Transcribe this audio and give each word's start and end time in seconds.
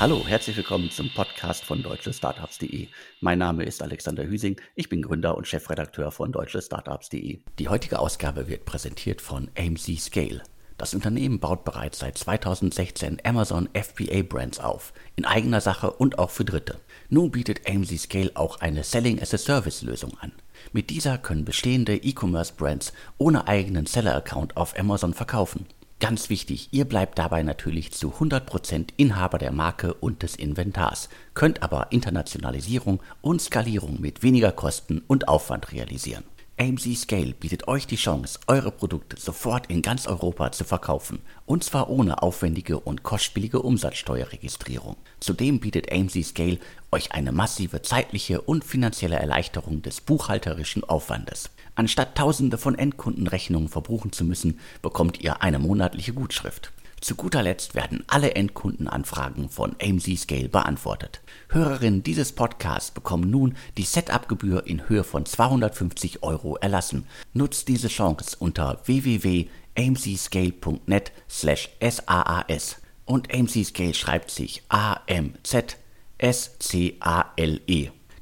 Hallo, 0.00 0.26
herzlich 0.26 0.56
willkommen 0.56 0.90
zum 0.90 1.10
Podcast 1.12 1.62
von 1.62 1.82
deutschestartups.de. 1.82 2.88
Mein 3.20 3.38
Name 3.38 3.64
ist 3.64 3.82
Alexander 3.82 4.24
Hüsing, 4.26 4.58
ich 4.74 4.88
bin 4.88 5.02
Gründer 5.02 5.36
und 5.36 5.46
Chefredakteur 5.46 6.10
von 6.10 6.32
deutschestartups.de. 6.32 7.40
Die 7.58 7.68
heutige 7.68 7.98
Ausgabe 7.98 8.48
wird 8.48 8.64
präsentiert 8.64 9.20
von 9.20 9.50
AMC 9.58 9.98
Scale. 9.98 10.42
Das 10.78 10.94
Unternehmen 10.94 11.38
baut 11.38 11.66
bereits 11.66 11.98
seit 11.98 12.16
2016 12.16 13.18
Amazon 13.24 13.68
FBA 13.74 14.22
Brands 14.22 14.58
auf, 14.58 14.94
in 15.16 15.26
eigener 15.26 15.60
Sache 15.60 15.90
und 15.90 16.18
auch 16.18 16.30
für 16.30 16.46
Dritte. 16.46 16.80
Nun 17.10 17.30
bietet 17.30 17.68
AMC 17.68 17.98
Scale 17.98 18.30
auch 18.36 18.60
eine 18.60 18.84
Selling 18.84 19.20
as 19.20 19.34
a 19.34 19.38
Service 19.38 19.82
Lösung 19.82 20.16
an. 20.20 20.32
Mit 20.72 20.88
dieser 20.88 21.18
können 21.18 21.44
bestehende 21.44 21.94
E-Commerce 21.96 22.54
Brands 22.56 22.94
ohne 23.18 23.46
eigenen 23.46 23.84
Seller 23.84 24.16
Account 24.16 24.56
auf 24.56 24.78
Amazon 24.78 25.12
verkaufen. 25.12 25.66
Ganz 26.00 26.30
wichtig, 26.30 26.68
ihr 26.70 26.86
bleibt 26.86 27.18
dabei 27.18 27.42
natürlich 27.42 27.92
zu 27.92 28.14
100% 28.14 28.88
Inhaber 28.96 29.36
der 29.36 29.52
Marke 29.52 29.92
und 29.92 30.22
des 30.22 30.34
Inventars, 30.34 31.10
könnt 31.34 31.62
aber 31.62 31.92
Internationalisierung 31.92 33.00
und 33.20 33.42
Skalierung 33.42 34.00
mit 34.00 34.22
weniger 34.22 34.50
Kosten 34.50 35.02
und 35.06 35.28
Aufwand 35.28 35.72
realisieren. 35.72 36.24
AMC 36.58 36.96
Scale 36.96 37.34
bietet 37.34 37.68
euch 37.68 37.86
die 37.86 37.96
Chance, 37.96 38.38
eure 38.46 38.70
Produkte 38.70 39.18
sofort 39.20 39.70
in 39.70 39.82
ganz 39.82 40.06
Europa 40.06 40.52
zu 40.52 40.64
verkaufen, 40.64 41.20
und 41.44 41.64
zwar 41.64 41.90
ohne 41.90 42.22
aufwendige 42.22 42.80
und 42.80 43.02
kostspielige 43.02 43.60
Umsatzsteuerregistrierung. 43.60 44.96
Zudem 45.20 45.60
bietet 45.60 45.92
AMC 45.92 46.24
Scale 46.24 46.58
euch 46.92 47.12
eine 47.12 47.32
massive 47.32 47.82
zeitliche 47.82 48.40
und 48.40 48.64
finanzielle 48.64 49.16
Erleichterung 49.16 49.82
des 49.82 50.00
buchhalterischen 50.00 50.82
Aufwandes. 50.84 51.50
Anstatt 51.80 52.14
tausende 52.14 52.56
von 52.58 52.74
Endkundenrechnungen 52.74 53.70
verbuchen 53.70 54.12
zu 54.12 54.22
müssen, 54.22 54.60
bekommt 54.82 55.22
ihr 55.22 55.40
eine 55.40 55.58
monatliche 55.58 56.12
Gutschrift. 56.12 56.72
Zu 57.00 57.14
guter 57.14 57.42
Letzt 57.42 57.74
werden 57.74 58.04
alle 58.06 58.34
Endkundenanfragen 58.34 59.48
von 59.48 59.76
AMC 59.82 60.18
Scale 60.18 60.50
beantwortet. 60.50 61.22
Hörerinnen 61.48 62.02
dieses 62.02 62.32
Podcasts 62.32 62.90
bekommen 62.90 63.30
nun 63.30 63.56
die 63.78 63.84
Setup-Gebühr 63.84 64.66
in 64.66 64.90
Höhe 64.90 65.04
von 65.04 65.24
250 65.24 66.22
Euro 66.22 66.56
erlassen. 66.56 67.06
Nutzt 67.32 67.68
diese 67.68 67.88
Chance 67.88 68.36
unter 68.38 68.82
www.amcscale.net 68.84 71.12
slash 71.30 71.70
SAAS. 71.80 72.76
Und 73.06 73.34
AMC 73.34 73.64
Scale 73.64 73.94
schreibt 73.94 74.30
sich 74.30 74.62
A-M-Z-S-C-A-L-E. 74.68 75.80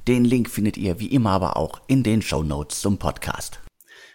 Den 0.08 0.24
Link 0.24 0.48
findet 0.48 0.78
ihr 0.78 1.00
wie 1.00 1.08
immer 1.08 1.32
aber 1.32 1.58
auch 1.58 1.82
in 1.86 2.02
den 2.02 2.22
Show 2.22 2.42
Notes 2.42 2.80
zum 2.80 2.98
Podcast. 2.98 3.60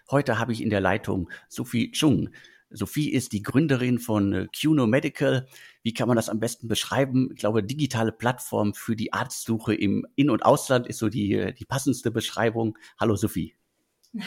Heute 0.10 0.40
habe 0.40 0.52
ich 0.52 0.64
in 0.64 0.72
der 0.72 0.82
Leitung 0.82 1.30
Sophie 1.50 1.92
Chung. 1.92 2.30
Sophie 2.72 3.12
ist 3.12 3.32
die 3.32 3.44
Gründerin 3.44 4.00
von 4.00 4.34
äh, 4.34 4.48
QNO 4.48 4.88
Medical. 4.88 5.46
Wie 5.84 5.94
kann 5.94 6.08
man 6.08 6.16
das 6.18 6.30
am 6.30 6.40
besten 6.40 6.68
beschreiben? 6.68 7.30
Ich 7.34 7.38
glaube, 7.38 7.62
digitale 7.62 8.12
Plattform 8.12 8.74
für 8.74 8.96
die 8.96 9.14
Arztsuche 9.14 9.76
im 9.76 10.08
In- 10.16 10.32
und 10.32 10.44
Ausland 10.44 10.88
ist 10.88 10.98
so 10.98 11.10
die, 11.10 11.36
äh, 11.36 11.54
die 11.54 11.66
passendste 11.66 12.10
Beschreibung. 12.10 12.76
Hallo 13.00 13.16
Sophie. 13.16 13.54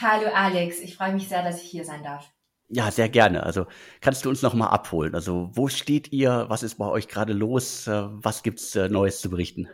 Hallo 0.00 0.28
Alex, 0.32 0.78
ich 0.78 0.94
freue 0.94 1.14
mich 1.14 1.26
sehr, 1.26 1.42
dass 1.42 1.60
ich 1.60 1.68
hier 1.68 1.84
sein 1.84 2.04
darf. 2.04 2.32
Ja, 2.68 2.92
sehr 2.92 3.08
gerne. 3.08 3.42
Also 3.42 3.66
kannst 4.00 4.24
du 4.24 4.28
uns 4.28 4.40
noch 4.40 4.54
mal 4.54 4.68
abholen? 4.68 5.16
Also 5.16 5.50
wo 5.52 5.66
steht 5.66 6.12
ihr? 6.12 6.44
Was 6.46 6.62
ist 6.62 6.76
bei 6.76 6.86
euch 6.86 7.08
gerade 7.08 7.32
los? 7.32 7.88
Äh, 7.88 8.04
was 8.08 8.44
gibt's 8.44 8.76
Neues 8.76 9.20
zu 9.20 9.30
berichten? 9.30 9.68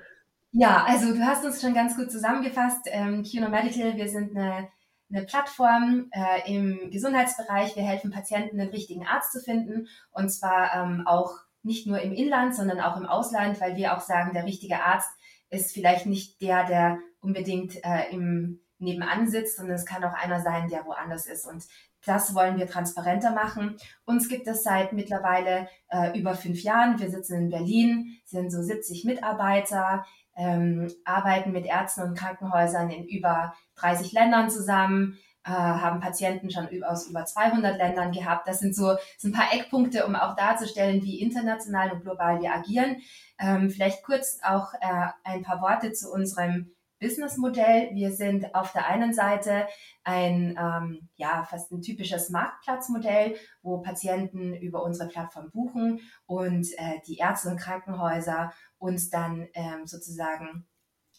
Ja, 0.52 0.84
also 0.84 1.14
du 1.14 1.20
hast 1.20 1.44
uns 1.44 1.60
schon 1.60 1.74
ganz 1.74 1.96
gut 1.96 2.10
zusammengefasst. 2.10 2.86
Ähm, 2.86 3.22
QNO 3.22 3.48
Medical, 3.48 3.96
wir 3.96 4.08
sind 4.08 4.36
eine 4.36 4.68
eine 5.12 5.24
Plattform 5.24 6.08
äh, 6.10 6.52
im 6.52 6.90
Gesundheitsbereich. 6.90 7.76
Wir 7.76 7.82
helfen 7.82 8.10
Patienten, 8.10 8.58
den 8.58 8.70
richtigen 8.70 9.06
Arzt 9.06 9.32
zu 9.32 9.40
finden 9.40 9.88
und 10.10 10.30
zwar 10.30 10.74
ähm, 10.74 11.06
auch 11.06 11.38
nicht 11.62 11.86
nur 11.86 12.00
im 12.00 12.12
Inland, 12.12 12.54
sondern 12.54 12.80
auch 12.80 12.96
im 12.96 13.06
Ausland, 13.06 13.60
weil 13.60 13.76
wir 13.76 13.96
auch 13.96 14.00
sagen, 14.00 14.32
der 14.32 14.46
richtige 14.46 14.82
Arzt 14.82 15.10
ist 15.50 15.72
vielleicht 15.72 16.06
nicht 16.06 16.40
der, 16.40 16.64
der 16.64 16.98
unbedingt 17.20 17.76
äh, 17.84 18.10
im 18.10 18.60
nebenan 18.78 19.28
sitzt, 19.28 19.58
sondern 19.58 19.76
es 19.76 19.86
kann 19.86 20.02
auch 20.02 20.14
einer 20.14 20.40
sein, 20.40 20.68
der 20.68 20.84
woanders 20.86 21.26
ist. 21.26 21.46
Und 21.46 21.64
das 22.04 22.34
wollen 22.34 22.58
wir 22.58 22.66
transparenter 22.66 23.30
machen. 23.30 23.76
Uns 24.04 24.28
gibt 24.28 24.48
es 24.48 24.64
seit 24.64 24.92
mittlerweile 24.92 25.68
äh, 25.88 26.18
über 26.18 26.34
fünf 26.34 26.62
Jahren. 26.62 26.98
Wir 26.98 27.10
sitzen 27.10 27.36
in 27.36 27.50
Berlin, 27.50 28.18
sind 28.24 28.50
so 28.50 28.60
70 28.60 29.04
Mitarbeiter 29.04 30.04
ähm, 30.36 30.90
arbeiten 31.04 31.52
mit 31.52 31.66
Ärzten 31.66 32.02
und 32.02 32.18
Krankenhäusern 32.18 32.90
in 32.90 33.06
über 33.06 33.54
30 33.76 34.12
Ländern 34.12 34.50
zusammen, 34.50 35.18
äh, 35.44 35.50
haben 35.50 36.00
Patienten 36.00 36.50
schon 36.50 36.68
aus 36.84 37.08
über 37.08 37.24
200 37.24 37.76
Ländern 37.76 38.12
gehabt. 38.12 38.46
Das 38.46 38.60
sind 38.60 38.74
so 38.74 38.96
sind 39.18 39.34
ein 39.34 39.38
paar 39.38 39.52
Eckpunkte, 39.52 40.06
um 40.06 40.14
auch 40.14 40.36
darzustellen, 40.36 41.02
wie 41.02 41.20
international 41.20 41.90
und 41.92 42.02
global 42.02 42.40
wir 42.40 42.52
agieren. 42.52 42.96
Ähm, 43.38 43.70
vielleicht 43.70 44.04
kurz 44.04 44.38
auch 44.44 44.72
äh, 44.74 45.08
ein 45.24 45.42
paar 45.42 45.60
Worte 45.60 45.92
zu 45.92 46.12
unserem 46.12 46.70
Businessmodell. 47.02 47.90
Wir 47.92 48.12
sind 48.12 48.54
auf 48.54 48.72
der 48.72 48.86
einen 48.86 49.12
Seite 49.12 49.66
ein, 50.04 50.56
ähm, 50.58 51.08
ja, 51.16 51.44
fast 51.44 51.70
ein 51.72 51.82
typisches 51.82 52.30
Marktplatzmodell, 52.30 53.36
wo 53.62 53.78
Patienten 53.78 54.54
über 54.54 54.82
unsere 54.82 55.08
Plattform 55.08 55.50
buchen 55.50 56.00
und 56.26 56.66
äh, 56.78 57.00
die 57.06 57.18
Ärzte 57.18 57.50
und 57.50 57.58
Krankenhäuser 57.58 58.52
uns 58.78 59.10
dann 59.10 59.48
ähm, 59.54 59.86
sozusagen 59.86 60.66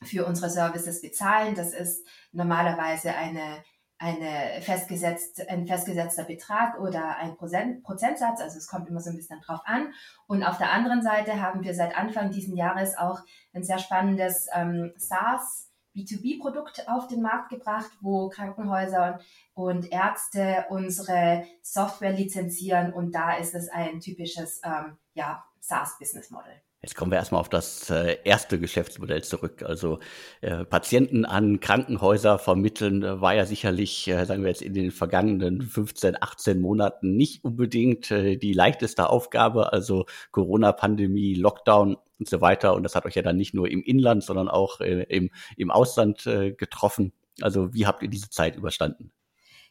für 0.01 0.25
unsere 0.25 0.49
Services 0.49 1.01
bezahlen. 1.01 1.53
Das 1.53 1.73
ist 1.73 2.07
normalerweise 2.31 3.13
eine 3.13 3.63
eine 4.03 4.61
festgesetzt, 4.61 5.47
ein 5.47 5.65
festgesetzter 5.65 6.25
Betrag 6.25 6.77
oder 6.77 7.15
ein 7.17 7.37
Prozent, 7.37 7.83
Prozentsatz, 7.83 8.41
also 8.41 8.57
es 8.57 8.67
kommt 8.67 8.89
immer 8.89 8.99
so 8.99 9.09
ein 9.09 9.15
bisschen 9.15 9.39
drauf 9.39 9.61
an. 9.63 9.93
Und 10.27 10.43
auf 10.43 10.57
der 10.57 10.73
anderen 10.73 11.01
Seite 11.01 11.41
haben 11.41 11.63
wir 11.63 11.73
seit 11.73 11.95
Anfang 11.95 12.29
diesen 12.29 12.57
Jahres 12.57 12.97
auch 12.97 13.21
ein 13.53 13.63
sehr 13.63 13.79
spannendes 13.79 14.47
ähm, 14.53 14.91
SaaS 14.97 15.72
B2B-Produkt 15.95 16.87
auf 16.87 17.07
den 17.07 17.21
Markt 17.21 17.49
gebracht, 17.49 17.91
wo 18.01 18.29
Krankenhäuser 18.29 19.19
und 19.53 19.91
Ärzte 19.91 20.65
unsere 20.69 21.45
Software 21.61 22.13
lizenzieren 22.13 22.93
und 22.93 23.13
da 23.13 23.35
ist 23.35 23.53
es 23.53 23.69
ein 23.69 23.99
typisches 23.99 24.61
ähm, 24.63 24.97
ja, 25.13 25.45
SaaS-Business-Model. 25.59 26.61
Jetzt 26.83 26.97
kommen 26.97 27.11
wir 27.11 27.17
erstmal 27.17 27.39
auf 27.39 27.47
das 27.47 27.89
äh, 27.89 28.17
erste 28.25 28.59
Geschäftsmodell 28.59 29.23
zurück. 29.23 29.63
Also 29.63 29.99
äh, 30.41 30.65
Patienten 30.65 31.23
an 31.23 31.61
Krankenhäuser 31.61 32.37
vermitteln 32.37 33.03
äh, 33.03 33.21
war 33.21 33.33
ja 33.33 33.45
sicherlich, 33.45 34.09
äh, 34.09 34.25
sagen 34.25 34.43
wir 34.43 34.49
jetzt 34.49 34.61
in 34.61 34.73
den 34.73 34.91
vergangenen 34.91 35.61
15, 35.61 36.21
18 36.21 36.59
Monaten 36.59 37.15
nicht 37.15 37.45
unbedingt 37.45 38.09
die 38.09 38.51
leichteste 38.51 39.09
Aufgabe. 39.09 39.71
Also 39.71 40.05
Corona-Pandemie, 40.31 41.35
Lockdown 41.35 41.95
und 42.19 42.27
so 42.27 42.41
weiter. 42.41 42.73
Und 42.75 42.83
das 42.83 42.95
hat 42.95 43.05
euch 43.05 43.15
ja 43.15 43.21
dann 43.21 43.37
nicht 43.37 43.53
nur 43.53 43.71
im 43.71 43.81
Inland, 43.81 44.21
sondern 44.25 44.49
auch 44.49 44.81
im, 44.81 45.29
im 45.55 45.71
Ausland 45.71 46.23
getroffen. 46.23 47.13
Also 47.41 47.73
wie 47.73 47.87
habt 47.87 48.03
ihr 48.03 48.09
diese 48.09 48.29
Zeit 48.29 48.57
überstanden? 48.57 49.11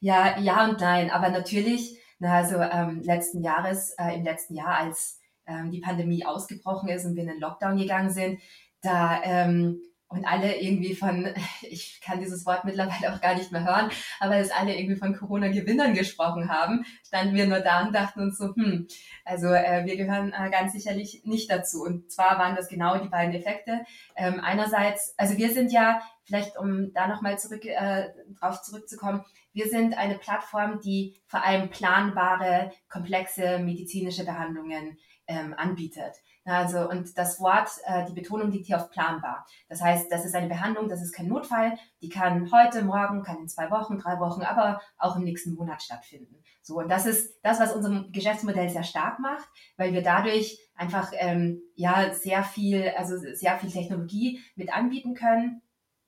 Ja, 0.01 0.39
ja 0.41 0.69
und 0.69 0.81
nein. 0.81 1.11
Aber 1.11 1.29
natürlich, 1.29 1.99
na, 2.19 2.37
also 2.37 2.57
ähm, 2.57 3.03
letzten 3.03 3.43
Jahres, 3.43 3.95
äh, 3.99 4.17
im 4.17 4.25
letzten 4.25 4.55
Jahr 4.55 4.79
als 4.79 5.21
ähm, 5.47 5.71
die 5.71 5.81
Pandemie 5.81 6.25
ausgebrochen 6.25 6.89
ist 6.89 7.05
und 7.05 7.15
wir 7.15 7.23
in 7.23 7.29
den 7.29 7.41
Lockdown 7.41 7.77
gegangen 7.77 8.11
sind, 8.11 8.41
da 8.81 9.23
ähm, 9.23 9.81
und 10.13 10.27
alle 10.27 10.61
irgendwie 10.61 10.95
von, 10.95 11.35
ich 11.63 12.01
kann 12.05 12.21
dieses 12.21 12.47
Wort 12.47 12.65
mittlerweile 12.65 13.13
auch 13.13 13.21
gar 13.21 13.35
nicht 13.35 13.51
mehr 13.51 13.65
hören, 13.65 13.91
aber 14.21 14.39
dass 14.39 14.51
alle 14.51 14.77
irgendwie 14.77 14.99
von 14.99 15.17
Corona-Gewinnern 15.17 15.95
gesprochen 15.95 16.49
haben, 16.49 16.85
standen 17.07 17.35
wir 17.35 17.47
nur 17.47 17.61
da 17.61 17.83
und 17.83 17.95
dachten 17.95 18.21
uns 18.21 18.39
so, 18.39 18.55
hm, 18.55 18.87
also 19.25 19.49
äh, 19.49 19.85
wir 19.87 19.97
gehören 19.97 20.33
äh, 20.33 20.51
ganz 20.51 20.73
sicherlich 20.73 21.23
nicht 21.25 21.51
dazu. 21.51 21.83
Und 21.83 22.13
zwar 22.13 22.39
waren 22.39 22.57
das 22.57 22.69
genau 22.69 22.99
die 22.99 23.09
beiden 23.09 23.35
Effekte. 23.35 23.85
Ähm, 24.17 24.41
einerseits, 24.41 25.15
also 25.17 25.37
wir 25.37 25.53
sind 25.53 25.73
ja, 25.73 26.03
vielleicht 26.25 26.59
um 26.59 26.93
da 26.93 27.09
nochmal 27.09 27.39
zurück, 27.39 27.65
äh, 27.65 28.11
drauf 28.39 28.63
zurückzukommen, 28.63 29.25
wir 29.55 29.69
sind 29.69 29.99
eine 29.99 30.15
Plattform, 30.15 30.81
die 30.81 31.21
vor 31.27 31.45
allem 31.45 31.69
planbare, 31.69 32.73
komplexe 32.89 33.59
medizinische 33.59 34.25
Behandlungen 34.25 34.99
ähm, 35.33 35.55
anbietet. 35.57 36.15
Also, 36.45 36.89
und 36.89 37.17
das 37.17 37.41
Wort, 37.41 37.71
äh, 37.87 38.05
die 38.07 38.15
Betonung 38.15 38.51
liegt 38.51 38.67
hier 38.67 38.77
auf 38.77 38.91
planbar. 38.91 39.47
Das 39.69 39.81
heißt, 39.81 40.11
das 40.11 40.25
ist 40.25 40.35
eine 40.35 40.49
Behandlung, 40.49 40.89
das 40.89 41.01
ist 41.01 41.13
kein 41.13 41.29
Notfall, 41.29 41.79
die 42.01 42.09
kann 42.09 42.51
heute, 42.53 42.83
morgen, 42.83 43.23
kann 43.23 43.39
in 43.39 43.49
zwei 43.49 43.71
Wochen, 43.71 43.99
drei 43.99 44.19
Wochen, 44.19 44.43
aber 44.43 44.81
auch 44.99 45.17
im 45.17 45.23
nächsten 45.25 45.55
Monat 45.55 45.83
stattfinden. 45.83 46.43
So, 46.63 46.79
und 46.79 46.89
das 46.89 47.07
ist 47.07 47.39
das, 47.43 47.61
was 47.61 47.73
unserem 47.73 48.11
Geschäftsmodell 48.13 48.69
sehr 48.69 48.85
stark 48.85 49.19
macht, 49.21 49.49
weil 49.77 49.93
wir 49.93 50.03
dadurch 50.03 50.59
einfach 50.75 51.13
ähm, 51.15 51.63
ja 51.75 52.13
sehr 52.13 52.43
viel, 52.43 52.93
also 52.97 53.17
sehr 53.17 53.59
viel 53.59 53.71
Technologie 53.71 54.41
mit 54.57 54.73
anbieten 54.75 55.15
können 55.15 55.63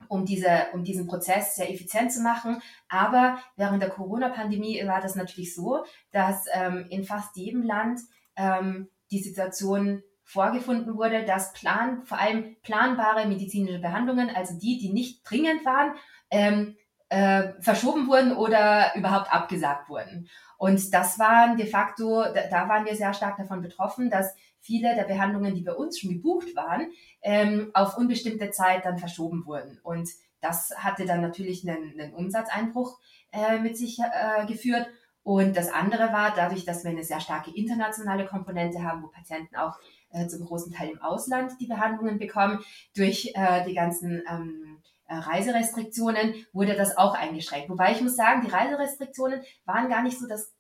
um, 0.08 0.24
diese, 0.24 0.66
um 0.72 0.84
diesen 0.84 1.06
Prozess 1.06 1.56
sehr 1.56 1.72
effizient 1.72 2.12
zu 2.12 2.20
machen. 2.20 2.60
Aber 2.88 3.38
während 3.56 3.82
der 3.82 3.90
Corona-Pandemie 3.90 4.86
war 4.86 5.00
das 5.00 5.14
natürlich 5.14 5.54
so, 5.54 5.84
dass 6.10 6.44
ähm, 6.52 6.86
in 6.90 7.04
fast 7.04 7.36
jedem 7.36 7.62
Land 7.62 8.00
ähm, 8.36 8.88
die 9.10 9.22
Situation 9.22 10.02
vorgefunden 10.24 10.96
wurde, 10.96 11.24
dass 11.24 11.52
plan, 11.52 12.04
vor 12.04 12.18
allem 12.18 12.56
planbare 12.62 13.26
medizinische 13.26 13.78
Behandlungen, 13.78 14.30
also 14.34 14.58
die, 14.58 14.78
die 14.78 14.92
nicht 14.92 15.28
dringend 15.28 15.64
waren, 15.64 15.94
ähm, 16.30 16.76
äh, 17.10 17.52
verschoben 17.60 18.08
wurden 18.08 18.32
oder 18.32 18.94
überhaupt 18.96 19.32
abgesagt 19.32 19.88
wurden. 19.88 20.28
Und 20.56 20.94
das 20.94 21.18
waren 21.18 21.56
de 21.56 21.66
facto, 21.66 22.22
da, 22.22 22.48
da 22.50 22.68
waren 22.68 22.86
wir 22.86 22.96
sehr 22.96 23.12
stark 23.12 23.36
davon 23.36 23.60
betroffen, 23.60 24.08
dass 24.08 24.34
viele 24.60 24.94
der 24.94 25.04
Behandlungen, 25.04 25.54
die 25.54 25.62
bei 25.62 25.74
uns 25.74 25.98
schon 25.98 26.10
gebucht 26.10 26.56
waren, 26.56 26.90
ähm, 27.22 27.70
auf 27.74 27.98
unbestimmte 27.98 28.50
Zeit 28.50 28.84
dann 28.84 28.98
verschoben 28.98 29.44
wurden. 29.44 29.78
Und 29.82 30.08
das 30.40 30.72
hatte 30.76 31.04
dann 31.04 31.20
natürlich 31.20 31.68
einen, 31.68 31.98
einen 31.98 32.14
Umsatzeinbruch 32.14 32.98
äh, 33.32 33.58
mit 33.58 33.76
sich 33.76 33.98
äh, 33.98 34.46
geführt. 34.46 34.86
Und 35.24 35.56
das 35.56 35.72
andere 35.72 36.12
war, 36.12 36.34
dadurch, 36.36 36.66
dass 36.66 36.84
wir 36.84 36.90
eine 36.90 37.02
sehr 37.02 37.18
starke 37.18 37.50
internationale 37.50 38.26
Komponente 38.26 38.82
haben, 38.82 39.02
wo 39.02 39.08
Patienten 39.08 39.56
auch 39.56 39.78
äh, 40.10 40.26
zum 40.28 40.44
großen 40.44 40.72
Teil 40.72 40.90
im 40.90 41.00
Ausland 41.00 41.52
die 41.60 41.66
Behandlungen 41.66 42.18
bekommen, 42.18 42.62
durch 42.94 43.32
äh, 43.34 43.64
die 43.64 43.74
ganzen 43.74 44.22
ähm, 44.30 44.82
äh, 45.08 45.14
Reiserestriktionen 45.14 46.34
wurde 46.52 46.76
das 46.76 46.96
auch 46.98 47.14
eingeschränkt. 47.14 47.70
Wobei 47.70 47.92
ich 47.92 48.02
muss 48.02 48.16
sagen, 48.16 48.42
die 48.42 48.50
Reiserestriktionen 48.50 49.42
waren 49.64 49.88
gar 49.88 50.02
nicht 50.02 50.18
so 50.18 50.28
das 50.28 50.52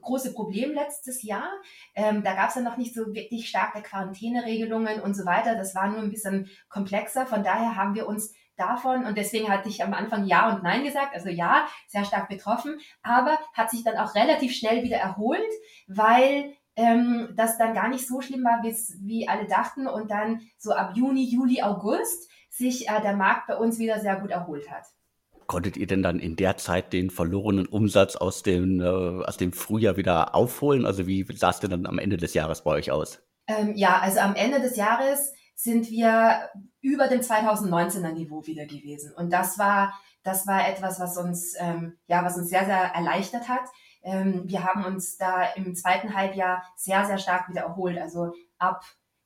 große 0.00 0.32
Problem 0.32 0.72
letztes 0.72 1.22
Jahr. 1.22 1.48
Ähm, 1.94 2.24
da 2.24 2.34
gab 2.34 2.48
es 2.48 2.56
ja 2.56 2.62
noch 2.62 2.78
nicht 2.78 2.94
so 2.94 3.14
wirklich 3.14 3.48
starke 3.48 3.80
Quarantäneregelungen 3.80 5.00
und 5.00 5.14
so 5.14 5.24
weiter. 5.24 5.54
Das 5.54 5.74
war 5.74 5.88
nur 5.88 6.00
ein 6.00 6.10
bisschen 6.10 6.48
komplexer. 6.68 7.26
Von 7.26 7.44
daher 7.44 7.76
haben 7.76 7.94
wir 7.94 8.08
uns 8.08 8.32
davon 8.60 9.06
und 9.06 9.16
deswegen 9.16 9.48
hatte 9.48 9.68
ich 9.68 9.82
am 9.82 9.94
Anfang 9.94 10.26
Ja 10.26 10.54
und 10.54 10.62
Nein 10.62 10.84
gesagt. 10.84 11.14
Also 11.14 11.28
ja, 11.28 11.66
sehr 11.88 12.04
stark 12.04 12.28
betroffen, 12.28 12.78
aber 13.02 13.38
hat 13.54 13.70
sich 13.70 13.82
dann 13.82 13.96
auch 13.96 14.14
relativ 14.14 14.54
schnell 14.54 14.82
wieder 14.82 14.98
erholt, 14.98 15.40
weil 15.88 16.52
ähm, 16.76 17.28
das 17.36 17.58
dann 17.58 17.74
gar 17.74 17.88
nicht 17.88 18.06
so 18.06 18.20
schlimm 18.20 18.44
war, 18.44 18.62
wie 18.62 19.28
alle 19.28 19.46
dachten 19.46 19.86
und 19.86 20.10
dann 20.10 20.40
so 20.58 20.72
ab 20.72 20.92
Juni, 20.94 21.24
Juli, 21.24 21.62
August 21.62 22.30
sich 22.48 22.88
äh, 22.88 23.00
der 23.02 23.16
Markt 23.16 23.46
bei 23.46 23.56
uns 23.56 23.78
wieder 23.78 24.00
sehr 24.00 24.16
gut 24.16 24.30
erholt 24.30 24.70
hat. 24.70 24.84
Konntet 25.46 25.76
ihr 25.76 25.86
denn 25.86 26.02
dann 26.02 26.20
in 26.20 26.36
der 26.36 26.56
Zeit 26.58 26.92
den 26.92 27.10
verlorenen 27.10 27.66
Umsatz 27.66 28.14
aus 28.14 28.42
dem, 28.42 28.80
äh, 28.80 28.84
aus 28.84 29.36
dem 29.36 29.52
Frühjahr 29.52 29.96
wieder 29.96 30.34
aufholen? 30.34 30.86
Also 30.86 31.06
wie 31.06 31.26
sah 31.34 31.50
es 31.50 31.60
denn 31.60 31.70
dann 31.70 31.86
am 31.86 31.98
Ende 31.98 32.16
des 32.16 32.34
Jahres 32.34 32.62
bei 32.62 32.70
euch 32.70 32.92
aus? 32.92 33.20
Ähm, 33.48 33.74
ja, 33.74 33.98
also 33.98 34.20
am 34.20 34.36
Ende 34.36 34.60
des 34.60 34.76
Jahres 34.76 35.32
sind 35.62 35.90
wir 35.90 36.48
über 36.80 37.06
dem 37.06 37.20
2019er 37.20 38.12
Niveau 38.12 38.46
wieder 38.46 38.64
gewesen. 38.64 39.12
Und 39.14 39.30
das 39.30 39.58
war, 39.58 39.92
das 40.22 40.46
war 40.46 40.66
etwas, 40.66 40.98
was 41.00 41.18
uns, 41.18 41.54
ähm, 41.58 41.98
ja, 42.06 42.24
was 42.24 42.38
uns 42.38 42.48
sehr, 42.48 42.64
sehr 42.64 42.94
erleichtert 42.94 43.46
hat. 43.46 43.68
Ähm, 44.02 44.44
wir 44.46 44.64
haben 44.64 44.86
uns 44.86 45.18
da 45.18 45.44
im 45.56 45.74
zweiten 45.74 46.14
Halbjahr 46.14 46.62
sehr, 46.76 47.04
sehr 47.04 47.18
stark 47.18 47.50
wieder 47.50 47.60
erholt. 47.60 47.98
Also 47.98 48.32
ab 48.56 48.82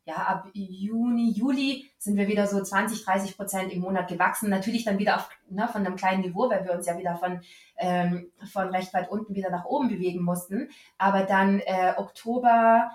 ja, 0.06 0.16
ab 0.16 0.50
Juni, 0.52 1.30
Juli 1.30 1.90
sind 1.98 2.16
wir 2.16 2.28
wieder 2.28 2.46
so 2.46 2.62
20, 2.62 3.04
30 3.04 3.36
Prozent 3.38 3.72
im 3.72 3.80
Monat 3.80 4.08
gewachsen. 4.08 4.50
Natürlich 4.50 4.84
dann 4.84 4.98
wieder 4.98 5.16
auf, 5.16 5.30
ne, 5.48 5.66
von 5.68 5.86
einem 5.86 5.96
kleinen 5.96 6.20
Niveau, 6.20 6.50
weil 6.50 6.64
wir 6.66 6.72
uns 6.72 6.86
ja 6.86 6.98
wieder 6.98 7.16
von, 7.16 7.40
ähm, 7.78 8.30
von 8.52 8.68
recht 8.68 8.92
weit 8.92 9.10
unten 9.10 9.34
wieder 9.34 9.48
nach 9.48 9.64
oben 9.64 9.88
bewegen 9.88 10.22
mussten. 10.22 10.68
Aber 10.98 11.22
dann 11.22 11.60
äh, 11.60 11.94
Oktober, 11.96 12.90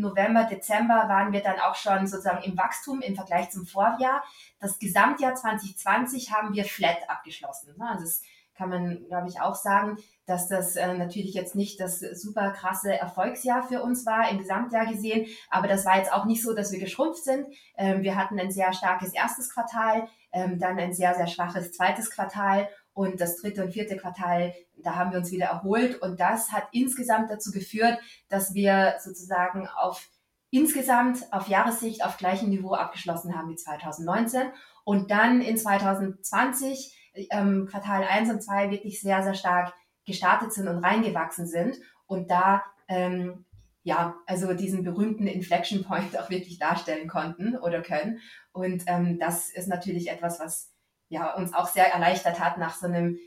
November, 0.00 0.44
Dezember 0.44 1.08
waren 1.08 1.32
wir 1.32 1.40
dann 1.40 1.60
auch 1.60 1.74
schon 1.74 2.06
sozusagen 2.06 2.42
im 2.42 2.58
Wachstum 2.58 3.00
im 3.00 3.14
Vergleich 3.14 3.50
zum 3.50 3.66
Vorjahr. 3.66 4.22
Das 4.60 4.78
Gesamtjahr 4.78 5.34
2020 5.34 6.32
haben 6.32 6.54
wir 6.54 6.64
flat 6.64 7.08
abgeschlossen. 7.08 7.74
Ne? 7.76 7.88
Also 7.88 8.04
es 8.04 8.22
kann 8.56 8.68
man, 8.68 9.06
glaube 9.06 9.28
ich, 9.28 9.40
auch 9.40 9.54
sagen, 9.54 9.98
dass 10.26 10.48
das 10.48 10.76
äh, 10.76 10.94
natürlich 10.94 11.34
jetzt 11.34 11.54
nicht 11.54 11.80
das 11.80 12.00
super 12.00 12.50
krasse 12.52 12.96
Erfolgsjahr 12.96 13.64
für 13.64 13.82
uns 13.82 14.06
war, 14.06 14.30
im 14.30 14.38
Gesamtjahr 14.38 14.86
gesehen. 14.86 15.26
Aber 15.50 15.68
das 15.68 15.84
war 15.84 15.98
jetzt 15.98 16.12
auch 16.12 16.24
nicht 16.24 16.42
so, 16.42 16.54
dass 16.54 16.72
wir 16.72 16.78
geschrumpft 16.78 17.24
sind. 17.24 17.46
Ähm, 17.76 18.02
wir 18.02 18.16
hatten 18.16 18.38
ein 18.38 18.52
sehr 18.52 18.72
starkes 18.72 19.12
erstes 19.12 19.50
Quartal, 19.50 20.08
ähm, 20.32 20.58
dann 20.58 20.78
ein 20.78 20.92
sehr, 20.92 21.14
sehr 21.14 21.26
schwaches 21.26 21.72
zweites 21.72 22.10
Quartal 22.10 22.68
und 22.94 23.20
das 23.20 23.36
dritte 23.36 23.62
und 23.62 23.72
vierte 23.72 23.96
Quartal, 23.96 24.54
da 24.76 24.94
haben 24.94 25.10
wir 25.10 25.18
uns 25.18 25.30
wieder 25.32 25.46
erholt. 25.46 26.00
Und 26.00 26.20
das 26.20 26.52
hat 26.52 26.68
insgesamt 26.72 27.30
dazu 27.30 27.50
geführt, 27.50 27.98
dass 28.28 28.54
wir 28.54 28.94
sozusagen 29.00 29.68
auf 29.68 30.08
insgesamt 30.50 31.32
auf 31.32 31.48
Jahressicht 31.48 32.04
auf 32.04 32.16
gleichem 32.16 32.48
Niveau 32.48 32.74
abgeschlossen 32.74 33.36
haben 33.36 33.50
wie 33.50 33.56
2019 33.56 34.42
und 34.84 35.10
dann 35.10 35.40
in 35.40 35.56
2020 35.56 36.96
ähm, 37.30 37.66
Quartal 37.68 38.04
1 38.04 38.30
und 38.30 38.40
2 38.40 38.70
wirklich 38.70 39.00
sehr, 39.00 39.24
sehr 39.24 39.34
stark 39.34 39.74
gestartet 40.06 40.52
sind 40.52 40.68
und 40.68 40.84
reingewachsen 40.84 41.48
sind 41.48 41.76
und 42.06 42.30
da 42.30 42.62
ähm, 42.86 43.44
ja, 43.82 44.16
also 44.26 44.54
diesen 44.54 44.82
berühmten 44.82 45.26
Inflection 45.26 45.84
Point 45.84 46.16
auch 46.20 46.30
wirklich 46.30 46.58
darstellen 46.58 47.08
konnten 47.08 47.56
oder 47.56 47.82
können. 47.82 48.20
Und 48.52 48.84
ähm, 48.86 49.18
das 49.18 49.50
ist 49.50 49.68
natürlich 49.68 50.10
etwas, 50.10 50.40
was 50.40 50.73
ja 51.14 51.34
uns 51.34 51.54
auch 51.54 51.68
sehr 51.68 51.92
erleichtert 51.92 52.40
hat 52.40 52.58
nach 52.58 52.74
so 52.74 52.86
einem 52.86 53.18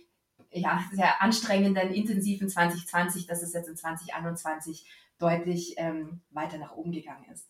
ja, 0.52 0.84
sehr 0.94 1.22
anstrengenden, 1.22 1.92
intensiven 1.92 2.50
2020, 2.50 3.28
dass 3.28 3.42
es 3.42 3.54
jetzt 3.54 3.70
in 3.70 3.76
2021 3.76 4.86
deutlich 5.20 5.76
ähm, 5.78 6.22
weiter 6.30 6.58
nach 6.58 6.76
oben 6.76 6.92
gegangen 6.92 7.26
ist. 7.32 7.48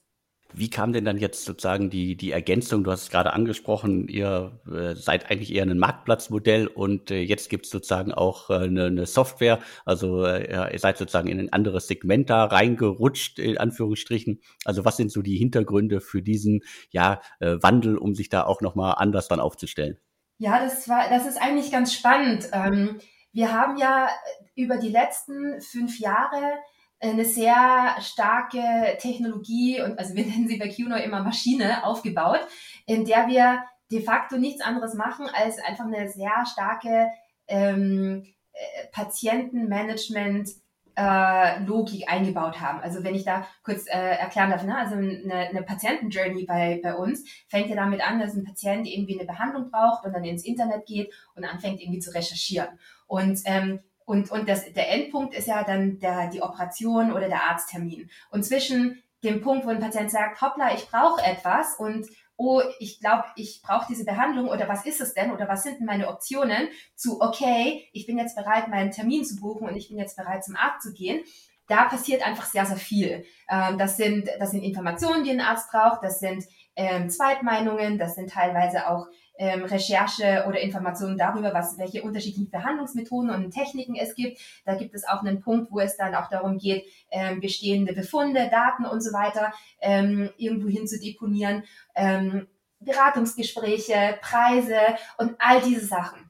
Wie 0.53 0.69
kam 0.69 0.93
denn 0.93 1.03
dann 1.03 1.17
jetzt 1.17 1.43
sozusagen 1.43 1.89
die, 1.89 2.15
die 2.15 2.31
Ergänzung? 2.31 2.85
Du 2.85 2.91
hast 2.91 3.03
es 3.03 3.09
gerade 3.09 3.33
angesprochen, 3.33 4.07
ihr 4.07 4.61
äh, 4.65 4.95
seid 4.95 5.29
eigentlich 5.29 5.53
eher 5.53 5.63
ein 5.63 5.77
Marktplatzmodell 5.77 6.67
und 6.67 7.11
äh, 7.11 7.19
jetzt 7.19 7.49
gibt 7.49 7.65
es 7.65 7.71
sozusagen 7.71 8.13
auch 8.13 8.49
äh, 8.49 8.53
eine, 8.53 8.85
eine, 8.85 9.05
Software. 9.05 9.59
Also 9.83 10.25
ihr 10.25 10.79
seid 10.79 10.97
sozusagen 10.97 11.27
in 11.27 11.39
ein 11.39 11.51
anderes 11.51 11.87
Segment 11.87 12.29
da 12.29 12.45
reingerutscht, 12.45 13.39
in 13.39 13.57
Anführungsstrichen. 13.57 14.39
Also 14.63 14.85
was 14.85 14.95
sind 14.95 15.11
so 15.11 15.21
die 15.21 15.37
Hintergründe 15.37 15.99
für 15.99 16.21
diesen 16.21 16.61
ja, 16.91 17.21
Wandel, 17.39 17.97
um 17.97 18.15
sich 18.15 18.29
da 18.29 18.45
auch 18.45 18.61
nochmal 18.61 18.95
anders 18.97 19.27
dann 19.27 19.39
aufzustellen? 19.39 19.97
Ja, 20.37 20.59
das 20.59 20.87
war, 20.87 21.09
das 21.09 21.25
ist 21.25 21.41
eigentlich 21.41 21.71
ganz 21.71 21.93
spannend. 21.93 22.49
Ähm, 22.51 22.99
wir 23.31 23.51
haben 23.51 23.77
ja 23.77 24.09
über 24.55 24.77
die 24.77 24.89
letzten 24.89 25.61
fünf 25.61 25.99
Jahre 25.99 26.53
eine 26.99 27.25
sehr 27.25 27.95
starke 28.01 28.97
Technologie 28.99 29.81
und 29.81 29.99
also 29.99 30.15
wir 30.15 30.25
nennen 30.27 30.47
sie 30.47 30.57
bei 30.57 30.69
QNO 30.69 30.95
immer 30.95 31.23
Maschine 31.23 31.83
aufgebaut, 31.85 32.39
in 32.85 33.05
der 33.05 33.27
wir 33.27 33.63
de 33.91 34.01
facto 34.01 34.37
nichts 34.37 34.61
anderes 34.61 34.93
machen, 34.95 35.27
als 35.27 35.59
einfach 35.59 35.85
eine 35.85 36.09
sehr 36.09 36.45
starke 36.45 37.09
ähm, 37.47 38.25
äh, 38.51 38.87
Patientenmanagement 38.91 40.49
äh, 40.97 41.59
Logik 41.63 42.11
eingebaut 42.11 42.59
haben. 42.59 42.79
Also 42.79 43.03
wenn 43.03 43.15
ich 43.15 43.23
da 43.23 43.47
kurz 43.63 43.85
äh, 43.87 44.17
erklären 44.17 44.49
darf, 44.49 44.63
ne? 44.63 44.75
also 44.75 44.95
eine, 44.95 45.49
eine 45.49 45.61
Patientenjourney 45.61 46.45
bei, 46.45 46.79
bei 46.81 46.95
uns 46.95 47.23
fängt 47.47 47.69
ja 47.69 47.75
damit 47.75 48.01
an, 48.01 48.19
dass 48.19 48.33
ein 48.33 48.43
Patient 48.43 48.87
irgendwie 48.87 49.19
eine 49.19 49.27
Behandlung 49.27 49.69
braucht 49.69 50.05
und 50.05 50.13
dann 50.13 50.23
ins 50.23 50.43
Internet 50.43 50.87
geht 50.87 51.13
und 51.35 51.45
anfängt 51.45 51.81
irgendwie 51.81 51.99
zu 51.99 52.13
recherchieren. 52.13 52.69
Und 53.05 53.39
ähm, 53.45 53.79
und, 54.05 54.31
und 54.31 54.47
das, 54.47 54.71
der 54.71 54.89
Endpunkt 54.89 55.33
ist 55.33 55.49
ja 55.49 55.65
dann 55.65 55.99
der, 55.99 56.29
die 56.29 56.41
Operation 56.41 57.11
oder 57.11 57.27
der 57.27 57.43
Arzttermin. 57.43 58.09
Und 58.29 58.45
zwischen 58.45 59.03
dem 59.27 59.41
Punkt, 59.41 59.65
wo 59.65 59.69
ein 59.69 59.79
Patient 59.79 60.09
sagt, 60.09 60.41
hoppla, 60.41 60.73
ich 60.73 60.89
brauche 60.89 61.23
etwas 61.23 61.75
und 61.77 62.07
oh, 62.37 62.61
ich 62.79 62.99
glaube, 62.99 63.25
ich 63.35 63.61
brauche 63.63 63.87
diese 63.89 64.05
Behandlung 64.05 64.47
oder 64.47 64.69
was 64.69 64.85
ist 64.85 65.01
es 65.01 65.13
denn 65.13 65.31
oder 65.31 65.47
was 65.47 65.63
sind 65.63 65.79
denn 65.79 65.87
meine 65.87 66.07
Optionen 66.07 66.69
zu, 66.95 67.19
okay, 67.19 67.87
ich 67.93 68.05
bin 68.05 68.17
jetzt 68.17 68.35
bereit, 68.35 68.67
meinen 68.69 68.91
Termin 68.91 69.25
zu 69.25 69.37
buchen 69.37 69.67
und 69.67 69.75
ich 69.75 69.89
bin 69.89 69.97
jetzt 69.97 70.15
bereit, 70.15 70.43
zum 70.43 70.55
Arzt 70.55 70.87
zu 70.87 70.93
gehen. 70.93 71.23
Da 71.67 71.85
passiert 71.85 72.25
einfach 72.25 72.45
sehr, 72.45 72.65
sehr 72.65 72.77
viel. 72.77 73.25
Ähm, 73.49 73.77
das, 73.77 73.97
sind, 73.97 74.29
das 74.39 74.51
sind 74.51 74.63
Informationen, 74.63 75.23
die 75.23 75.31
ein 75.31 75.41
Arzt 75.41 75.69
braucht, 75.71 76.03
das 76.03 76.19
sind 76.19 76.45
ähm, 76.75 77.09
Zweitmeinungen, 77.09 77.97
das 77.97 78.15
sind 78.15 78.29
teilweise 78.29 78.87
auch 78.87 79.07
ähm, 79.37 79.63
Recherche 79.63 80.45
oder 80.47 80.59
Informationen 80.59 81.17
darüber, 81.17 81.53
was, 81.53 81.77
welche 81.77 82.03
unterschiedlichen 82.03 82.49
Behandlungsmethoden 82.49 83.29
und 83.29 83.51
Techniken 83.51 83.95
es 83.95 84.15
gibt. 84.15 84.39
Da 84.65 84.75
gibt 84.75 84.93
es 84.95 85.07
auch 85.07 85.21
einen 85.21 85.41
Punkt, 85.41 85.71
wo 85.71 85.79
es 85.79 85.97
dann 85.97 86.15
auch 86.15 86.29
darum 86.29 86.57
geht, 86.57 86.85
ähm, 87.11 87.39
bestehende 87.39 87.93
Befunde, 87.93 88.49
Daten 88.49 88.85
und 88.85 89.01
so 89.01 89.13
weiter 89.13 89.53
ähm, 89.81 90.29
irgendwo 90.37 90.67
hin 90.67 90.87
zu 90.87 90.99
deponieren, 90.99 91.63
ähm, 91.95 92.47
Beratungsgespräche, 92.79 94.17
Preise 94.21 94.79
und 95.17 95.35
all 95.39 95.61
diese 95.61 95.85
Sachen. 95.85 96.29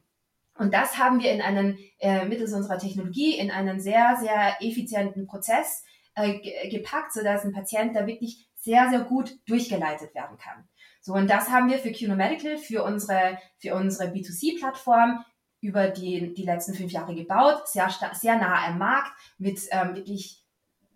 Und 0.58 0.74
das 0.74 0.98
haben 0.98 1.20
wir 1.20 1.30
in 1.30 1.40
einen, 1.40 1.78
äh, 2.00 2.24
mittels 2.24 2.52
unserer 2.52 2.78
Technologie 2.78 3.38
in 3.38 3.50
einen 3.50 3.80
sehr, 3.80 4.16
sehr 4.20 4.56
effizienten 4.60 5.26
Prozess 5.26 5.84
äh, 6.14 6.68
gepackt, 6.68 7.12
sodass 7.12 7.44
ein 7.44 7.52
Patient 7.52 7.94
da 7.94 8.06
wirklich 8.06 8.48
sehr, 8.56 8.90
sehr 8.90 9.00
gut 9.00 9.38
durchgeleitet 9.46 10.14
werden 10.14 10.36
kann. 10.36 10.68
So, 11.00 11.14
und 11.14 11.28
das 11.28 11.48
haben 11.48 11.68
wir 11.68 11.78
für 11.78 11.92
QNO 11.92 12.16
Medical, 12.16 12.58
für 12.58 12.82
unsere, 12.82 13.38
für 13.58 13.74
unsere 13.74 14.10
B2C-Plattform 14.10 15.24
über 15.60 15.88
die, 15.88 16.34
die 16.34 16.44
letzten 16.44 16.74
fünf 16.74 16.92
Jahre 16.92 17.14
gebaut, 17.14 17.66
sehr, 17.68 17.88
sehr 18.12 18.36
nah 18.36 18.66
am 18.66 18.78
Markt 18.78 19.10
mit 19.38 19.60
ähm, 19.70 19.96
wirklich 19.96 20.44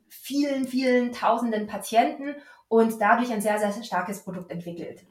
vielen, 0.08 0.66
vielen 0.66 1.12
tausenden 1.12 1.66
Patienten 1.66 2.36
und 2.68 3.00
dadurch 3.00 3.32
ein 3.32 3.40
sehr, 3.40 3.58
sehr 3.58 3.82
starkes 3.82 4.22
Produkt 4.22 4.50
entwickelt. 4.50 5.04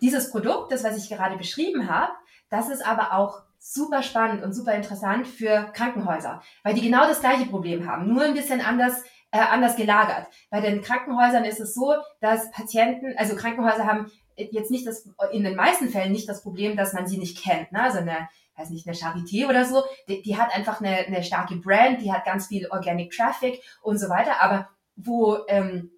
Dieses 0.00 0.30
Produkt, 0.30 0.72
das, 0.72 0.84
was 0.84 0.96
ich 0.96 1.08
gerade 1.08 1.36
beschrieben 1.36 1.88
habe, 1.88 2.12
das 2.50 2.68
ist 2.68 2.84
aber 2.84 3.12
auch 3.12 3.42
super 3.58 4.02
spannend 4.02 4.42
und 4.42 4.52
super 4.52 4.74
interessant 4.74 5.26
für 5.26 5.70
Krankenhäuser, 5.74 6.42
weil 6.62 6.74
die 6.74 6.82
genau 6.82 7.06
das 7.06 7.20
gleiche 7.20 7.46
Problem 7.46 7.86
haben, 7.86 8.08
nur 8.12 8.22
ein 8.22 8.34
bisschen 8.34 8.60
anders 8.60 9.02
äh, 9.32 9.38
anders 9.38 9.76
gelagert. 9.76 10.26
Bei 10.50 10.60
den 10.60 10.82
Krankenhäusern 10.82 11.44
ist 11.44 11.60
es 11.60 11.74
so, 11.74 11.94
dass 12.20 12.50
Patienten, 12.50 13.14
also 13.16 13.36
Krankenhäuser 13.36 13.86
haben 13.86 14.10
jetzt 14.50 14.70
nicht 14.70 14.86
das, 14.86 15.08
in 15.32 15.44
den 15.44 15.56
meisten 15.56 15.88
Fällen 15.88 16.12
nicht 16.12 16.28
das 16.28 16.42
Problem, 16.42 16.76
dass 16.76 16.92
man 16.92 17.06
sie 17.06 17.18
nicht 17.18 17.42
kennt. 17.42 17.72
Ne? 17.72 17.82
Also 17.82 17.98
eine, 17.98 18.28
weiß 18.56 18.70
nicht, 18.70 18.86
eine 18.86 18.96
Charité 18.96 19.48
oder 19.48 19.64
so, 19.64 19.82
die, 20.08 20.22
die 20.22 20.36
hat 20.36 20.54
einfach 20.54 20.80
eine, 20.80 20.96
eine 21.06 21.22
starke 21.22 21.56
Brand, 21.56 22.00
die 22.02 22.12
hat 22.12 22.24
ganz 22.24 22.48
viel 22.48 22.68
Organic 22.70 23.12
Traffic 23.12 23.62
und 23.82 23.98
so 23.98 24.08
weiter. 24.08 24.42
Aber 24.42 24.68
wo, 24.96 25.38
ähm, 25.48 25.90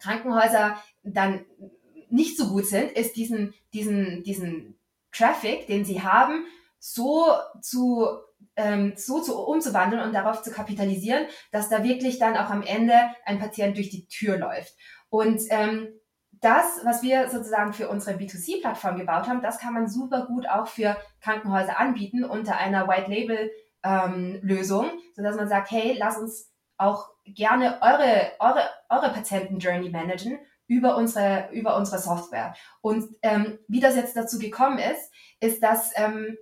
Krankenhäuser 0.00 0.80
dann 1.02 1.44
nicht 2.10 2.36
so 2.36 2.48
gut 2.48 2.66
sind, 2.66 2.92
ist 2.92 3.16
diesen, 3.16 3.54
diesen, 3.72 4.22
diesen 4.22 4.78
Traffic, 5.12 5.66
den 5.66 5.84
sie 5.84 6.02
haben, 6.02 6.44
so 6.78 7.26
zu 7.60 8.06
ähm, 8.56 8.94
so 8.96 9.20
zu, 9.20 9.38
umzuwandeln 9.38 10.02
und 10.02 10.12
darauf 10.12 10.42
zu 10.42 10.50
kapitalisieren, 10.50 11.26
dass 11.52 11.68
da 11.68 11.84
wirklich 11.84 12.18
dann 12.18 12.36
auch 12.36 12.50
am 12.50 12.62
Ende 12.62 12.94
ein 13.24 13.38
Patient 13.38 13.76
durch 13.76 13.88
die 13.88 14.06
Tür 14.06 14.36
läuft. 14.36 14.74
Und 15.10 15.40
ähm, 15.50 15.88
das, 16.40 16.80
was 16.84 17.02
wir 17.02 17.28
sozusagen 17.28 17.72
für 17.72 17.88
unsere 17.88 18.16
B2C-Plattform 18.16 18.96
gebaut 18.96 19.26
haben, 19.28 19.42
das 19.42 19.58
kann 19.58 19.74
man 19.74 19.88
super 19.88 20.26
gut 20.26 20.48
auch 20.48 20.66
für 20.66 20.96
Krankenhäuser 21.20 21.78
anbieten 21.78 22.24
unter 22.24 22.56
einer 22.56 22.86
White-Label-Lösung, 22.88 24.84
ähm, 24.84 24.98
sodass 25.14 25.36
man 25.36 25.48
sagt, 25.48 25.70
hey, 25.70 25.96
lass 25.98 26.16
uns 26.16 26.52
auch 26.76 27.10
gerne 27.24 27.78
eure, 27.82 28.32
eure, 28.38 28.68
eure 28.88 29.12
Patienten-Journey 29.12 29.90
managen 29.90 30.38
über 30.66 30.96
unsere, 30.96 31.48
über 31.52 31.76
unsere 31.76 31.98
Software. 31.98 32.54
Und 32.80 33.04
ähm, 33.22 33.58
wie 33.68 33.80
das 33.80 33.96
jetzt 33.96 34.16
dazu 34.16 34.38
gekommen 34.38 34.78
ist, 34.78 35.12
ist, 35.40 35.62
dass 35.62 35.92
ähm, 35.96 36.36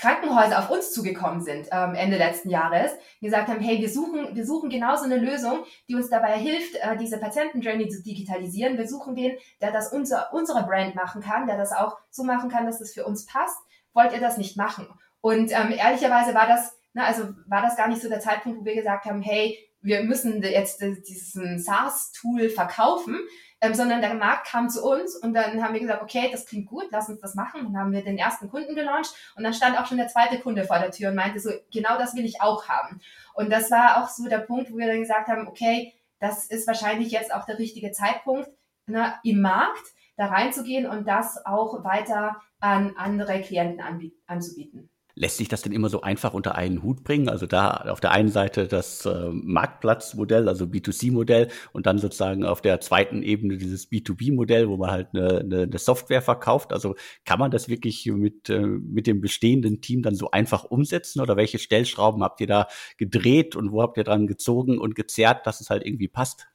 Krankenhäuser 0.00 0.58
auf 0.58 0.70
uns 0.70 0.92
zugekommen 0.92 1.42
sind 1.42 1.68
ähm, 1.70 1.94
Ende 1.94 2.16
letzten 2.16 2.48
Jahres, 2.48 2.92
gesagt 3.20 3.48
haben, 3.48 3.60
hey, 3.60 3.80
wir 3.80 3.90
suchen, 3.90 4.34
wir 4.34 4.46
suchen 4.46 4.70
genau 4.70 4.96
so 4.96 5.04
eine 5.04 5.18
Lösung, 5.18 5.64
die 5.88 5.94
uns 5.94 6.08
dabei 6.08 6.38
hilft, 6.38 6.76
äh, 6.76 6.96
diese 6.96 7.18
Patientenjourney 7.18 7.88
zu 7.88 8.02
digitalisieren. 8.02 8.78
Wir 8.78 8.88
suchen 8.88 9.14
den, 9.14 9.36
der 9.60 9.72
das 9.72 9.92
unser, 9.92 10.32
unsere 10.32 10.62
Brand 10.64 10.94
machen 10.94 11.20
kann, 11.20 11.46
der 11.46 11.58
das 11.58 11.72
auch 11.72 11.98
so 12.08 12.24
machen 12.24 12.48
kann, 12.48 12.64
dass 12.64 12.78
das 12.78 12.94
für 12.94 13.04
uns 13.04 13.26
passt. 13.26 13.58
Wollt 13.92 14.12
ihr 14.12 14.20
das 14.20 14.38
nicht 14.38 14.56
machen? 14.56 14.88
Und 15.20 15.52
ähm, 15.52 15.72
ehrlicherweise 15.76 16.34
war 16.34 16.46
das, 16.46 16.78
na, 16.94 17.04
also 17.04 17.24
war 17.46 17.60
das 17.60 17.76
gar 17.76 17.88
nicht 17.88 18.00
so 18.00 18.08
der 18.08 18.20
Zeitpunkt, 18.20 18.60
wo 18.60 18.64
wir 18.64 18.74
gesagt 18.74 19.04
haben, 19.04 19.20
hey, 19.20 19.58
wir 19.82 20.02
müssen 20.02 20.42
jetzt 20.42 20.80
diesen 20.80 21.58
SaaS-Tool 21.58 22.48
verkaufen, 22.48 23.18
ähm, 23.60 23.74
sondern 23.74 24.00
der 24.00 24.14
Markt 24.14 24.46
kam 24.46 24.68
zu 24.68 24.82
uns 24.82 25.16
und 25.16 25.34
dann 25.34 25.62
haben 25.62 25.74
wir 25.74 25.80
gesagt, 25.80 26.02
okay, 26.02 26.28
das 26.32 26.46
klingt 26.46 26.66
gut, 26.66 26.86
lass 26.90 27.08
uns 27.08 27.20
das 27.20 27.34
machen. 27.34 27.64
Dann 27.64 27.76
haben 27.76 27.92
wir 27.92 28.02
den 28.02 28.18
ersten 28.18 28.48
Kunden 28.48 28.74
gelauncht 28.74 29.14
und 29.36 29.44
dann 29.44 29.52
stand 29.52 29.78
auch 29.78 29.86
schon 29.86 29.98
der 29.98 30.08
zweite 30.08 30.40
Kunde 30.40 30.64
vor 30.64 30.78
der 30.78 30.90
Tür 30.90 31.10
und 31.10 31.16
meinte 31.16 31.40
so, 31.40 31.50
genau 31.72 31.98
das 31.98 32.14
will 32.14 32.24
ich 32.24 32.40
auch 32.40 32.68
haben. 32.68 33.00
Und 33.34 33.50
das 33.50 33.70
war 33.70 34.02
auch 34.02 34.08
so 34.08 34.28
der 34.28 34.38
Punkt, 34.38 34.72
wo 34.72 34.78
wir 34.78 34.86
dann 34.86 35.00
gesagt 35.00 35.28
haben, 35.28 35.46
okay, 35.46 35.92
das 36.18 36.46
ist 36.46 36.66
wahrscheinlich 36.66 37.10
jetzt 37.10 37.32
auch 37.34 37.46
der 37.46 37.58
richtige 37.58 37.92
Zeitpunkt 37.92 38.50
ne, 38.86 39.14
im 39.24 39.40
Markt, 39.40 39.84
da 40.16 40.26
reinzugehen 40.26 40.86
und 40.86 41.08
das 41.08 41.44
auch 41.46 41.82
weiter 41.82 42.40
an 42.60 42.94
andere 42.96 43.40
Klienten 43.40 44.12
anzubieten. 44.26 44.89
Lässt 45.14 45.38
sich 45.38 45.48
das 45.48 45.62
denn 45.62 45.72
immer 45.72 45.88
so 45.88 46.02
einfach 46.02 46.34
unter 46.34 46.54
einen 46.54 46.82
Hut 46.82 47.04
bringen? 47.04 47.28
Also 47.28 47.46
da 47.46 47.70
auf 47.88 48.00
der 48.00 48.12
einen 48.12 48.28
Seite 48.28 48.68
das 48.68 49.04
äh, 49.06 49.28
Marktplatzmodell, 49.30 50.48
also 50.48 50.66
B2C-Modell 50.66 51.48
und 51.72 51.86
dann 51.86 51.98
sozusagen 51.98 52.44
auf 52.44 52.60
der 52.60 52.80
zweiten 52.80 53.22
Ebene 53.22 53.56
dieses 53.56 53.90
B2B-Modell, 53.90 54.68
wo 54.68 54.76
man 54.76 54.90
halt 54.90 55.08
eine, 55.14 55.40
eine, 55.40 55.62
eine, 55.62 55.78
Software 55.78 56.22
verkauft. 56.22 56.72
Also 56.72 56.96
kann 57.24 57.38
man 57.38 57.50
das 57.50 57.68
wirklich 57.68 58.06
mit, 58.06 58.48
äh, 58.48 58.60
mit 58.60 59.06
dem 59.06 59.20
bestehenden 59.20 59.80
Team 59.80 60.02
dann 60.02 60.14
so 60.14 60.30
einfach 60.30 60.64
umsetzen 60.64 61.20
oder 61.20 61.36
welche 61.36 61.58
Stellschrauben 61.58 62.22
habt 62.22 62.40
ihr 62.40 62.46
da 62.46 62.68
gedreht 62.96 63.56
und 63.56 63.72
wo 63.72 63.82
habt 63.82 63.96
ihr 63.96 64.04
dran 64.04 64.26
gezogen 64.26 64.78
und 64.78 64.94
gezerrt, 64.94 65.46
dass 65.46 65.60
es 65.60 65.70
halt 65.70 65.84
irgendwie 65.84 66.08
passt? 66.08 66.46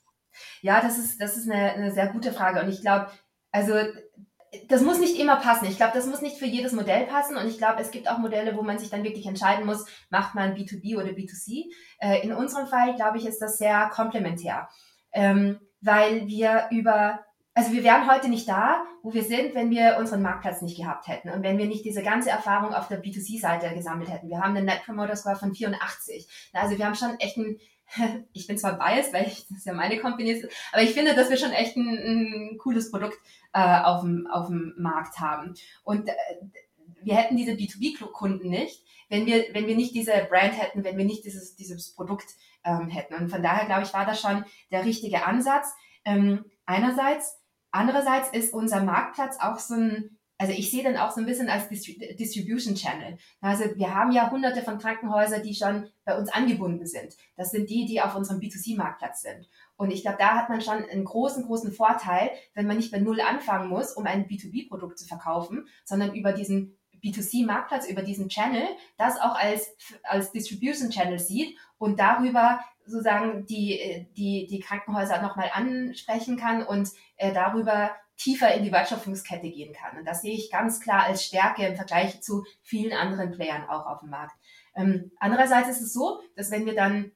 Ja, 0.62 0.82
das 0.82 0.98
ist, 0.98 1.22
das 1.22 1.38
ist 1.38 1.50
eine, 1.50 1.74
eine 1.74 1.92
sehr 1.92 2.08
gute 2.08 2.32
Frage 2.32 2.62
und 2.62 2.70
ich 2.70 2.82
glaube, 2.82 3.08
also 3.52 3.74
das 4.68 4.82
muss 4.82 5.00
nicht 5.00 5.20
immer 5.20 5.38
passen. 5.38 5.66
Ich 5.66 5.78
glaube, 5.78 5.94
das 5.94 6.06
muss 6.06 6.22
nicht 6.22 6.38
für 6.38 6.46
jedes 6.46 6.74
Modell 6.74 7.06
passen. 7.06 7.38
Und 7.38 7.48
ich 7.48 7.58
glaube, 7.58 7.82
es 7.82 7.92
gibt 7.92 8.10
auch 8.10 8.18
Modelle, 8.18 8.56
wo 8.56 8.62
man 8.62 8.80
sich 8.80 8.90
dann 8.90 9.04
wirklich 9.04 9.26
entscheiden 9.26 9.66
muss, 9.66 9.86
macht 10.10 10.36
man 10.36 10.56
B2B 10.56 10.98
oder 10.98 11.10
B2C. 11.10 11.66
Äh, 12.00 12.22
in 12.24 12.34
unserem 12.34 12.68
Fall, 12.68 12.96
glaube 12.96 13.18
ich, 13.18 13.26
ist 13.26 13.42
das 13.42 13.58
sehr 13.58 13.90
komplementär. 13.94 14.68
Ähm, 15.12 15.60
weil 15.82 16.28
wir 16.28 16.68
über, 16.72 17.20
also 17.54 17.72
wir 17.72 17.84
wären 17.84 18.10
heute 18.10 18.28
nicht 18.28 18.50
da, 18.50 18.84
wo 19.04 19.14
wir 19.14 19.24
sind, 19.24 19.54
wenn 19.56 19.70
wir 19.70 19.98
unseren 20.00 20.22
Marktplatz 20.22 20.62
nicht 20.62 20.78
gehabt 20.78 21.08
hätten 21.08 21.30
und 21.30 21.44
wenn 21.44 21.58
wir 21.58 21.68
nicht 21.68 21.86
diese 21.86 22.02
ganze 22.02 22.32
Erfahrung 22.32 22.74
auf 22.74 22.88
der 22.88 23.02
B2C-Seite 23.02 23.74
gesammelt 23.76 24.10
hätten. 24.10 24.30
Wir 24.30 24.40
haben 24.40 24.58
einen 24.58 24.66
Net 24.66 24.84
Promoter 24.84 25.16
Score 25.16 25.36
von 25.36 25.54
84. 25.54 26.28
Also 26.54 26.78
wir 26.78 26.86
haben 26.86 26.96
schon 26.96 27.20
echt 27.20 27.38
ein 27.38 27.58
ich 28.34 28.48
bin 28.48 28.58
zwar 28.58 28.78
biased, 28.78 29.14
weil 29.14 29.28
ich, 29.28 29.46
das 29.50 29.66
ja 29.66 29.74
meine 29.74 30.00
Company 30.00 30.32
ist, 30.32 30.50
aber 30.72 30.84
ich 30.84 30.94
finde, 30.94 31.16
dass 31.16 31.30
wir 31.30 31.38
schon 31.38 31.52
echt 31.52 31.76
ein, 31.76 31.88
ein 31.88 32.58
cooles 32.58 32.92
Produkt 32.92 33.18
äh, 33.54 33.82
auf, 33.82 34.02
dem, 34.02 34.28
auf 34.28 34.48
dem 34.48 34.74
Markt 34.78 35.20
haben. 35.20 35.54
Und 35.84 36.10
äh, 36.10 36.14
wir 37.02 37.16
hätten 37.16 37.38
diese 37.38 37.54
B2B-Kunden 37.54 38.50
nicht, 38.50 38.84
wenn 39.10 39.26
wir, 39.26 39.46
wenn 39.54 39.68
wir 39.68 39.76
nicht 39.76 39.94
diese 39.94 40.12
Brand 40.30 40.60
hätten, 40.60 40.84
wenn 40.84 40.98
wir 40.98 41.06
nicht 41.06 41.24
dieses, 41.24 41.56
dieses 41.56 41.94
Produkt 41.94 42.28
ähm, 42.64 42.90
hätten. 42.90 43.14
Und 43.16 43.30
von 43.30 43.44
daher, 43.44 43.66
glaube 43.66 43.84
ich, 43.84 43.94
war 43.94 44.06
das 44.06 44.20
schon 44.20 44.44
der 44.72 44.86
richtige 44.86 45.26
Ansatz. 45.26 45.74
Ähm, 46.04 46.46
einerseits. 46.66 47.40
Andererseits 47.72 48.30
ist 48.30 48.54
unser 48.54 48.84
Marktplatz 48.84 49.38
auch 49.42 49.60
so 49.60 49.76
ein 49.76 50.15
also 50.38 50.52
ich 50.52 50.70
sehe 50.70 50.84
den 50.84 50.98
auch 50.98 51.12
so 51.12 51.22
ein 51.22 51.26
bisschen 51.26 51.50
als 51.50 51.70
Distribution 51.70 52.76
Channel. 52.76 53.18
Also 53.40 53.64
wir 53.76 53.96
haben 53.96 54.12
ja 54.12 54.30
hunderte 54.30 54.64
von 54.64 54.80
Krankenhäusern, 54.80 55.44
die 55.44 55.56
schon 55.56 55.88
bei 56.04 56.18
uns 56.18 56.32
angebunden 56.32 56.86
sind. 56.86 57.16
Das 57.38 57.52
sind 57.52 57.70
die, 57.70 57.86
die 57.86 58.02
auf 58.02 58.16
unserem 58.16 58.40
B2C-Marktplatz 58.40 59.22
sind. 59.22 59.50
Und 59.78 59.92
ich 59.92 60.02
glaube, 60.02 60.18
da 60.20 60.36
hat 60.36 60.50
man 60.50 60.62
schon 60.62 60.84
einen 60.84 61.06
großen, 61.06 61.46
großen 61.46 61.72
Vorteil, 61.72 62.32
wenn 62.54 62.68
man 62.68 62.78
nicht 62.78 62.92
bei 62.92 63.00
Null 63.00 63.22
anfangen 63.22 63.70
muss, 63.70 63.94
um 63.94 64.06
ein 64.06 64.28
B2B-Produkt 64.28 65.00
zu 65.00 65.08
verkaufen, 65.08 65.68
sondern 65.86 66.14
über 66.14 66.34
diesen 66.34 66.78
B2C-Marktplatz, 67.02 67.88
über 67.88 68.02
diesen 68.02 68.30
Channel, 68.30 68.68
das 68.98 69.20
auch 69.20 69.36
als, 69.36 69.76
als 70.04 70.32
Distribution 70.32 70.90
Channel 70.90 71.20
sieht 71.20 71.58
und 71.78 72.00
darüber 72.00 72.60
sozusagen 72.86 73.46
die, 73.46 74.08
die, 74.16 74.48
die 74.48 74.60
Krankenhäuser 74.60 75.22
nochmal 75.22 75.50
ansprechen 75.54 76.38
kann 76.38 76.64
und 76.64 76.90
äh, 77.18 77.34
darüber 77.34 77.92
tiefer 78.18 78.54
in 78.54 78.64
die 78.64 78.72
Wertschöpfungskette 78.72 79.50
gehen 79.50 79.74
kann. 79.74 79.98
Und 79.98 80.06
das 80.06 80.22
sehe 80.22 80.36
ich 80.36 80.52
ganz 80.52 80.80
klar 80.80 81.04
als 81.04 81.24
Stärke 81.24 81.66
im 81.66 81.76
Vergleich 81.76 82.22
zu 82.22 82.46
vielen 82.62 82.94
anderen 82.94 83.32
Playern 83.32 83.68
auch 83.68 83.86
auf 83.86 84.00
dem 84.00 84.10
Markt. 84.10 84.36
Ähm, 84.76 85.12
andererseits 85.18 85.70
ist 85.70 85.82
es 85.82 85.94
so, 85.94 86.22
dass 86.36 86.52
wenn 86.52 86.66
wir 86.66 86.76
dann 86.76 87.12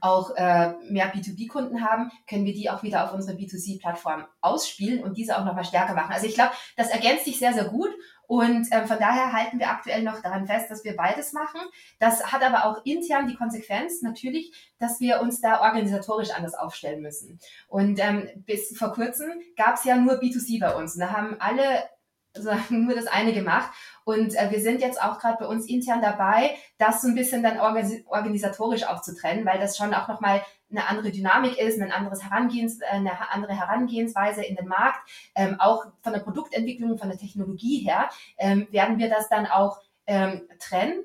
auch 0.00 0.30
äh, 0.36 0.72
mehr 0.88 1.12
B2B-Kunden 1.14 1.84
haben, 1.84 2.10
können 2.28 2.44
wir 2.44 2.54
die 2.54 2.70
auch 2.70 2.82
wieder 2.82 3.04
auf 3.04 3.12
unsere 3.12 3.36
B2C-Plattform 3.36 4.24
ausspielen 4.40 5.02
und 5.02 5.16
diese 5.16 5.38
auch 5.38 5.44
nochmal 5.44 5.64
stärker 5.64 5.94
machen. 5.94 6.12
Also 6.12 6.26
ich 6.26 6.34
glaube, 6.34 6.52
das 6.76 6.90
ergänzt 6.90 7.24
sich 7.24 7.38
sehr, 7.38 7.52
sehr 7.52 7.64
gut 7.64 7.90
und 8.26 8.66
ähm, 8.70 8.86
von 8.86 8.98
daher 8.98 9.32
halten 9.32 9.58
wir 9.58 9.68
aktuell 9.68 10.02
noch 10.02 10.22
daran 10.22 10.46
fest, 10.46 10.70
dass 10.70 10.84
wir 10.84 10.96
beides 10.96 11.34
machen. 11.34 11.60
Das 11.98 12.32
hat 12.32 12.42
aber 12.42 12.64
auch 12.64 12.84
intern 12.86 13.26
die 13.26 13.34
Konsequenz 13.34 14.00
natürlich, 14.00 14.72
dass 14.78 15.00
wir 15.00 15.20
uns 15.20 15.40
da 15.42 15.60
organisatorisch 15.60 16.30
anders 16.30 16.54
aufstellen 16.54 17.02
müssen. 17.02 17.40
Und 17.68 17.98
ähm, 17.98 18.28
bis 18.46 18.76
vor 18.76 18.94
kurzem 18.94 19.28
gab 19.56 19.74
es 19.74 19.84
ja 19.84 19.96
nur 19.96 20.14
B2C 20.14 20.60
bei 20.60 20.74
uns. 20.74 20.94
Und 20.94 21.00
da 21.00 21.12
haben 21.12 21.36
alle 21.40 21.84
sozusagen 22.36 22.86
nur 22.86 22.94
das 22.94 23.06
eine 23.06 23.32
gemacht. 23.32 23.70
Und 24.04 24.34
äh, 24.34 24.50
wir 24.50 24.60
sind 24.60 24.80
jetzt 24.80 25.00
auch 25.02 25.18
gerade 25.18 25.38
bei 25.38 25.46
uns 25.46 25.68
intern 25.68 26.00
dabei, 26.00 26.56
das 26.78 27.02
so 27.02 27.08
ein 27.08 27.14
bisschen 27.14 27.42
dann 27.42 27.60
organisatorisch 27.60 28.84
auch 28.84 29.02
zu 29.02 29.14
trennen, 29.14 29.44
weil 29.44 29.58
das 29.58 29.76
schon 29.76 29.94
auch 29.94 30.08
nochmal 30.08 30.42
eine 30.70 30.88
andere 30.88 31.10
Dynamik 31.10 31.58
ist, 31.58 31.80
ein 31.80 31.92
anderes 31.92 32.24
Herangehens, 32.24 32.80
äh, 32.80 32.86
eine 32.86 33.30
andere 33.30 33.52
Herangehensweise 33.52 34.42
in 34.44 34.56
den 34.56 34.66
Markt. 34.66 35.08
Ähm, 35.34 35.60
auch 35.60 35.84
von 36.02 36.12
der 36.12 36.20
Produktentwicklung, 36.20 36.98
von 36.98 37.08
der 37.08 37.18
Technologie 37.18 37.78
her 37.78 38.08
ähm, 38.38 38.66
werden 38.70 38.98
wir 38.98 39.10
das 39.10 39.28
dann 39.28 39.46
auch 39.46 39.80
ähm, 40.06 40.48
trennen. 40.58 41.04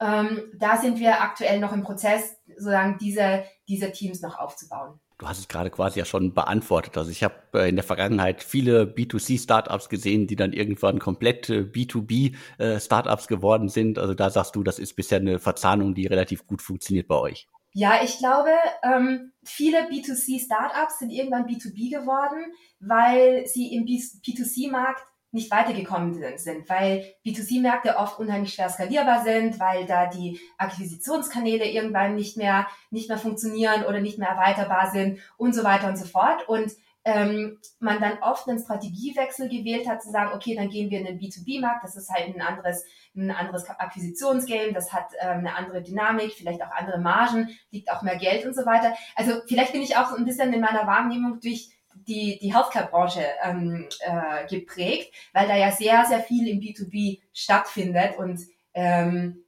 Ähm, 0.00 0.52
da 0.54 0.76
sind 0.76 1.00
wir 1.00 1.22
aktuell 1.22 1.58
noch 1.58 1.72
im 1.72 1.82
Prozess, 1.82 2.36
sozusagen 2.46 2.98
diese, 2.98 3.44
diese 3.66 3.90
Teams 3.90 4.20
noch 4.20 4.38
aufzubauen. 4.38 5.00
Du 5.18 5.26
hast 5.26 5.40
es 5.40 5.48
gerade 5.48 5.68
quasi 5.70 5.98
ja 5.98 6.04
schon 6.04 6.32
beantwortet. 6.32 6.96
Also 6.96 7.10
ich 7.10 7.24
habe 7.24 7.34
äh, 7.54 7.68
in 7.68 7.74
der 7.74 7.84
Vergangenheit 7.84 8.40
viele 8.40 8.84
B2C-Startups 8.84 9.88
gesehen, 9.88 10.28
die 10.28 10.36
dann 10.36 10.52
irgendwann 10.52 11.00
komplett 11.00 11.48
B2B-Startups 11.48 13.24
äh, 13.24 13.28
geworden 13.28 13.68
sind. 13.68 13.98
Also 13.98 14.14
da 14.14 14.30
sagst 14.30 14.54
du, 14.54 14.62
das 14.62 14.78
ist 14.78 14.94
bisher 14.94 15.18
eine 15.18 15.40
Verzahnung, 15.40 15.94
die 15.94 16.06
relativ 16.06 16.46
gut 16.46 16.62
funktioniert 16.62 17.08
bei 17.08 17.16
euch. 17.16 17.48
Ja, 17.72 18.00
ich 18.02 18.18
glaube, 18.18 18.50
ähm, 18.84 19.32
viele 19.44 19.88
B2C-Startups 19.88 21.00
sind 21.00 21.10
irgendwann 21.10 21.46
B2B 21.46 21.90
geworden, 21.90 22.52
weil 22.80 23.46
sie 23.46 23.74
im 23.74 23.84
B2C-Markt 23.84 25.02
nicht 25.30 25.50
weitergekommen 25.50 26.14
sind, 26.38 26.68
weil 26.68 27.14
B2C-Märkte 27.24 27.96
oft 27.96 28.18
unheimlich 28.18 28.54
schwer 28.54 28.70
skalierbar 28.70 29.22
sind, 29.22 29.60
weil 29.60 29.84
da 29.86 30.06
die 30.06 30.40
Akquisitionskanäle 30.56 31.66
irgendwann 31.66 32.14
nicht 32.14 32.36
mehr, 32.36 32.66
nicht 32.90 33.08
mehr 33.08 33.18
funktionieren 33.18 33.84
oder 33.84 34.00
nicht 34.00 34.18
mehr 34.18 34.28
erweiterbar 34.28 34.90
sind 34.90 35.20
und 35.36 35.54
so 35.54 35.64
weiter 35.64 35.88
und 35.88 35.98
so 35.98 36.06
fort. 36.06 36.48
Und 36.48 36.72
ähm, 37.04 37.58
man 37.80 38.00
dann 38.00 38.18
oft 38.20 38.48
einen 38.48 38.58
Strategiewechsel 38.58 39.48
gewählt 39.48 39.88
hat, 39.88 40.02
zu 40.02 40.10
sagen, 40.10 40.32
okay, 40.34 40.54
dann 40.54 40.68
gehen 40.68 40.90
wir 40.90 40.98
in 40.98 41.06
den 41.06 41.18
B2B-Markt, 41.18 41.84
das 41.84 41.96
ist 41.96 42.10
halt 42.10 42.34
ein 42.34 42.42
anderes, 42.42 42.84
ein 43.16 43.30
anderes 43.30 43.68
Akquisitionsgame, 43.68 44.72
das 44.72 44.92
hat 44.92 45.12
ähm, 45.20 45.38
eine 45.38 45.54
andere 45.54 45.82
Dynamik, 45.82 46.32
vielleicht 46.32 46.62
auch 46.62 46.70
andere 46.70 46.98
Margen, 46.98 47.48
liegt 47.70 47.90
auch 47.90 48.02
mehr 48.02 48.16
Geld 48.16 48.44
und 48.44 48.54
so 48.54 48.66
weiter. 48.66 48.94
Also 49.16 49.40
vielleicht 49.46 49.72
bin 49.72 49.82
ich 49.82 49.96
auch 49.96 50.12
ein 50.12 50.24
bisschen 50.24 50.52
in 50.52 50.60
meiner 50.60 50.86
Wahrnehmung 50.86 51.40
durch 51.40 51.70
die, 52.06 52.38
die 52.40 52.54
Healthcare-Branche 52.54 53.24
ähm, 53.42 53.88
äh, 54.00 54.46
geprägt, 54.46 55.14
weil 55.32 55.48
da 55.48 55.56
ja 55.56 55.70
sehr, 55.70 56.04
sehr 56.06 56.20
viel 56.20 56.48
im 56.48 56.60
B2B 56.60 57.20
stattfindet 57.32 58.18
und 58.18 58.40
ähm, 58.74 59.44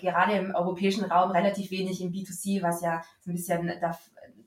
gerade 0.00 0.34
im 0.34 0.54
europäischen 0.54 1.04
Raum 1.04 1.30
relativ 1.30 1.70
wenig 1.70 2.00
im 2.00 2.12
B2C, 2.12 2.62
was 2.62 2.82
ja 2.82 3.02
so 3.20 3.30
ein 3.30 3.34
bisschen 3.34 3.72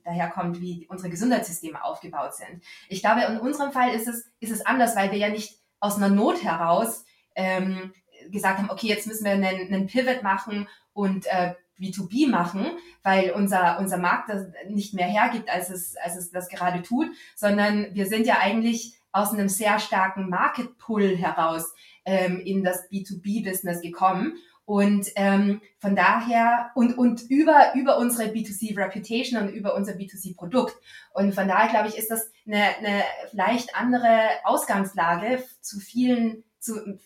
daher 0.03 0.29
kommt, 0.29 0.62
wie 0.62 0.88
unsere 0.89 1.09
Gesundheitssysteme 1.09 1.83
aufgebaut 1.83 2.35
sind. 2.35 2.63
Ich 2.89 3.01
glaube, 3.01 3.21
in 3.23 3.39
unserem 3.39 3.71
Fall 3.71 3.89
ist 3.89 4.07
es, 4.07 4.31
ist 4.39 4.51
es 4.51 4.65
anders, 4.65 4.95
weil 4.95 5.12
wir 5.12 5.17
ja 5.17 5.29
nicht 5.29 5.59
aus 5.79 5.97
einer 5.97 6.09
Not 6.09 6.43
heraus 6.43 7.05
ähm, 7.35 7.93
gesagt 8.29 8.59
haben, 8.59 8.69
okay, 8.69 8.88
jetzt 8.88 9.07
müssen 9.07 9.25
wir 9.25 9.31
einen, 9.31 9.45
einen 9.45 9.88
Pivot 9.88 10.23
machen 10.23 10.67
und 10.93 11.25
äh, 11.27 11.53
B2B 11.80 12.30
machen, 12.30 12.65
weil 13.01 13.32
unser, 13.32 13.80
unser 13.80 13.98
Markt 13.98 14.30
das 14.30 14.48
nicht 14.70 14.94
mehr 14.94 15.08
hergibt, 15.08 15.50
als 15.50 15.70
es, 15.70 15.96
als 15.98 16.15
es 16.15 16.32
das 16.32 16.50
gerade 16.50 16.82
tut, 16.82 17.08
sondern 17.36 17.94
wir 17.94 18.06
sind 18.06 18.25
ja 18.25 18.39
eigentlich 18.39 19.00
aus 19.12 19.32
einem 19.32 19.48
sehr 19.48 19.80
starken 19.80 20.30
Market 20.30 20.77
Pull 20.77 21.15
heraus 21.15 21.74
ähm, 22.06 22.39
in 22.39 22.63
das 22.63 22.89
B2B-Business 22.89 23.82
gekommen. 23.82 24.38
Und 24.65 25.08
ähm, 25.15 25.62
von 25.80 25.96
daher 25.96 26.72
und, 26.74 26.98
und 26.98 27.22
über, 27.30 27.74
über 27.75 27.98
unsere 27.98 28.30
B2C 28.30 28.77
Reputation 28.77 29.42
und 29.42 29.50
über 29.50 29.75
unser 29.75 29.94
B2C 29.94 30.36
Produkt. 30.36 30.75
Und 31.13 31.36
von 31.36 31.48
daher 31.48 31.70
glaube 31.70 31.89
ich, 31.89 31.98
ist 31.98 32.10
das 32.10 32.32
eine, 32.48 32.77
eine 32.77 33.03
leicht 33.34 33.75
andere 33.75 34.30
Ausgangslage 34.46 35.44
zu 35.60 35.80
vielen, 35.80 36.44
zu 36.60 36.98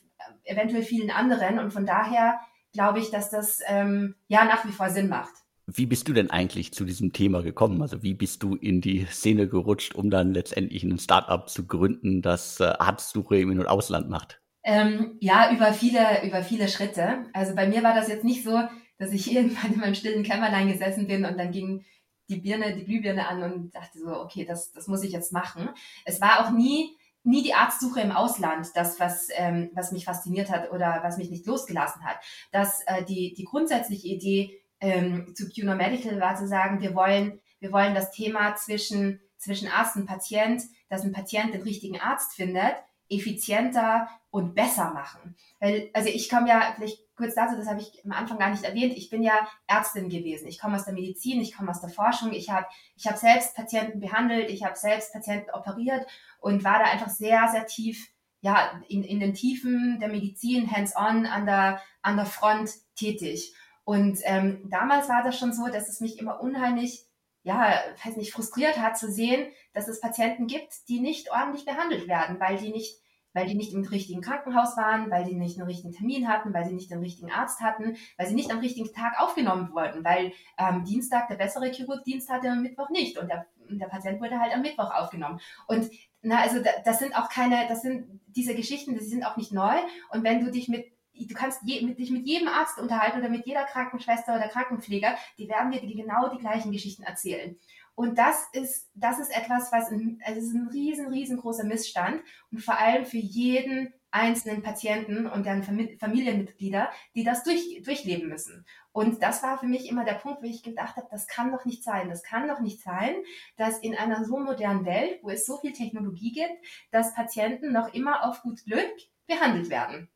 eventuell 0.43 0.83
vielen 0.83 1.09
anderen. 1.09 1.57
Und 1.57 1.73
von 1.73 1.85
daher 1.85 2.39
glaube 2.73 2.99
ich, 2.99 3.11
dass 3.11 3.29
das 3.29 3.59
ähm, 3.67 4.15
ja 4.27 4.45
nach 4.45 4.65
wie 4.65 4.71
vor 4.71 4.89
Sinn 4.89 5.09
macht. 5.09 5.33
Wie 5.69 5.85
bist 5.85 6.07
du 6.07 6.13
denn 6.13 6.31
eigentlich 6.31 6.73
zu 6.73 6.85
diesem 6.85 7.11
Thema 7.11 7.43
gekommen? 7.43 7.81
Also 7.81 8.01
wie 8.01 8.13
bist 8.13 8.41
du 8.41 8.55
in 8.55 8.79
die 8.79 9.05
Szene 9.05 9.49
gerutscht, 9.49 9.95
um 9.95 10.09
dann 10.09 10.33
letztendlich 10.33 10.83
ein 10.83 10.97
Startup 10.97 11.49
zu 11.49 11.67
gründen, 11.67 12.21
das 12.21 12.61
äh, 12.61 12.63
Arztsuche 12.63 13.37
im 13.37 13.51
In- 13.51 13.59
und 13.59 13.67
Ausland 13.67 14.09
macht? 14.09 14.41
Ähm, 14.63 15.17
ja, 15.19 15.51
über 15.53 15.73
viele, 15.73 16.25
über 16.25 16.41
viele 16.41 16.69
Schritte. 16.69 17.25
Also 17.33 17.53
bei 17.53 17.67
mir 17.67 17.83
war 17.83 17.93
das 17.93 18.07
jetzt 18.07 18.23
nicht 18.23 18.43
so, 18.43 18.61
dass 18.97 19.11
ich 19.11 19.29
irgendwann 19.35 19.73
in 19.73 19.79
meinem 19.79 19.95
stillen 19.95 20.23
Kämmerlein 20.23 20.71
gesessen 20.71 21.07
bin 21.07 21.25
und 21.25 21.37
dann 21.37 21.51
ging 21.51 21.83
die 22.29 22.37
Birne, 22.37 22.73
die 22.75 22.85
Glühbirne 22.85 23.27
an 23.27 23.43
und 23.43 23.75
dachte 23.75 23.99
so, 23.99 24.21
okay, 24.21 24.45
das, 24.45 24.71
das 24.71 24.87
muss 24.87 25.03
ich 25.03 25.11
jetzt 25.11 25.33
machen. 25.33 25.69
Es 26.05 26.21
war 26.21 26.45
auch 26.45 26.51
nie 26.51 26.97
nie 27.27 27.43
die 27.43 27.53
Arztsuche 27.53 27.99
im 27.99 28.11
Ausland, 28.11 28.69
das, 28.75 28.99
was, 28.99 29.27
ähm, 29.35 29.69
was 29.73 29.91
mich 29.91 30.05
fasziniert 30.05 30.49
hat 30.49 30.71
oder 30.71 31.01
was 31.03 31.17
mich 31.17 31.29
nicht 31.29 31.45
losgelassen 31.45 32.03
hat. 32.05 32.17
Dass 32.51 32.81
äh, 32.87 33.03
die, 33.03 33.33
die 33.33 33.43
grundsätzliche 33.43 34.07
Idee 34.07 34.61
ähm, 34.79 35.33
zu 35.35 35.49
CUNO 35.49 35.75
Medical 35.75 36.19
war 36.21 36.35
zu 36.35 36.47
sagen, 36.47 36.81
wir 36.81 36.95
wollen, 36.95 37.39
wir 37.59 37.71
wollen 37.71 37.93
das 37.93 38.11
Thema 38.11 38.55
zwischen, 38.55 39.19
zwischen 39.37 39.67
Arzt 39.67 39.97
und 39.97 40.05
Patient, 40.05 40.63
dass 40.89 41.03
ein 41.03 41.11
Patient 41.11 41.53
den 41.53 41.63
richtigen 41.63 41.99
Arzt 41.99 42.33
findet, 42.33 42.75
effizienter 43.09 44.09
und 44.29 44.55
besser 44.55 44.93
machen. 44.93 45.35
Weil, 45.59 45.89
also 45.93 46.09
ich 46.09 46.29
komme 46.29 46.49
ja, 46.49 46.73
vielleicht 46.75 46.99
kurz 47.15 47.35
dazu, 47.35 47.55
das 47.55 47.67
habe 47.67 47.81
ich 47.81 48.03
am 48.05 48.11
Anfang 48.11 48.37
gar 48.37 48.49
nicht 48.49 48.63
erwähnt, 48.63 48.95
ich 48.95 49.09
bin 49.09 49.23
ja 49.23 49.47
Ärztin 49.65 50.09
gewesen. 50.09 50.47
Ich 50.47 50.59
komme 50.59 50.75
aus 50.75 50.85
der 50.85 50.93
Medizin, 50.93 51.41
ich 51.41 51.55
komme 51.55 51.71
aus 51.71 51.81
der 51.81 51.89
Forschung, 51.89 52.31
ich 52.31 52.49
habe 52.49 52.67
ich 52.95 53.07
hab 53.07 53.17
selbst 53.17 53.55
Patienten 53.55 53.99
behandelt, 53.99 54.49
ich 54.49 54.63
habe 54.63 54.75
selbst 54.75 55.13
Patienten 55.13 55.49
operiert 55.51 56.05
und 56.39 56.63
war 56.63 56.79
da 56.79 56.85
einfach 56.85 57.09
sehr, 57.09 57.47
sehr 57.51 57.65
tief, 57.65 58.07
ja, 58.41 58.79
in, 58.87 59.03
in 59.03 59.19
den 59.19 59.33
Tiefen 59.33 59.99
der 59.99 60.09
Medizin, 60.09 60.71
hands-on, 60.71 61.25
an 61.25 61.45
der, 61.45 61.81
an 62.01 62.17
der 62.17 62.27
Front 62.27 62.71
tätig. 62.95 63.55
Und 63.83 64.19
ähm, 64.23 64.67
damals 64.69 65.09
war 65.09 65.23
das 65.23 65.39
schon 65.39 65.53
so, 65.53 65.67
dass 65.67 65.89
es 65.89 66.01
mich 66.01 66.19
immer 66.19 66.41
unheimlich 66.41 67.05
ja, 67.47 67.79
weiß 68.03 68.17
nicht, 68.17 68.33
frustriert 68.33 68.77
hat 68.77 68.97
zu 68.97 69.09
sehen, 69.09 69.47
dass 69.73 69.87
es 69.87 70.01
Patienten 70.01 70.47
gibt, 70.47 70.89
die 70.89 70.99
nicht 70.99 71.31
ordentlich 71.31 71.63
behandelt 71.63 72.09
werden, 72.09 72.41
weil 72.41 72.57
die 72.57 72.71
nicht, 72.71 72.99
weil 73.31 73.47
die 73.47 73.55
nicht 73.55 73.71
im 73.71 73.85
richtigen 73.85 74.19
Krankenhaus 74.19 74.75
waren, 74.75 75.09
weil 75.09 75.23
die 75.23 75.35
nicht 75.35 75.57
einen 75.57 75.67
richtigen 75.67 75.93
Termin 75.93 76.27
hatten, 76.27 76.53
weil 76.53 76.65
sie 76.65 76.73
nicht 76.73 76.91
den 76.91 76.99
richtigen 76.99 77.31
Arzt 77.31 77.61
hatten, 77.61 77.95
weil 78.17 78.27
sie 78.27 78.35
nicht 78.35 78.51
am 78.51 78.59
richtigen 78.59 78.91
Tag 78.91 79.13
aufgenommen 79.21 79.71
wurden, 79.71 80.03
weil 80.03 80.33
ähm, 80.57 80.83
Dienstag 80.83 81.29
der 81.29 81.35
bessere 81.35 81.71
Chirurg 81.71 82.03
Dienst 82.03 82.29
hatte 82.29 82.49
und 82.49 82.63
Mittwoch 82.63 82.89
nicht 82.89 83.17
und 83.17 83.29
der, 83.29 83.45
der 83.69 83.87
Patient 83.87 84.19
wurde 84.19 84.41
halt 84.41 84.53
am 84.53 84.61
Mittwoch 84.61 84.91
aufgenommen. 84.91 85.39
Und 85.67 85.89
na, 86.21 86.41
also 86.41 86.57
das 86.83 86.99
sind 86.99 87.15
auch 87.15 87.29
keine, 87.29 87.65
das 87.69 87.81
sind 87.81 88.19
diese 88.27 88.55
Geschichten, 88.55 88.93
die 88.93 89.05
sind 89.05 89.23
auch 89.23 89.37
nicht 89.37 89.53
neu. 89.53 89.75
Und 90.09 90.25
wenn 90.25 90.43
du 90.43 90.51
dich 90.51 90.67
mit 90.67 90.96
du 91.25 91.33
kannst 91.33 91.61
je, 91.63 91.81
mit, 91.81 91.97
dich 91.97 92.11
mit 92.11 92.27
jedem 92.27 92.47
Arzt 92.47 92.77
unterhalten 92.77 93.19
oder 93.19 93.29
mit 93.29 93.45
jeder 93.45 93.63
Krankenschwester 93.63 94.35
oder 94.35 94.49
Krankenpfleger, 94.49 95.15
die 95.37 95.47
werden 95.49 95.71
dir 95.71 95.81
die, 95.81 95.95
genau 95.95 96.29
die 96.29 96.39
gleichen 96.39 96.71
Geschichten 96.71 97.03
erzählen. 97.03 97.57
Und 97.95 98.19
das 98.19 98.47
ist, 98.51 98.91
das 98.93 99.17
ist 99.17 99.35
etwas, 99.35 99.71
was 99.71 99.89
ein, 99.89 100.21
also 100.23 100.39
ist 100.39 100.53
ein 100.53 100.67
riesen, 100.67 101.07
riesengroßer 101.07 101.63
Missstand 101.63 102.21
und 102.51 102.59
vor 102.59 102.77
allem 102.77 103.05
für 103.05 103.17
jeden 103.17 103.91
einzelnen 104.11 104.61
Patienten 104.61 105.27
und 105.27 105.45
deren 105.45 105.63
Familienmitglieder, 105.99 106.89
die 107.15 107.23
das 107.23 107.43
durch, 107.43 107.81
durchleben 107.83 108.29
müssen. 108.29 108.65
Und 108.91 109.21
das 109.21 109.43
war 109.43 109.59
für 109.59 109.65
mich 109.65 109.89
immer 109.89 110.05
der 110.05 110.13
Punkt, 110.13 110.41
wo 110.41 110.45
ich 110.45 110.63
gedacht 110.63 110.95
habe, 110.95 111.07
das 111.11 111.27
kann 111.27 111.51
doch 111.51 111.65
nicht 111.65 111.83
sein. 111.83 112.09
Das 112.09 112.23
kann 112.23 112.47
doch 112.47 112.59
nicht 112.59 112.81
sein, 112.81 113.15
dass 113.57 113.79
in 113.79 113.95
einer 113.95 114.25
so 114.25 114.37
modernen 114.39 114.85
Welt, 114.85 115.19
wo 115.23 115.29
es 115.29 115.45
so 115.45 115.57
viel 115.57 115.73
Technologie 115.73 116.31
gibt, 116.31 116.65
dass 116.91 117.13
Patienten 117.13 117.73
noch 117.73 117.93
immer 117.93 118.27
auf 118.27 118.41
gut 118.41 118.63
Glück 118.65 118.91
behandelt 119.27 119.69
werden. 119.69 120.09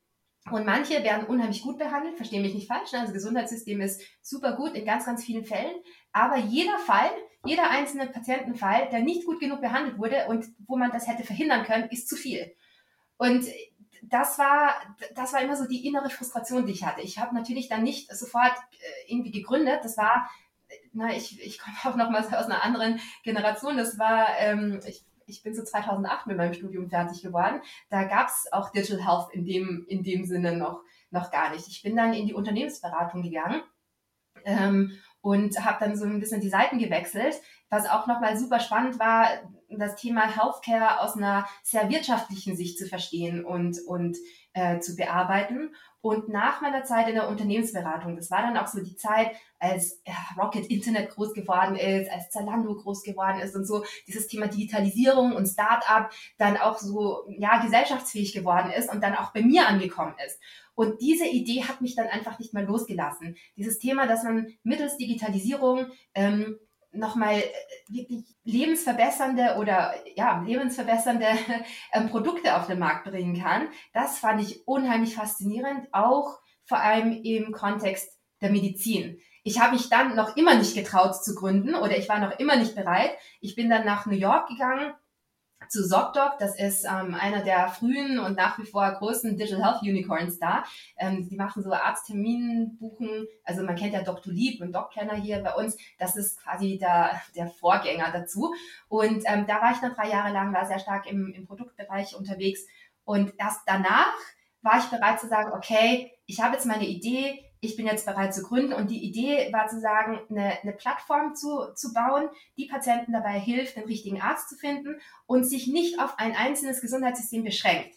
Und 0.49 0.65
manche 0.65 1.03
werden 1.03 1.27
unheimlich 1.27 1.61
gut 1.61 1.77
behandelt, 1.77 2.15
verstehe 2.15 2.41
mich 2.41 2.55
nicht 2.55 2.67
falsch. 2.67 2.91
Ne? 2.91 2.99
Also 2.99 3.13
das 3.13 3.21
Gesundheitssystem 3.21 3.79
ist 3.81 4.01
super 4.21 4.53
gut 4.53 4.73
in 4.73 4.85
ganz, 4.85 5.05
ganz 5.05 5.23
vielen 5.23 5.45
Fällen. 5.45 5.75
Aber 6.11 6.37
jeder 6.37 6.79
Fall, 6.79 7.11
jeder 7.45 7.69
einzelne 7.69 8.07
Patientenfall, 8.07 8.89
der 8.89 9.01
nicht 9.01 9.25
gut 9.25 9.39
genug 9.39 9.61
behandelt 9.61 9.99
wurde 9.99 10.25
und 10.27 10.47
wo 10.67 10.77
man 10.77 10.91
das 10.91 11.07
hätte 11.07 11.23
verhindern 11.23 11.63
können, 11.63 11.89
ist 11.89 12.09
zu 12.09 12.15
viel. 12.15 12.55
Und 13.17 13.45
das 14.01 14.39
war, 14.39 14.73
das 15.13 15.31
war 15.31 15.41
immer 15.41 15.55
so 15.55 15.67
die 15.67 15.85
innere 15.85 16.09
Frustration, 16.09 16.65
die 16.65 16.73
ich 16.73 16.85
hatte. 16.85 17.01
Ich 17.01 17.19
habe 17.19 17.35
natürlich 17.35 17.69
dann 17.69 17.83
nicht 17.83 18.11
sofort 18.11 18.53
äh, 18.71 19.11
irgendwie 19.11 19.31
gegründet. 19.31 19.81
Das 19.83 19.95
war, 19.95 20.27
na, 20.91 21.15
ich, 21.15 21.39
ich 21.39 21.59
komme 21.59 21.77
auch 21.83 21.95
nochmals 21.95 22.33
aus 22.33 22.45
einer 22.45 22.63
anderen 22.63 22.99
Generation. 23.23 23.77
Das 23.77 23.99
war, 23.99 24.27
ähm, 24.39 24.79
ich 24.87 25.05
ich 25.31 25.43
bin 25.43 25.55
so 25.55 25.63
2008 25.63 26.27
mit 26.27 26.37
meinem 26.37 26.53
Studium 26.53 26.89
fertig 26.89 27.21
geworden. 27.21 27.61
Da 27.89 28.03
gab 28.03 28.27
es 28.27 28.51
auch 28.51 28.71
Digital 28.71 29.05
Health 29.05 29.33
in 29.33 29.45
dem, 29.45 29.85
in 29.87 30.03
dem 30.03 30.25
Sinne 30.25 30.55
noch, 30.55 30.81
noch 31.09 31.31
gar 31.31 31.51
nicht. 31.51 31.67
Ich 31.67 31.81
bin 31.81 31.95
dann 31.95 32.13
in 32.13 32.27
die 32.27 32.33
Unternehmensberatung 32.33 33.23
gegangen 33.23 33.61
ähm, 34.45 34.91
und 35.21 35.63
habe 35.63 35.77
dann 35.83 35.95
so 35.95 36.05
ein 36.05 36.19
bisschen 36.19 36.41
die 36.41 36.49
Seiten 36.49 36.79
gewechselt. 36.79 37.35
Was 37.69 37.89
auch 37.89 38.07
nochmal 38.07 38.37
super 38.37 38.59
spannend 38.59 38.99
war, 38.99 39.27
das 39.69 39.95
Thema 39.95 40.23
Healthcare 40.23 40.99
aus 40.99 41.15
einer 41.15 41.47
sehr 41.63 41.89
wirtschaftlichen 41.89 42.57
Sicht 42.57 42.77
zu 42.77 42.85
verstehen 42.85 43.45
und, 43.45 43.79
und 43.87 44.17
äh, 44.53 44.79
zu 44.79 44.95
bearbeiten. 44.95 45.75
Und 46.01 46.29
nach 46.29 46.61
meiner 46.61 46.83
Zeit 46.83 47.07
in 47.07 47.13
der 47.13 47.29
Unternehmensberatung, 47.29 48.15
das 48.15 48.31
war 48.31 48.41
dann 48.41 48.57
auch 48.57 48.67
so 48.67 48.83
die 48.83 48.95
Zeit, 48.95 49.31
als 49.59 50.01
Rocket 50.37 50.65
Internet 50.65 51.11
groß 51.11 51.33
geworden 51.33 51.75
ist, 51.75 52.11
als 52.11 52.31
Zalando 52.31 52.75
groß 52.75 53.03
geworden 53.03 53.39
ist 53.39 53.55
und 53.55 53.65
so 53.65 53.85
dieses 54.07 54.27
Thema 54.27 54.47
Digitalisierung 54.47 55.33
und 55.33 55.45
Startup 55.45 56.09
dann 56.37 56.57
auch 56.57 56.79
so 56.79 57.25
ja 57.29 57.61
gesellschaftsfähig 57.61 58.33
geworden 58.33 58.71
ist 58.71 58.91
und 58.91 59.03
dann 59.03 59.15
auch 59.15 59.31
bei 59.31 59.43
mir 59.43 59.67
angekommen 59.67 60.15
ist. 60.25 60.39
Und 60.73 60.99
diese 61.01 61.27
Idee 61.27 61.63
hat 61.63 61.81
mich 61.81 61.95
dann 61.95 62.07
einfach 62.07 62.39
nicht 62.39 62.53
mehr 62.53 62.63
losgelassen. 62.63 63.35
Dieses 63.55 63.77
Thema, 63.77 64.07
dass 64.07 64.23
man 64.23 64.47
mittels 64.63 64.97
Digitalisierung 64.97 65.85
ähm, 66.15 66.57
nochmal 66.91 67.39
äh, 67.39 67.43
wirklich 67.89 68.25
lebensverbessernde 68.43 69.55
oder 69.57 69.93
ja, 70.15 70.41
lebensverbessernde 70.45 71.27
ähm, 71.93 72.09
Produkte 72.09 72.55
auf 72.55 72.67
den 72.67 72.79
Markt 72.79 73.05
bringen 73.05 73.41
kann. 73.41 73.67
Das 73.93 74.19
fand 74.19 74.41
ich 74.41 74.67
unheimlich 74.67 75.15
faszinierend, 75.15 75.87
auch 75.91 76.39
vor 76.65 76.79
allem 76.79 77.11
im 77.23 77.51
Kontext 77.51 78.17
der 78.41 78.51
Medizin. 78.51 79.19
Ich 79.43 79.59
habe 79.59 79.73
mich 79.73 79.89
dann 79.89 80.15
noch 80.15 80.35
immer 80.37 80.55
nicht 80.55 80.75
getraut 80.75 81.23
zu 81.23 81.33
gründen 81.35 81.75
oder 81.75 81.97
ich 81.97 82.07
war 82.09 82.19
noch 82.19 82.37
immer 82.39 82.55
nicht 82.57 82.75
bereit. 82.75 83.11
Ich 83.39 83.55
bin 83.55 83.69
dann 83.69 83.85
nach 83.85 84.05
New 84.05 84.15
York 84.15 84.47
gegangen 84.47 84.93
zu 85.69 85.87
ZocDoc. 85.87 86.37
Das 86.39 86.57
ist 86.59 86.85
ähm, 86.85 87.15
einer 87.15 87.43
der 87.43 87.69
frühen 87.69 88.19
und 88.19 88.35
nach 88.35 88.57
wie 88.57 88.65
vor 88.65 88.91
großen 88.91 89.37
Digital 89.37 89.63
Health 89.63 89.81
Unicorns 89.81 90.39
da. 90.39 90.63
Ähm, 90.97 91.27
die 91.29 91.35
machen 91.35 91.63
so 91.63 91.71
Arztterminbuchen. 91.71 93.27
Also 93.43 93.63
man 93.63 93.75
kennt 93.75 93.93
ja 93.93 94.03
Dr. 94.03 94.33
Lieb 94.33 94.61
und 94.61 94.73
DocPlanner 94.73 95.15
hier 95.15 95.39
bei 95.39 95.53
uns. 95.53 95.77
Das 95.97 96.15
ist 96.15 96.41
quasi 96.41 96.77
der, 96.77 97.21
der 97.35 97.47
Vorgänger 97.47 98.11
dazu. 98.11 98.53
Und 98.87 99.23
ähm, 99.25 99.45
da 99.47 99.61
war 99.61 99.71
ich 99.71 99.79
dann 99.79 99.95
drei 99.95 100.09
Jahre 100.09 100.33
lang, 100.33 100.53
war 100.53 100.65
sehr 100.65 100.79
stark 100.79 101.09
im, 101.09 101.33
im 101.33 101.45
Produktbereich 101.45 102.15
unterwegs. 102.15 102.65
Und 103.03 103.33
erst 103.37 103.61
danach 103.65 104.13
war 104.61 104.77
ich 104.77 104.85
bereit 104.85 105.19
zu 105.19 105.27
sagen, 105.27 105.51
okay, 105.53 106.11
ich 106.25 106.39
habe 106.41 106.53
jetzt 106.53 106.65
meine 106.65 106.85
Idee, 106.85 107.50
ich 107.61 107.75
bin 107.75 107.85
jetzt 107.85 108.05
bereit 108.05 108.33
zu 108.33 108.41
gründen. 108.41 108.73
Und 108.73 108.89
die 108.89 109.03
Idee 109.03 109.53
war 109.53 109.67
zu 109.67 109.79
sagen, 109.79 110.19
eine, 110.29 110.61
eine 110.61 110.73
Plattform 110.73 111.35
zu, 111.35 111.73
zu 111.75 111.93
bauen, 111.93 112.29
die 112.57 112.67
Patienten 112.67 113.13
dabei 113.13 113.39
hilft, 113.39 113.77
den 113.77 113.85
richtigen 113.85 114.19
Arzt 114.19 114.49
zu 114.49 114.55
finden 114.55 114.99
und 115.27 115.43
sich 115.43 115.67
nicht 115.67 115.99
auf 115.99 116.17
ein 116.17 116.35
einzelnes 116.35 116.81
Gesundheitssystem 116.81 117.43
beschränkt. 117.43 117.95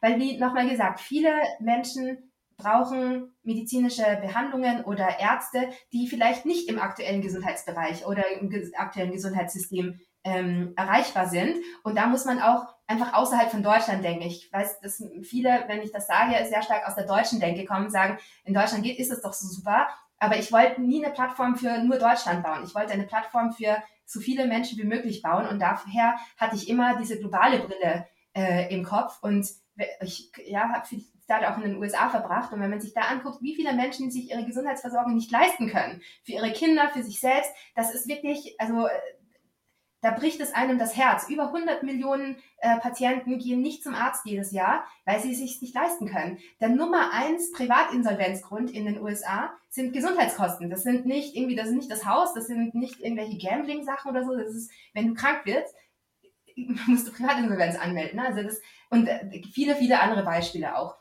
Weil, 0.00 0.18
wie 0.18 0.38
nochmal 0.38 0.68
gesagt, 0.68 1.00
viele 1.00 1.30
Menschen 1.60 2.32
brauchen 2.56 3.34
medizinische 3.42 4.18
Behandlungen 4.22 4.84
oder 4.84 5.18
Ärzte, 5.18 5.68
die 5.92 6.06
vielleicht 6.06 6.46
nicht 6.46 6.68
im 6.68 6.78
aktuellen 6.78 7.20
Gesundheitsbereich 7.20 8.06
oder 8.06 8.24
im 8.40 8.50
aktuellen 8.76 9.12
Gesundheitssystem 9.12 10.00
ähm, 10.24 10.72
erreichbar 10.76 11.28
sind. 11.28 11.56
Und 11.82 11.96
da 11.96 12.06
muss 12.06 12.24
man 12.24 12.40
auch 12.40 12.66
einfach 12.86 13.14
außerhalb 13.14 13.50
von 13.50 13.62
Deutschland 13.62 14.04
denken. 14.04 14.22
Ich 14.22 14.52
weiß, 14.52 14.80
dass 14.80 15.02
viele, 15.22 15.64
wenn 15.66 15.82
ich 15.82 15.92
das 15.92 16.06
sage, 16.06 16.34
sehr 16.48 16.62
stark 16.62 16.86
aus 16.86 16.94
der 16.94 17.06
deutschen 17.06 17.40
Denke 17.40 17.64
kommen, 17.64 17.90
sagen, 17.90 18.18
in 18.44 18.54
Deutschland 18.54 18.84
geht, 18.84 18.98
ist 18.98 19.10
es 19.10 19.22
doch 19.22 19.32
so 19.32 19.46
super. 19.48 19.88
aber 20.18 20.38
ich 20.38 20.52
wollte 20.52 20.80
nie 20.80 21.04
eine 21.04 21.12
Plattform 21.12 21.56
für 21.56 21.78
nur 21.78 21.98
Deutschland 21.98 22.44
bauen. 22.44 22.62
Ich 22.64 22.76
wollte 22.76 22.92
eine 22.92 23.08
Plattform 23.08 23.52
für 23.52 23.82
so 24.04 24.20
viele 24.20 24.46
Menschen 24.46 24.78
wie 24.78 24.84
möglich 24.84 25.20
bauen 25.20 25.48
und 25.48 25.58
daher 25.58 26.16
hatte 26.36 26.54
ich 26.54 26.68
immer 26.68 26.96
diese 26.96 27.18
globale 27.18 27.58
Brille 27.58 28.06
äh, 28.32 28.72
im 28.72 28.84
Kopf 28.84 29.18
und 29.22 29.48
ich 30.00 30.30
ja, 30.46 30.68
habe 30.68 30.86
viel 30.86 31.02
Zeit 31.26 31.44
auch 31.44 31.56
in 31.56 31.64
den 31.64 31.76
USA 31.76 32.08
verbracht 32.08 32.52
und 32.52 32.60
wenn 32.60 32.70
man 32.70 32.80
sich 32.80 32.94
da 32.94 33.02
anguckt, 33.02 33.42
wie 33.42 33.56
viele 33.56 33.72
Menschen 33.72 34.12
sich 34.12 34.30
ihre 34.30 34.44
Gesundheitsversorgung 34.44 35.14
nicht 35.14 35.30
leisten 35.30 35.68
können, 35.68 36.00
für 36.22 36.32
ihre 36.32 36.52
Kinder, 36.52 36.88
für 36.90 37.02
sich 37.02 37.20
selbst, 37.20 37.50
das 37.74 37.92
ist 37.92 38.06
wirklich, 38.06 38.54
also 38.60 38.86
da 40.02 40.10
bricht 40.10 40.40
es 40.40 40.52
einem 40.52 40.78
das 40.78 40.96
Herz. 40.96 41.28
Über 41.28 41.46
100 41.46 41.84
Millionen 41.84 42.36
äh, 42.58 42.76
Patienten 42.78 43.38
gehen 43.38 43.62
nicht 43.62 43.84
zum 43.84 43.94
Arzt 43.94 44.26
jedes 44.26 44.50
Jahr, 44.50 44.84
weil 45.04 45.20
sie 45.20 45.32
es 45.32 45.38
sich 45.38 45.62
nicht 45.62 45.74
leisten 45.74 46.08
können. 46.08 46.38
Der 46.60 46.68
Nummer 46.68 47.12
eins 47.12 47.52
Privatinsolvenzgrund 47.52 48.72
in 48.72 48.84
den 48.84 49.00
USA 49.00 49.52
sind 49.70 49.92
Gesundheitskosten. 49.92 50.68
Das 50.68 50.82
sind 50.82 51.06
nicht 51.06 51.36
irgendwie, 51.36 51.54
das 51.54 51.68
ist 51.68 51.76
nicht 51.76 51.90
das 51.90 52.04
Haus, 52.04 52.34
das 52.34 52.48
sind 52.48 52.74
nicht 52.74 53.00
irgendwelche 53.00 53.38
Gambling-Sachen 53.38 54.10
oder 54.10 54.24
so. 54.24 54.36
Das 54.36 54.54
ist, 54.54 54.72
wenn 54.92 55.06
du 55.06 55.14
krank 55.14 55.46
wirst, 55.46 55.74
musst 56.88 57.06
du 57.06 57.12
Privatinsolvenz 57.12 57.78
anmelden. 57.78 58.18
Also 58.18 58.42
das, 58.42 58.60
und 58.90 59.06
äh, 59.06 59.42
viele, 59.54 59.76
viele 59.76 60.00
andere 60.00 60.24
Beispiele 60.24 60.76
auch. 60.76 60.96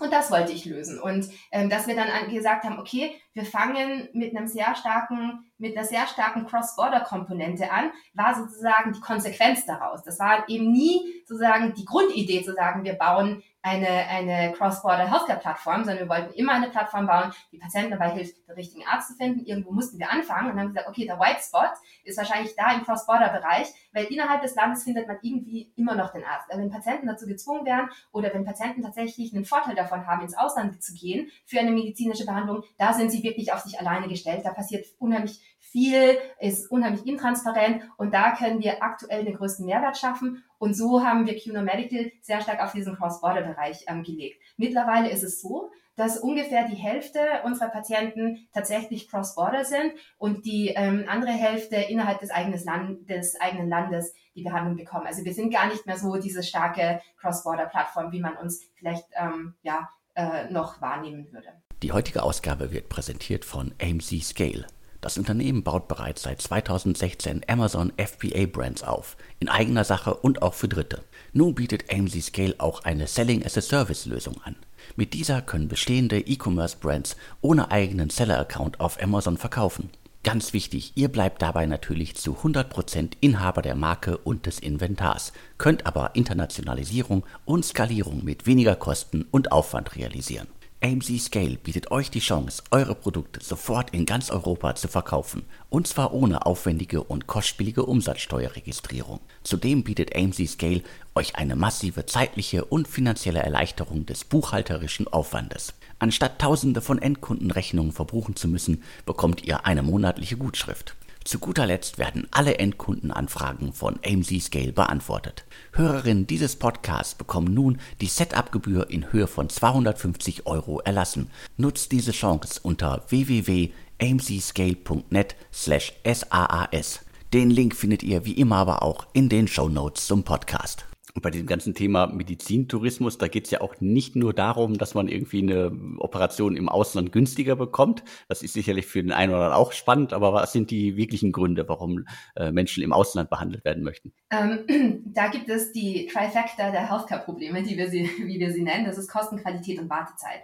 Und 0.00 0.12
das 0.12 0.32
wollte 0.32 0.50
ich 0.50 0.64
lösen. 0.64 0.98
Und 0.98 1.28
ähm, 1.52 1.70
dass 1.70 1.86
wir 1.86 1.94
dann 1.94 2.28
gesagt 2.28 2.64
haben, 2.64 2.80
okay, 2.80 3.14
wir 3.34 3.44
fangen 3.44 4.08
mit 4.12 4.34
einem 4.34 4.46
sehr 4.46 4.74
starken, 4.76 5.44
mit 5.58 5.76
einer 5.76 5.84
sehr 5.84 6.06
starken 6.06 6.46
Cross-Border-Komponente 6.46 7.70
an, 7.70 7.90
war 8.14 8.34
sozusagen 8.34 8.92
die 8.92 9.00
Konsequenz 9.00 9.66
daraus. 9.66 10.02
Das 10.04 10.18
war 10.20 10.48
eben 10.48 10.70
nie 10.70 11.22
sozusagen 11.26 11.74
die 11.74 11.84
Grundidee 11.84 12.42
zu 12.42 12.54
sagen, 12.54 12.84
wir 12.84 12.94
bauen 12.94 13.42
eine, 13.64 13.88
eine 13.88 14.52
Cross-Border 14.52 15.10
Healthcare-Plattform, 15.10 15.84
sondern 15.84 16.00
wir 16.00 16.08
wollten 16.08 16.34
immer 16.34 16.52
eine 16.52 16.68
Plattform 16.68 17.06
bauen, 17.06 17.32
die 17.50 17.58
Patienten 17.58 17.92
dabei 17.92 18.10
hilft, 18.10 18.46
den 18.46 18.54
richtigen 18.54 18.86
Arzt 18.86 19.08
zu 19.08 19.14
finden. 19.14 19.46
Irgendwo 19.46 19.72
mussten 19.72 19.98
wir 19.98 20.10
anfangen 20.10 20.52
und 20.52 20.60
haben 20.60 20.68
gesagt, 20.68 20.86
okay, 20.86 21.06
der 21.06 21.18
White 21.18 21.40
Spot 21.40 21.72
ist 22.04 22.18
wahrscheinlich 22.18 22.54
da 22.56 22.74
im 22.74 22.84
Cross-Border-Bereich, 22.84 23.68
weil 23.92 24.04
innerhalb 24.04 24.42
des 24.42 24.54
Landes 24.54 24.84
findet 24.84 25.08
man 25.08 25.16
irgendwie 25.22 25.72
immer 25.76 25.94
noch 25.94 26.12
den 26.12 26.24
Arzt. 26.24 26.50
Also 26.50 26.62
wenn 26.62 26.70
Patienten 26.70 27.06
dazu 27.06 27.26
gezwungen 27.26 27.64
werden 27.64 27.88
oder 28.12 28.34
wenn 28.34 28.44
Patienten 28.44 28.82
tatsächlich 28.82 29.34
einen 29.34 29.46
Vorteil 29.46 29.74
davon 29.74 30.06
haben, 30.06 30.20
ins 30.20 30.36
Ausland 30.36 30.82
zu 30.82 30.92
gehen 30.92 31.30
für 31.46 31.58
eine 31.58 31.70
medizinische 31.70 32.26
Behandlung, 32.26 32.64
da 32.76 32.92
sind 32.92 33.10
sie 33.10 33.22
wirklich 33.24 33.52
auf 33.52 33.60
sich 33.60 33.80
alleine 33.80 34.06
gestellt. 34.08 34.42
Da 34.44 34.52
passiert 34.52 34.86
unheimlich 34.98 35.40
viel, 35.58 36.16
ist 36.38 36.70
unheimlich 36.70 37.04
intransparent 37.06 37.82
und 37.96 38.14
da 38.14 38.36
können 38.36 38.60
wir 38.62 38.82
aktuell 38.82 39.24
den 39.24 39.34
größten 39.34 39.66
Mehrwert 39.66 39.96
schaffen. 39.96 40.44
Und 40.58 40.74
so 40.74 41.04
haben 41.04 41.26
wir 41.26 41.36
QNO 41.36 41.62
Medical 41.62 42.12
sehr 42.22 42.40
stark 42.40 42.62
auf 42.62 42.72
diesen 42.72 42.94
Cross-Border-Bereich 42.94 43.86
ähm, 43.88 44.04
gelegt. 44.04 44.40
Mittlerweile 44.56 45.10
ist 45.10 45.24
es 45.24 45.40
so, 45.40 45.72
dass 45.96 46.18
ungefähr 46.18 46.66
die 46.68 46.76
Hälfte 46.76 47.20
unserer 47.44 47.68
Patienten 47.68 48.48
tatsächlich 48.52 49.08
Cross-Border 49.08 49.64
sind 49.64 49.92
und 50.18 50.44
die 50.44 50.68
ähm, 50.68 51.04
andere 51.08 51.32
Hälfte 51.32 51.76
innerhalb 51.76 52.18
des, 52.20 52.30
eigenes 52.30 52.64
Land, 52.64 53.08
des 53.08 53.40
eigenen 53.40 53.68
Landes 53.68 54.14
die 54.34 54.42
Behandlung 54.42 54.76
bekommen. 54.76 55.06
Also 55.06 55.24
wir 55.24 55.34
sind 55.34 55.52
gar 55.52 55.68
nicht 55.68 55.86
mehr 55.86 55.96
so 55.96 56.16
diese 56.16 56.42
starke 56.42 57.00
Cross-Border-Plattform, 57.18 58.12
wie 58.12 58.20
man 58.20 58.36
uns 58.36 58.64
vielleicht 58.74 59.06
ähm, 59.16 59.54
ja, 59.62 59.90
äh, 60.14 60.50
noch 60.50 60.80
wahrnehmen 60.80 61.32
würde. 61.32 61.63
Die 61.84 61.92
heutige 61.92 62.22
Ausgabe 62.22 62.72
wird 62.72 62.88
präsentiert 62.88 63.44
von 63.44 63.74
AMC 63.78 64.22
Scale. 64.22 64.66
Das 65.02 65.18
Unternehmen 65.18 65.62
baut 65.62 65.86
bereits 65.86 66.22
seit 66.22 66.40
2016 66.40 67.42
Amazon 67.46 67.92
FBA 67.98 68.46
Brands 68.46 68.82
auf, 68.82 69.18
in 69.38 69.50
eigener 69.50 69.84
Sache 69.84 70.14
und 70.14 70.40
auch 70.40 70.54
für 70.54 70.66
Dritte. 70.66 71.04
Nun 71.34 71.54
bietet 71.54 71.92
AMC 71.92 72.22
Scale 72.22 72.54
auch 72.56 72.84
eine 72.84 73.06
Selling 73.06 73.44
as 73.44 73.58
a 73.58 73.60
Service 73.60 74.06
Lösung 74.06 74.40
an. 74.44 74.56
Mit 74.96 75.12
dieser 75.12 75.42
können 75.42 75.68
bestehende 75.68 76.20
E-Commerce 76.20 76.78
Brands 76.80 77.18
ohne 77.42 77.70
eigenen 77.70 78.08
Seller 78.08 78.40
Account 78.40 78.80
auf 78.80 79.02
Amazon 79.02 79.36
verkaufen. 79.36 79.90
Ganz 80.22 80.54
wichtig, 80.54 80.92
ihr 80.94 81.08
bleibt 81.08 81.42
dabei 81.42 81.66
natürlich 81.66 82.16
zu 82.16 82.38
100% 82.38 83.10
Inhaber 83.20 83.60
der 83.60 83.74
Marke 83.74 84.16
und 84.16 84.46
des 84.46 84.58
Inventars, 84.58 85.34
könnt 85.58 85.84
aber 85.84 86.14
Internationalisierung 86.14 87.26
und 87.44 87.62
Skalierung 87.62 88.24
mit 88.24 88.46
weniger 88.46 88.74
Kosten 88.74 89.26
und 89.30 89.52
Aufwand 89.52 89.96
realisieren. 89.96 90.48
AMC 90.84 91.18
Scale 91.18 91.56
bietet 91.56 91.90
euch 91.92 92.10
die 92.10 92.20
Chance, 92.20 92.62
eure 92.70 92.94
Produkte 92.94 93.42
sofort 93.42 93.94
in 93.94 94.04
ganz 94.04 94.30
Europa 94.30 94.74
zu 94.74 94.86
verkaufen, 94.86 95.46
und 95.70 95.86
zwar 95.86 96.12
ohne 96.12 96.44
aufwendige 96.44 97.02
und 97.02 97.26
kostspielige 97.26 97.86
Umsatzsteuerregistrierung. 97.86 99.20
Zudem 99.44 99.82
bietet 99.82 100.14
AMC 100.14 100.46
Scale 100.46 100.82
euch 101.14 101.36
eine 101.36 101.56
massive 101.56 102.04
zeitliche 102.04 102.66
und 102.66 102.86
finanzielle 102.86 103.38
Erleichterung 103.38 104.04
des 104.04 104.24
buchhalterischen 104.24 105.08
Aufwandes. 105.08 105.72
Anstatt 106.00 106.38
tausende 106.38 106.82
von 106.82 107.00
Endkundenrechnungen 107.00 107.92
verbuchen 107.92 108.36
zu 108.36 108.46
müssen, 108.46 108.82
bekommt 109.06 109.42
ihr 109.42 109.64
eine 109.64 109.82
monatliche 109.82 110.36
Gutschrift. 110.36 110.96
Zu 111.24 111.38
guter 111.38 111.66
Letzt 111.66 111.96
werden 111.96 112.28
alle 112.32 112.58
Endkundenanfragen 112.58 113.72
von 113.72 113.98
AMC 114.04 114.42
Scale 114.42 114.72
beantwortet. 114.72 115.46
Hörerinnen 115.72 116.26
dieses 116.26 116.56
Podcasts 116.56 117.14
bekommen 117.14 117.54
nun 117.54 117.78
die 118.02 118.08
Setup-Gebühr 118.08 118.90
in 118.90 119.10
Höhe 119.10 119.26
von 119.26 119.48
250 119.48 120.46
Euro 120.46 120.80
erlassen. 120.80 121.30
Nutzt 121.56 121.92
diese 121.92 122.12
Chance 122.12 122.60
unter 122.62 123.04
www.amcscale.net 123.08 125.34
slash 125.50 125.94
SAAS. 126.04 127.00
Den 127.32 127.48
Link 127.48 127.74
findet 127.74 128.02
ihr 128.02 128.26
wie 128.26 128.34
immer 128.34 128.56
aber 128.56 128.82
auch 128.82 129.06
in 129.14 129.30
den 129.30 129.48
Show 129.48 129.70
Notes 129.70 130.06
zum 130.06 130.24
Podcast. 130.24 130.84
Und 131.16 131.22
bei 131.22 131.30
diesem 131.30 131.46
ganzen 131.46 131.74
Thema 131.74 132.08
Medizintourismus, 132.08 133.18
da 133.18 133.28
geht 133.28 133.44
es 133.44 133.52
ja 133.52 133.60
auch 133.60 133.80
nicht 133.80 134.16
nur 134.16 134.34
darum, 134.34 134.78
dass 134.78 134.94
man 134.94 135.06
irgendwie 135.06 135.42
eine 135.42 135.70
Operation 135.98 136.56
im 136.56 136.68
Ausland 136.68 137.12
günstiger 137.12 137.54
bekommt. 137.54 138.02
Das 138.28 138.42
ist 138.42 138.52
sicherlich 138.52 138.86
für 138.86 139.00
den 139.00 139.12
einen 139.12 139.32
oder 139.32 139.44
anderen 139.44 139.56
auch 139.56 139.70
spannend, 139.70 140.12
aber 140.12 140.32
was 140.32 140.52
sind 140.52 140.72
die 140.72 140.96
wirklichen 140.96 141.30
Gründe, 141.30 141.68
warum 141.68 142.04
äh, 142.34 142.50
Menschen 142.50 142.82
im 142.82 142.92
Ausland 142.92 143.30
behandelt 143.30 143.64
werden 143.64 143.84
möchten? 143.84 144.12
Ähm, 144.30 145.04
da 145.14 145.28
gibt 145.28 145.48
es 145.48 145.70
die 145.70 146.08
Trifecta 146.12 146.72
der 146.72 146.90
Healthcare-Probleme, 146.90 147.64
wie 147.64 147.78
wir 147.78 148.52
sie 148.52 148.62
nennen. 148.62 148.84
Das 148.84 148.98
ist 148.98 149.08
Kosten, 149.08 149.36
Qualität 149.36 149.78
und 149.78 149.88
Wartezeit. 149.88 150.42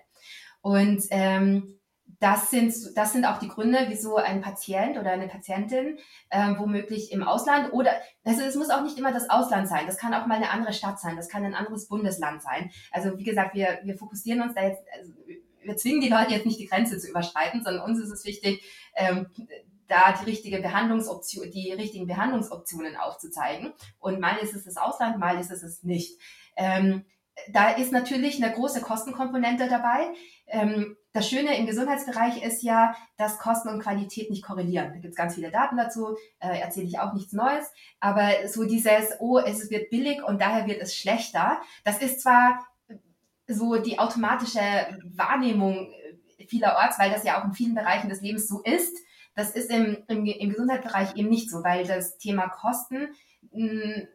Und 0.62 1.02
ähm, 1.10 1.79
das 2.20 2.50
sind, 2.50 2.74
das 2.96 3.12
sind 3.14 3.24
auch 3.24 3.38
die 3.38 3.48
Gründe, 3.48 3.86
wieso 3.88 4.16
ein 4.16 4.42
Patient 4.42 4.98
oder 4.98 5.10
eine 5.10 5.26
Patientin 5.26 5.98
ähm, 6.30 6.56
womöglich 6.58 7.12
im 7.12 7.22
Ausland 7.22 7.72
oder, 7.72 7.92
also 8.24 8.42
es 8.42 8.56
muss 8.56 8.68
auch 8.70 8.82
nicht 8.82 8.98
immer 8.98 9.12
das 9.12 9.30
Ausland 9.30 9.68
sein, 9.68 9.86
das 9.86 9.96
kann 9.96 10.12
auch 10.12 10.26
mal 10.26 10.36
eine 10.36 10.50
andere 10.50 10.74
Stadt 10.74 11.00
sein, 11.00 11.16
das 11.16 11.30
kann 11.30 11.44
ein 11.44 11.54
anderes 11.54 11.88
Bundesland 11.88 12.42
sein. 12.42 12.70
Also 12.92 13.18
wie 13.18 13.24
gesagt, 13.24 13.54
wir, 13.54 13.80
wir 13.84 13.96
fokussieren 13.96 14.42
uns 14.42 14.54
da 14.54 14.62
jetzt, 14.62 14.82
also 14.96 15.12
wir 15.62 15.76
zwingen 15.76 16.02
die 16.02 16.08
Leute 16.08 16.32
jetzt 16.32 16.46
nicht 16.46 16.60
die 16.60 16.66
Grenze 16.66 16.98
zu 16.98 17.08
überschreiten, 17.08 17.64
sondern 17.64 17.84
uns 17.84 17.98
ist 17.98 18.10
es 18.10 18.24
wichtig, 18.24 18.62
ähm, 18.94 19.26
da 19.88 20.12
die 20.12 20.30
richtige 20.30 20.60
Behandlungsoption, 20.60 21.50
die 21.50 21.72
richtigen 21.72 22.06
Behandlungsoptionen 22.06 22.96
aufzuzeigen. 22.96 23.72
Und 23.98 24.20
mal 24.20 24.36
ist 24.36 24.54
es 24.54 24.64
das 24.64 24.76
Ausland, 24.76 25.18
mal 25.18 25.38
ist 25.40 25.50
es 25.50 25.62
es 25.62 25.82
nicht. 25.82 26.20
Ähm, 26.56 27.04
da 27.48 27.70
ist 27.70 27.92
natürlich 27.92 28.42
eine 28.42 28.52
große 28.52 28.80
Kostenkomponente 28.80 29.68
dabei. 29.68 30.12
Ähm, 30.46 30.96
das 31.12 31.28
Schöne 31.28 31.56
im 31.58 31.66
Gesundheitsbereich 31.66 32.42
ist 32.42 32.62
ja, 32.62 32.94
dass 33.16 33.38
Kosten 33.38 33.68
und 33.68 33.82
Qualität 33.82 34.30
nicht 34.30 34.44
korrelieren. 34.44 34.92
Da 34.92 34.98
gibt 34.98 35.12
es 35.12 35.16
ganz 35.16 35.34
viele 35.34 35.50
Daten 35.50 35.76
dazu, 35.76 36.16
äh, 36.38 36.60
erzähle 36.60 36.86
ich 36.86 36.98
auch 36.98 37.12
nichts 37.12 37.32
Neues. 37.32 37.72
Aber 37.98 38.28
so 38.46 38.64
dieses, 38.64 39.16
oh, 39.18 39.38
es 39.38 39.70
wird 39.70 39.90
billig 39.90 40.22
und 40.22 40.40
daher 40.40 40.66
wird 40.66 40.80
es 40.80 40.94
schlechter, 40.94 41.60
das 41.84 41.98
ist 42.00 42.20
zwar 42.20 42.66
so 43.48 43.76
die 43.76 43.98
automatische 43.98 44.60
Wahrnehmung 45.16 45.92
vielerorts, 46.46 46.98
weil 46.98 47.10
das 47.10 47.24
ja 47.24 47.40
auch 47.40 47.44
in 47.44 47.52
vielen 47.52 47.74
Bereichen 47.74 48.08
des 48.08 48.20
Lebens 48.20 48.46
so 48.46 48.62
ist. 48.62 48.96
Das 49.34 49.50
ist 49.50 49.70
im, 49.70 49.98
im, 50.08 50.26
im 50.26 50.50
Gesundheitsbereich 50.50 51.16
eben 51.16 51.28
nicht 51.28 51.50
so, 51.50 51.64
weil 51.64 51.86
das 51.86 52.18
Thema 52.18 52.48
Kosten 52.48 53.08
mh, 53.52 54.06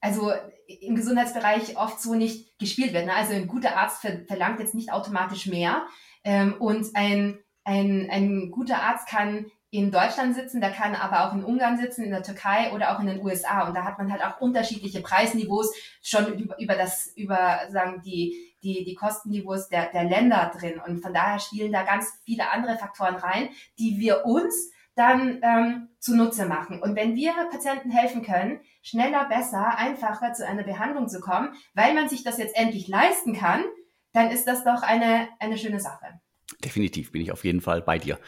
also 0.00 0.32
im 0.66 0.94
Gesundheitsbereich 0.94 1.76
oft 1.76 2.00
so 2.00 2.14
nicht 2.14 2.58
gespielt 2.58 2.92
wird. 2.92 3.06
Ne? 3.06 3.14
Also 3.14 3.34
ein 3.34 3.46
guter 3.46 3.76
Arzt 3.76 4.00
ver 4.00 4.24
verlangt 4.26 4.60
jetzt 4.60 4.74
nicht 4.74 4.92
automatisch 4.92 5.46
mehr. 5.46 5.86
Ähm, 6.24 6.54
und 6.58 6.94
ein, 6.94 7.38
ein, 7.64 8.08
ein 8.10 8.50
guter 8.50 8.82
Arzt 8.82 9.08
kann 9.08 9.46
in 9.70 9.90
Deutschland 9.90 10.36
sitzen, 10.36 10.60
der 10.60 10.70
kann 10.70 10.94
aber 10.94 11.26
auch 11.28 11.34
in 11.34 11.42
Ungarn 11.42 11.76
sitzen, 11.76 12.04
in 12.04 12.10
der 12.10 12.22
Türkei 12.22 12.72
oder 12.72 12.94
auch 12.94 13.00
in 13.00 13.08
den 13.08 13.20
USA. 13.20 13.66
Und 13.66 13.74
da 13.74 13.84
hat 13.84 13.98
man 13.98 14.12
halt 14.12 14.22
auch 14.24 14.40
unterschiedliche 14.40 15.00
Preisniveaus 15.00 15.74
schon 16.00 16.38
über, 16.38 16.60
über 16.60 16.76
das, 16.76 17.12
über 17.16 17.58
sagen 17.70 18.00
die, 18.04 18.54
die, 18.62 18.84
die 18.84 18.94
Kostenniveaus 18.94 19.68
der, 19.68 19.90
der 19.90 20.04
Länder 20.04 20.52
drin. 20.56 20.80
Und 20.86 21.02
von 21.02 21.12
daher 21.12 21.40
spielen 21.40 21.72
da 21.72 21.82
ganz 21.82 22.20
viele 22.24 22.52
andere 22.52 22.78
Faktoren 22.78 23.16
rein, 23.16 23.48
die 23.78 23.98
wir 23.98 24.24
uns 24.24 24.70
dann 24.94 25.40
ähm, 25.42 25.88
zunutze 25.98 26.46
machen. 26.46 26.80
Und 26.80 26.96
wenn 26.96 27.16
wir 27.16 27.32
Patienten 27.50 27.90
helfen 27.90 28.22
können, 28.22 28.60
schneller, 28.82 29.26
besser, 29.28 29.76
einfacher 29.78 30.32
zu 30.32 30.46
einer 30.46 30.62
Behandlung 30.62 31.08
zu 31.08 31.20
kommen, 31.20 31.54
weil 31.74 31.94
man 31.94 32.08
sich 32.08 32.22
das 32.22 32.38
jetzt 32.38 32.56
endlich 32.56 32.88
leisten 32.88 33.34
kann, 33.34 33.64
dann 34.12 34.30
ist 34.30 34.46
das 34.46 34.64
doch 34.64 34.82
eine, 34.82 35.28
eine 35.40 35.58
schöne 35.58 35.80
Sache. 35.80 36.20
Definitiv 36.64 37.12
bin 37.12 37.22
ich 37.22 37.32
auf 37.32 37.44
jeden 37.44 37.60
Fall 37.60 37.82
bei 37.82 37.98
dir. 37.98 38.18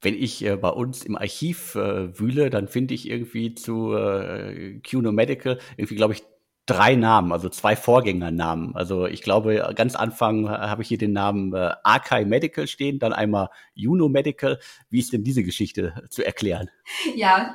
Wenn 0.00 0.14
ich 0.14 0.44
äh, 0.44 0.56
bei 0.56 0.68
uns 0.68 1.04
im 1.04 1.16
Archiv 1.16 1.74
äh, 1.74 2.18
wühle, 2.18 2.50
dann 2.50 2.68
finde 2.68 2.94
ich 2.94 3.08
irgendwie 3.08 3.54
zu 3.54 3.94
äh, 3.94 4.80
QNO 4.80 5.12
Medical 5.12 5.58
irgendwie, 5.76 5.96
glaube 5.96 6.12
ich, 6.14 6.22
drei 6.66 6.94
Namen, 6.94 7.32
also 7.32 7.48
zwei 7.48 7.76
Vorgängernamen. 7.76 8.74
Also 8.74 9.06
ich 9.06 9.22
glaube, 9.22 9.72
ganz 9.76 9.94
Anfang 9.94 10.48
habe 10.48 10.82
ich 10.82 10.88
hier 10.88 10.98
den 10.98 11.12
Namen 11.12 11.52
äh, 11.54 11.72
Arkai 11.82 12.24
Medical 12.24 12.66
stehen, 12.66 12.98
dann 12.98 13.12
einmal 13.12 13.50
Juno 13.74 14.08
Medical. 14.08 14.58
Wie 14.88 15.00
ist 15.00 15.12
denn 15.12 15.24
diese 15.24 15.42
Geschichte 15.42 16.06
zu 16.08 16.24
erklären? 16.24 16.70
Ja, 17.16 17.54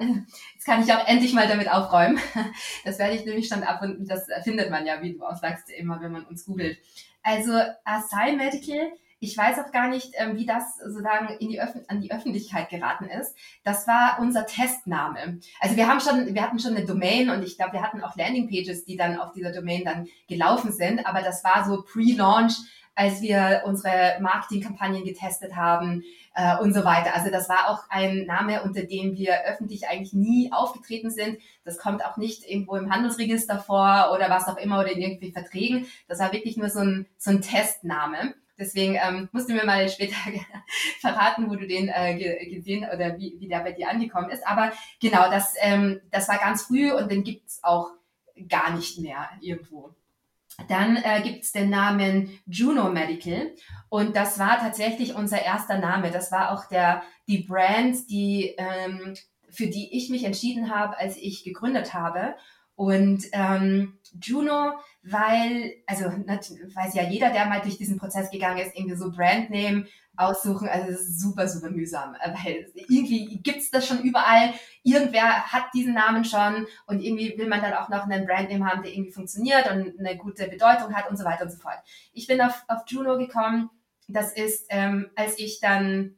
jetzt 0.54 0.66
kann 0.66 0.84
ich 0.84 0.94
auch 0.94 1.08
endlich 1.08 1.34
mal 1.34 1.48
damit 1.48 1.72
aufräumen. 1.72 2.20
Das 2.86 3.00
werde 3.00 3.16
ich 3.16 3.26
nämlich 3.26 3.48
schon 3.48 3.64
ab 3.64 3.82
und 3.82 4.10
das 4.10 4.28
findet 4.44 4.70
man 4.70 4.86
ja, 4.86 5.02
wie 5.02 5.14
du 5.14 5.24
auch 5.24 5.36
sagst, 5.36 5.70
immer, 5.70 6.02
wenn 6.02 6.12
man 6.12 6.26
uns 6.26 6.46
googelt. 6.46 6.78
Also 7.22 7.52
Asai 7.84 8.36
Medical 8.36 8.92
ich 9.20 9.38
weiß 9.38 9.60
auch 9.60 9.72
gar 9.72 9.90
nicht, 9.90 10.14
ähm, 10.18 10.38
wie 10.38 10.46
das 10.46 10.78
sozusagen 10.78 11.30
in 11.40 11.50
die 11.50 11.62
Öff 11.62 11.76
an 11.88 12.02
die 12.02 12.12
Öffentlichkeit 12.12 12.70
geraten 12.70 13.06
ist. 13.06 13.36
Das 13.64 13.88
war 13.88 14.18
unser 14.20 14.46
Testname. 14.46 15.40
Also 15.60 15.76
wir 15.76 15.88
haben 15.88 16.00
schon, 16.00 16.34
wir 16.34 16.42
hatten 16.42 16.60
schon 16.60 16.76
eine 16.76 16.86
Domain 16.86 17.30
und 17.30 17.44
ich 17.44 17.58
glaube, 17.58 17.74
wir 17.74 17.82
hatten 17.82 18.02
auch 18.02 18.16
Landingpages, 18.16 18.86
die 18.86 18.96
dann 18.96 19.20
auf 19.20 19.34
dieser 19.34 19.52
Domain 19.52 19.84
dann 19.84 20.08
gelaufen 20.28 20.72
sind. 20.72 21.06
Aber 21.06 21.22
das 21.22 21.44
war 21.44 21.66
so 21.66 21.84
pre-launch, 21.84 22.56
als 22.96 23.22
wir 23.22 23.64
unsere 23.66 24.18
Marketingkampagnen 24.20 25.04
getestet 25.04 25.56
haben 25.56 26.04
äh, 26.36 26.58
und 26.58 26.74
so 26.74 26.84
weiter. 26.84 27.16
Also 27.16 27.30
das 27.30 27.48
war 27.48 27.70
auch 27.70 27.90
ein 27.90 28.26
Name, 28.26 28.62
unter 28.64 28.84
dem 28.84 29.16
wir 29.16 29.46
öffentlich 29.46 29.88
eigentlich 29.88 30.14
nie 30.14 30.52
aufgetreten 30.52 31.10
sind. 31.10 31.40
Das 31.64 31.78
kommt 31.78 32.06
auch 32.06 32.18
nicht 32.18 32.46
irgendwo 32.46 32.76
im 32.76 32.92
Handelsregister 32.92 33.60
vor 33.60 34.12
oder 34.14 34.30
was 34.30 34.48
auch 34.48 34.58
immer 34.58 34.80
oder 34.80 34.92
in 34.92 35.02
irgendwie 35.02 35.32
Verträgen. 35.32 35.88
Das 36.08 36.20
war 36.20 36.34
wirklich 36.34 36.58
nur 36.58 36.70
so 36.70 36.80
ein, 36.80 37.06
so 37.18 37.32
ein 37.32 37.42
Testname. 37.42 38.34
Deswegen 38.60 38.96
ähm, 38.96 39.30
musst 39.32 39.50
du 39.50 39.54
mir 39.54 39.66
mal 39.66 39.88
später 39.90 40.16
verraten, 41.00 41.50
wo 41.50 41.56
du 41.56 41.66
den 41.66 41.90
äh, 41.90 42.46
gesehen 42.46 42.86
oder 42.94 43.18
wie, 43.18 43.36
wie 43.40 43.48
der 43.48 43.60
bei 43.60 43.72
dir 43.72 43.90
angekommen 43.90 44.30
ist. 44.30 44.46
Aber 44.46 44.72
genau, 45.02 45.30
das, 45.30 45.54
ähm, 45.62 46.02
das 46.12 46.28
war 46.28 46.38
ganz 46.38 46.64
früh 46.64 46.92
und 46.92 47.10
den 47.10 47.24
gibt's 47.24 47.60
auch 47.64 47.92
gar 48.48 48.76
nicht 48.76 49.00
mehr 49.00 49.30
irgendwo. 49.42 49.96
Dann 50.68 50.98
äh, 50.98 51.22
gibt 51.22 51.54
den 51.56 51.70
Namen 51.70 52.38
Juno 52.46 52.92
Medical 52.92 53.54
und 53.88 54.16
das 54.16 54.40
war 54.40 54.60
tatsächlich 54.60 55.16
unser 55.16 55.42
erster 55.42 55.78
Name. 55.78 56.12
Das 56.12 56.32
war 56.32 56.52
auch 56.52 56.66
der 56.66 57.02
die 57.28 57.40
Brand, 57.40 58.10
die 58.10 58.56
ähm, 58.58 59.16
für 59.50 59.68
die 59.68 59.96
ich 59.96 60.10
mich 60.10 60.24
entschieden 60.26 60.74
habe, 60.74 60.98
als 60.98 61.18
ich 61.18 61.44
gegründet 61.44 61.94
habe. 61.94 62.36
Und 62.80 63.26
ähm, 63.34 64.00
Juno, 64.22 64.72
weil, 65.04 65.74
also 65.86 66.06
weiß 66.06 66.94
ja 66.94 67.04
jeder, 67.04 67.30
der 67.30 67.46
mal 67.46 67.60
durch 67.60 67.78
diesen 67.78 67.98
Prozess 68.00 68.32
gegangen 68.32 68.60
ist, 68.60 68.74
irgendwie 68.74 68.96
so 68.96 69.12
Brandname 69.12 69.86
aussuchen, 70.16 70.70
also 70.70 70.90
es 70.94 71.02
ist 71.02 71.20
super, 71.20 71.50
super 71.50 71.72
mühsam, 71.72 72.16
weil 72.24 72.72
irgendwie 72.74 73.42
gibt's 73.44 73.70
das 73.70 73.86
schon 73.86 74.02
überall, 74.02 74.54
irgendwer 74.82 75.52
hat 75.52 75.66
diesen 75.74 75.94
Namen 75.94 76.24
schon 76.24 76.68
und 76.88 77.02
irgendwie 77.02 77.38
will 77.38 77.50
man 77.50 77.62
dann 77.62 77.74
auch 77.74 77.90
noch 77.90 78.08
einen 78.08 78.26
Brandname 78.26 78.66
haben, 78.66 78.82
der 78.82 78.94
irgendwie 78.94 79.12
funktioniert 79.12 79.70
und 79.70 80.00
eine 80.00 80.16
gute 80.16 80.48
Bedeutung 80.48 80.96
hat 80.96 81.10
und 81.10 81.18
so 81.18 81.26
weiter 81.26 81.44
und 81.44 81.52
so 81.52 81.58
fort. 81.58 81.80
Ich 82.14 82.28
bin 82.28 82.40
auf, 82.40 82.64
auf 82.70 82.84
Juno 82.88 83.18
gekommen, 83.18 83.70
das 84.08 84.32
ist, 84.32 84.68
ähm, 84.70 85.12
als 85.18 85.38
ich 85.38 85.60
dann, 85.60 86.16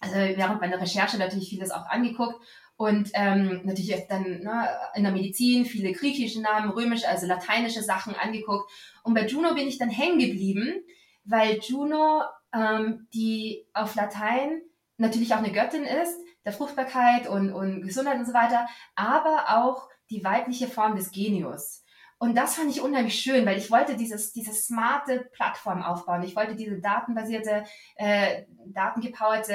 also 0.00 0.16
während 0.16 0.60
meiner 0.60 0.78
Recherche 0.78 1.16
natürlich 1.16 1.48
vieles 1.48 1.70
auch 1.70 1.86
angeguckt 1.86 2.44
und 2.76 3.10
ähm, 3.14 3.60
natürlich 3.64 3.94
dann 4.08 4.42
ne, 4.42 4.68
in 4.94 5.04
der 5.04 5.12
Medizin 5.12 5.64
viele 5.64 5.92
griechische 5.92 6.40
Namen, 6.40 6.70
römische, 6.70 7.08
also 7.08 7.26
lateinische 7.26 7.82
Sachen 7.82 8.14
angeguckt. 8.14 8.70
Und 9.02 9.14
bei 9.14 9.26
Juno 9.26 9.54
bin 9.54 9.68
ich 9.68 9.78
dann 9.78 9.90
hängen 9.90 10.18
geblieben, 10.18 10.82
weil 11.24 11.60
Juno, 11.60 12.22
ähm, 12.52 13.06
die 13.14 13.66
auf 13.72 13.94
Latein 13.94 14.62
natürlich 14.96 15.32
auch 15.34 15.38
eine 15.38 15.52
Göttin 15.52 15.84
ist, 15.84 16.18
der 16.44 16.52
Fruchtbarkeit 16.52 17.28
und, 17.28 17.52
und 17.52 17.82
Gesundheit 17.82 18.18
und 18.18 18.26
so 18.26 18.34
weiter, 18.34 18.66
aber 18.94 19.46
auch 19.48 19.88
die 20.10 20.24
weibliche 20.24 20.68
Form 20.68 20.96
des 20.96 21.10
Genius. 21.12 21.84
Und 22.18 22.36
das 22.36 22.54
fand 22.54 22.70
ich 22.70 22.80
unheimlich 22.80 23.20
schön, 23.20 23.44
weil 23.44 23.58
ich 23.58 23.70
wollte 23.70 23.96
dieses, 23.96 24.32
diese 24.32 24.52
smarte 24.52 25.28
Plattform 25.32 25.82
aufbauen. 25.82 26.22
Ich 26.22 26.36
wollte 26.36 26.54
diese 26.54 26.80
datenbasierte, 26.80 27.64
äh, 27.96 28.44
datengepowerte 28.66 29.54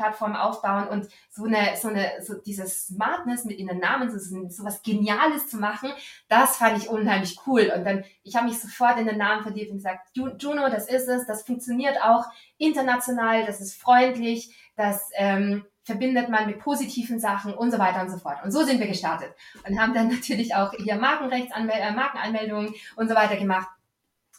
Plattform 0.00 0.34
aufbauen 0.34 0.88
und 0.88 1.08
so 1.28 1.44
eine, 1.44 1.76
so 1.76 1.88
eine, 1.88 2.10
so 2.22 2.34
dieses 2.34 2.86
Smartness 2.86 3.44
mit 3.44 3.58
in 3.58 3.66
den 3.66 3.80
Namen, 3.80 4.10
so, 4.10 4.18
so 4.48 4.64
was 4.64 4.82
Geniales 4.82 5.48
zu 5.48 5.58
machen, 5.58 5.90
das 6.28 6.56
fand 6.56 6.78
ich 6.78 6.88
unheimlich 6.88 7.36
cool. 7.46 7.70
Und 7.76 7.84
dann, 7.84 8.04
ich 8.22 8.34
habe 8.34 8.46
mich 8.46 8.58
sofort 8.58 8.98
in 8.98 9.06
den 9.06 9.18
Namen 9.18 9.42
verliebt 9.42 9.70
und 9.70 9.76
gesagt, 9.76 10.08
Juno, 10.14 10.70
das 10.70 10.88
ist 10.88 11.06
es, 11.06 11.26
das 11.26 11.42
funktioniert 11.42 12.02
auch 12.02 12.24
international, 12.56 13.44
das 13.44 13.60
ist 13.60 13.78
freundlich, 13.78 14.56
das 14.74 15.10
ähm, 15.16 15.66
verbindet 15.82 16.30
man 16.30 16.46
mit 16.46 16.60
positiven 16.60 17.20
Sachen 17.20 17.52
und 17.52 17.70
so 17.70 17.78
weiter 17.78 18.00
und 18.00 18.10
so 18.10 18.16
fort. 18.16 18.42
Und 18.42 18.52
so 18.52 18.62
sind 18.62 18.80
wir 18.80 18.86
gestartet 18.86 19.34
und 19.68 19.78
haben 19.78 19.92
dann 19.92 20.08
natürlich 20.16 20.54
auch 20.54 20.72
hier 20.72 20.96
Markenrechtsanmeldungen, 20.96 21.92
äh, 21.92 21.94
Markenanmeldungen 21.94 22.74
und 22.96 23.08
so 23.08 23.14
weiter 23.14 23.36
gemacht. 23.36 23.68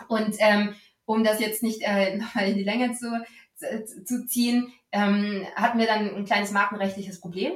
Und 0.08 0.36
ähm, 0.40 0.74
um 1.06 1.24
das 1.24 1.40
jetzt 1.40 1.62
nicht 1.62 1.82
äh, 1.84 2.18
nochmal 2.18 2.50
in 2.50 2.58
die 2.58 2.64
Länge 2.64 2.94
zu, 2.94 3.24
zu, 4.06 4.26
ziehen, 4.26 4.72
ähm, 4.92 5.46
hatten 5.56 5.80
wir 5.80 5.88
dann 5.88 6.16
ein 6.16 6.26
kleines 6.26 6.52
markenrechtliches 6.52 7.20
Problem. 7.20 7.54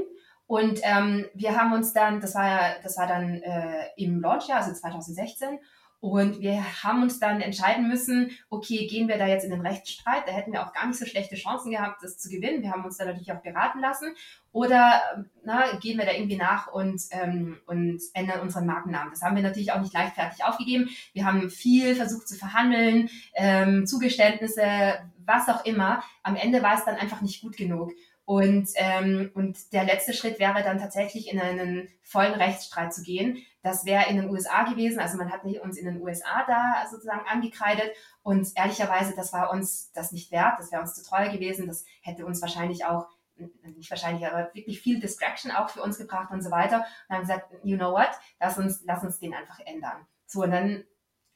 Und 0.47 0.79
ähm, 0.83 1.25
wir 1.33 1.59
haben 1.59 1.73
uns 1.73 1.93
dann, 1.93 2.21
das 2.21 2.35
war 2.35 2.47
ja, 2.47 2.75
das 2.83 2.97
war 2.97 3.07
dann 3.07 3.41
äh, 3.41 3.87
im 3.97 4.21
Launchjahr, 4.21 4.59
also 4.59 4.73
2016, 4.73 5.59
und 5.99 6.39
wir 6.39 6.83
haben 6.83 7.01
uns 7.01 7.19
dann 7.19 7.41
entscheiden 7.41 7.87
müssen, 7.87 8.31
okay, 8.49 8.87
gehen 8.87 9.07
wir 9.07 9.17
da 9.17 9.27
jetzt 9.27 9.43
in 9.43 9.51
den 9.51 9.65
Rechtsstreit? 9.65 10.27
Da 10.27 10.31
hätten 10.31 10.51
wir 10.51 10.65
auch 10.65 10.73
gar 10.73 10.85
nicht 10.85 10.99
so 10.99 11.05
schlechte 11.05 11.35
Chancen 11.35 11.71
gehabt, 11.71 12.03
das 12.03 12.17
zu 12.17 12.29
gewinnen. 12.29 12.61
Wir 12.61 12.71
haben 12.71 12.85
uns 12.85 12.97
da 12.97 13.05
natürlich 13.05 13.31
auch 13.31 13.41
beraten 13.41 13.79
lassen. 13.79 14.13
Oder 14.51 15.01
na, 15.43 15.77
gehen 15.77 15.97
wir 15.97 16.05
da 16.05 16.11
irgendwie 16.13 16.37
nach 16.37 16.67
und, 16.67 17.01
ähm, 17.11 17.57
und 17.65 18.01
ändern 18.13 18.41
unseren 18.41 18.65
Markennamen? 18.65 19.11
Das 19.11 19.21
haben 19.21 19.35
wir 19.35 19.43
natürlich 19.43 19.71
auch 19.71 19.81
nicht 19.81 19.93
leichtfertig 19.93 20.43
aufgegeben. 20.43 20.89
Wir 21.13 21.25
haben 21.25 21.49
viel 21.49 21.95
versucht 21.95 22.27
zu 22.27 22.35
verhandeln, 22.35 23.09
ähm, 23.33 23.85
Zugeständnisse, 23.85 24.99
was 25.25 25.49
auch 25.49 25.65
immer. 25.65 26.03
Am 26.23 26.35
Ende 26.35 26.61
war 26.61 26.75
es 26.75 26.85
dann 26.85 26.95
einfach 26.95 27.21
nicht 27.21 27.41
gut 27.41 27.57
genug. 27.57 27.91
Und, 28.25 28.69
ähm, 28.75 29.31
und 29.35 29.71
der 29.71 29.83
letzte 29.83 30.11
Schritt 30.11 30.39
wäre 30.39 30.63
dann 30.63 30.79
tatsächlich 30.79 31.31
in 31.31 31.39
einen 31.39 31.87
vollen 32.01 32.33
Rechtsstreit 32.33 32.91
zu 32.91 33.03
gehen. 33.03 33.37
Das 33.61 33.85
wäre 33.85 34.09
in 34.09 34.17
den 34.17 34.29
USA 34.29 34.63
gewesen. 34.63 34.99
Also 34.99 35.17
man 35.17 35.31
hat 35.31 35.43
uns 35.43 35.77
in 35.77 35.85
den 35.85 36.01
USA 36.01 36.43
da 36.47 36.87
sozusagen 36.89 37.27
angekreidet. 37.27 37.91
Und 38.23 38.47
ehrlicherweise, 38.55 39.13
das 39.15 39.31
war 39.31 39.51
uns 39.51 39.91
das 39.93 40.11
nicht 40.11 40.31
wert. 40.31 40.55
Das 40.57 40.71
wäre 40.71 40.81
uns 40.81 40.95
zu 40.95 41.07
teuer 41.07 41.29
gewesen. 41.29 41.67
Das 41.67 41.85
hätte 42.01 42.25
uns 42.25 42.41
wahrscheinlich 42.41 42.85
auch 42.85 43.07
nicht 43.37 43.89
wahrscheinlich, 43.89 44.25
aber 44.25 44.49
wirklich 44.53 44.79
viel 44.79 44.99
Distraction 44.99 45.51
auch 45.51 45.69
für 45.69 45.81
uns 45.81 45.97
gebracht 45.97 46.31
und 46.31 46.41
so 46.41 46.51
weiter. 46.51 46.85
Und 47.07 47.15
haben 47.15 47.21
gesagt, 47.21 47.53
you 47.63 47.77
know 47.77 47.91
what, 47.91 48.11
lass 48.39 48.57
uns, 48.57 48.81
lass 48.85 49.03
uns 49.03 49.19
den 49.19 49.33
einfach 49.33 49.59
ändern. 49.59 50.07
So, 50.25 50.43
und 50.43 50.51
dann 50.51 50.85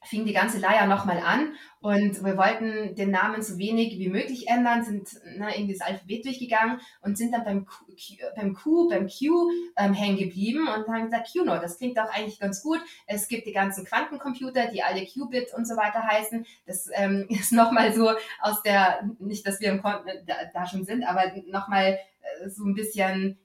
fing 0.02 0.24
die 0.24 0.32
ganze 0.32 0.58
Leier 0.58 0.86
nochmal 0.86 1.18
an 1.18 1.54
und 1.80 2.24
wir 2.24 2.36
wollten 2.36 2.94
den 2.94 3.10
Namen 3.10 3.42
so 3.42 3.58
wenig 3.58 3.98
wie 3.98 4.08
möglich 4.08 4.48
ändern, 4.48 4.82
sind 4.82 5.08
na, 5.36 5.54
irgendwie 5.54 5.74
das 5.74 5.86
Alphabet 5.86 6.24
durchgegangen 6.24 6.80
und 7.02 7.18
sind 7.18 7.32
dann 7.32 7.44
beim 7.44 7.66
Q, 7.66 7.84
beim, 8.34 8.54
Q, 8.54 8.88
beim 8.88 9.08
Q 9.08 9.50
ähm, 9.76 9.92
hängen 9.92 10.16
geblieben 10.16 10.68
und 10.68 10.88
haben 10.88 11.04
gesagt, 11.04 11.30
QNO, 11.32 11.58
das 11.60 11.78
klingt 11.78 11.98
auch 11.98 12.10
eigentlich 12.10 12.38
ganz 12.38 12.62
gut. 12.62 12.80
Es 13.06 13.28
gibt 13.28 13.46
die 13.46 13.52
ganzen 13.52 13.84
Quantencomputer, 13.84 14.68
die 14.68 14.82
alle 14.82 15.06
Qubit 15.06 15.52
und 15.54 15.66
so 15.66 15.76
weiter 15.76 16.02
heißen. 16.02 16.46
Das 16.66 16.88
ähm, 16.94 17.26
ist 17.28 17.52
nochmal 17.52 17.92
so 17.92 18.10
aus 18.40 18.62
der, 18.62 19.10
nicht, 19.18 19.46
dass 19.46 19.60
wir 19.60 19.68
im 19.68 19.82
Kon 19.82 19.92
da, 20.26 20.34
da 20.52 20.66
schon 20.66 20.84
sind, 20.84 21.04
aber 21.04 21.32
nochmal 21.46 21.98
äh, 22.42 22.48
so 22.48 22.64
ein 22.64 22.74
bisschen 22.74 23.38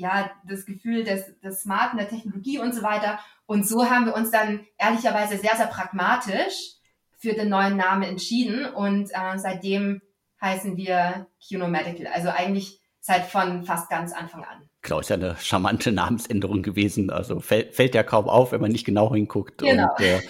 ja, 0.00 0.30
das 0.48 0.64
Gefühl 0.64 1.04
des, 1.04 1.38
des 1.40 1.60
Smarten, 1.60 1.98
der 1.98 2.08
Technologie 2.08 2.58
und 2.58 2.74
so 2.74 2.82
weiter. 2.82 3.20
Und 3.50 3.66
so 3.66 3.90
haben 3.90 4.06
wir 4.06 4.14
uns 4.14 4.30
dann 4.30 4.64
ehrlicherweise 4.78 5.36
sehr, 5.36 5.56
sehr 5.56 5.66
pragmatisch 5.66 6.76
für 7.18 7.32
den 7.32 7.48
neuen 7.48 7.76
Namen 7.76 8.04
entschieden 8.04 8.64
und 8.64 9.10
äh, 9.10 9.38
seitdem 9.38 10.02
heißen 10.40 10.76
wir 10.76 11.26
Cuno 11.44 11.66
Medical. 11.66 12.06
Also 12.06 12.28
eigentlich 12.28 12.80
seit 13.00 13.26
von 13.26 13.64
fast 13.64 13.90
ganz 13.90 14.12
Anfang 14.12 14.44
an. 14.44 14.69
Genau, 14.82 15.00
ist 15.00 15.10
ja 15.10 15.16
eine 15.16 15.36
charmante 15.38 15.92
Namensänderung 15.92 16.62
gewesen. 16.62 17.10
Also 17.10 17.40
fällt, 17.40 17.74
fällt 17.74 17.94
ja 17.94 18.02
kaum 18.02 18.30
auf, 18.30 18.52
wenn 18.52 18.62
man 18.62 18.72
nicht 18.72 18.86
genau 18.86 19.12
hinguckt. 19.12 19.58
Genau. 19.58 19.88
Und 19.98 20.04
äh, 20.04 20.20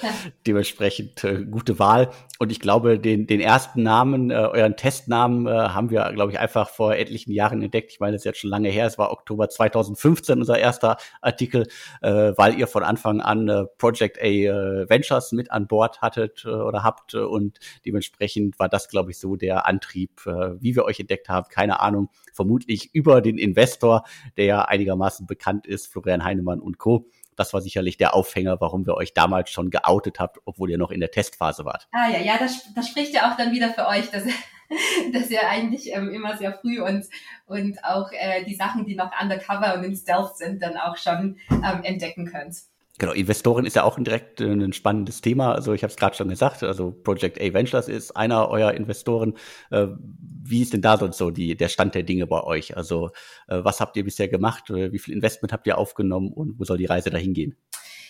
dementsprechend 0.45 1.23
äh, 1.23 1.45
gute 1.45 1.79
Wahl. 1.79 2.11
Und 2.41 2.51
ich 2.51 2.59
glaube, 2.59 2.99
den, 2.99 3.29
den 3.29 3.41
ersten 3.41 3.85
Namen, 3.85 4.33
äh, 4.33 4.35
euren 4.35 4.77
Testnamen, 4.77 5.47
äh, 5.47 5.51
haben 5.51 5.91
wir, 5.91 6.11
glaube 6.15 6.33
ich, 6.33 6.41
einfach 6.41 6.69
vor 6.69 6.97
etlichen 6.97 7.31
Jahren 7.31 7.63
entdeckt. 7.63 7.93
Ich 7.93 8.01
meine, 8.01 8.15
das 8.15 8.23
ist 8.23 8.25
jetzt 8.25 8.41
schon 8.41 8.51
lange 8.51 8.71
her. 8.71 8.87
Es 8.87 8.99
war 8.99 9.13
Oktober 9.13 9.49
2015 9.49 10.41
unser 10.41 10.59
erster 10.59 10.97
Artikel, 11.21 11.69
äh, 12.03 12.33
weil 12.37 12.59
ihr 12.59 12.67
von 12.67 12.83
Anfang 12.83 13.21
an 13.21 13.47
äh, 13.49 13.67
Project 13.79 14.19
A 14.21 14.25
äh, 14.25 14.89
Ventures 14.89 15.31
mit 15.31 15.53
an 15.53 15.69
Bord 15.69 16.01
hattet 16.01 16.45
äh, 16.45 16.49
oder 16.49 16.83
habt. 16.83 17.15
Und 17.15 17.61
dementsprechend 17.87 18.59
war 18.59 18.69
das, 18.69 18.89
glaube 18.89 19.13
ich, 19.13 19.21
so 19.21 19.37
der 19.37 19.69
Antrieb, 19.69 20.27
äh, 20.27 20.61
wie 20.61 20.75
wir 20.75 20.87
euch 20.87 20.99
entdeckt 20.99 21.29
haben. 21.29 21.47
Keine 21.51 21.79
Ahnung, 21.79 22.09
vermutlich 22.33 22.93
über 22.95 23.21
den 23.21 23.39
Investor, 23.39 24.03
der 24.41 24.47
ja 24.47 24.63
einigermaßen 24.63 25.27
bekannt 25.27 25.67
ist, 25.67 25.87
Florian 25.87 26.25
Heinemann 26.25 26.61
und 26.61 26.79
Co. 26.79 27.07
Das 27.37 27.53
war 27.53 27.61
sicherlich 27.61 27.99
der 27.99 28.15
Aufhänger, 28.15 28.59
warum 28.59 28.87
wir 28.87 28.95
euch 28.95 29.13
damals 29.13 29.51
schon 29.51 29.69
geoutet 29.69 30.19
habt, 30.19 30.39
obwohl 30.47 30.71
ihr 30.71 30.79
noch 30.79 30.91
in 30.91 31.01
der 31.01 31.11
Testphase 31.11 31.67
wart. 31.67 31.89
Ah 31.93 32.09
ja, 32.09 32.21
ja, 32.21 32.39
das, 32.39 32.73
das 32.75 32.89
spricht 32.89 33.13
ja 33.13 33.31
auch 33.31 33.37
dann 33.37 33.53
wieder 33.53 33.69
für 33.69 33.87
euch, 33.87 34.11
dass, 34.11 34.25
dass 35.13 35.31
ihr 35.31 35.47
eigentlich 35.47 35.93
ähm, 35.93 36.09
immer 36.09 36.39
sehr 36.39 36.55
früh 36.55 36.81
und, 36.81 37.05
und 37.45 37.85
auch 37.85 38.11
äh, 38.13 38.43
die 38.47 38.55
Sachen, 38.55 38.87
die 38.87 38.95
noch 38.95 39.11
undercover 39.21 39.75
und 39.75 39.85
in 39.85 39.95
Stealth 39.95 40.39
sind, 40.39 40.63
dann 40.63 40.79
auch 40.79 40.97
schon 40.97 41.37
ähm, 41.51 41.83
entdecken 41.83 42.25
könnt. 42.25 42.57
Genau, 43.01 43.13
Investoren 43.13 43.65
ist 43.65 43.77
ja 43.77 43.85
auch 43.85 43.99
direkt 43.99 44.43
äh, 44.43 44.53
ein 44.53 44.75
spannendes 44.75 45.23
Thema. 45.23 45.55
Also 45.55 45.73
ich 45.73 45.83
habe 45.83 45.91
es 45.91 45.97
gerade 45.97 46.15
schon 46.15 46.29
gesagt, 46.29 46.63
also 46.63 46.93
Project 46.93 47.41
A 47.41 47.55
Ventures 47.55 47.89
ist 47.89 48.15
einer 48.15 48.51
eurer 48.51 48.75
Investoren. 48.75 49.39
Äh, 49.71 49.87
wie 49.99 50.61
ist 50.61 50.75
denn 50.75 50.83
da 50.83 50.99
sonst 50.99 51.17
so 51.17 51.31
die, 51.31 51.57
der 51.57 51.69
Stand 51.69 51.95
der 51.95 52.03
Dinge 52.03 52.27
bei 52.27 52.43
euch? 52.43 52.77
Also 52.77 53.09
äh, 53.49 53.65
was 53.65 53.81
habt 53.81 53.97
ihr 53.97 54.05
bisher 54.05 54.29
gemacht? 54.29 54.65
Wie 54.69 54.99
viel 54.99 55.15
Investment 55.15 55.51
habt 55.51 55.67
ihr 55.67 55.79
aufgenommen 55.79 56.31
und 56.31 56.61
wo 56.61 56.65
soll 56.65 56.77
die 56.77 56.85
Reise 56.85 57.09
dahin 57.09 57.33
gehen? 57.33 57.57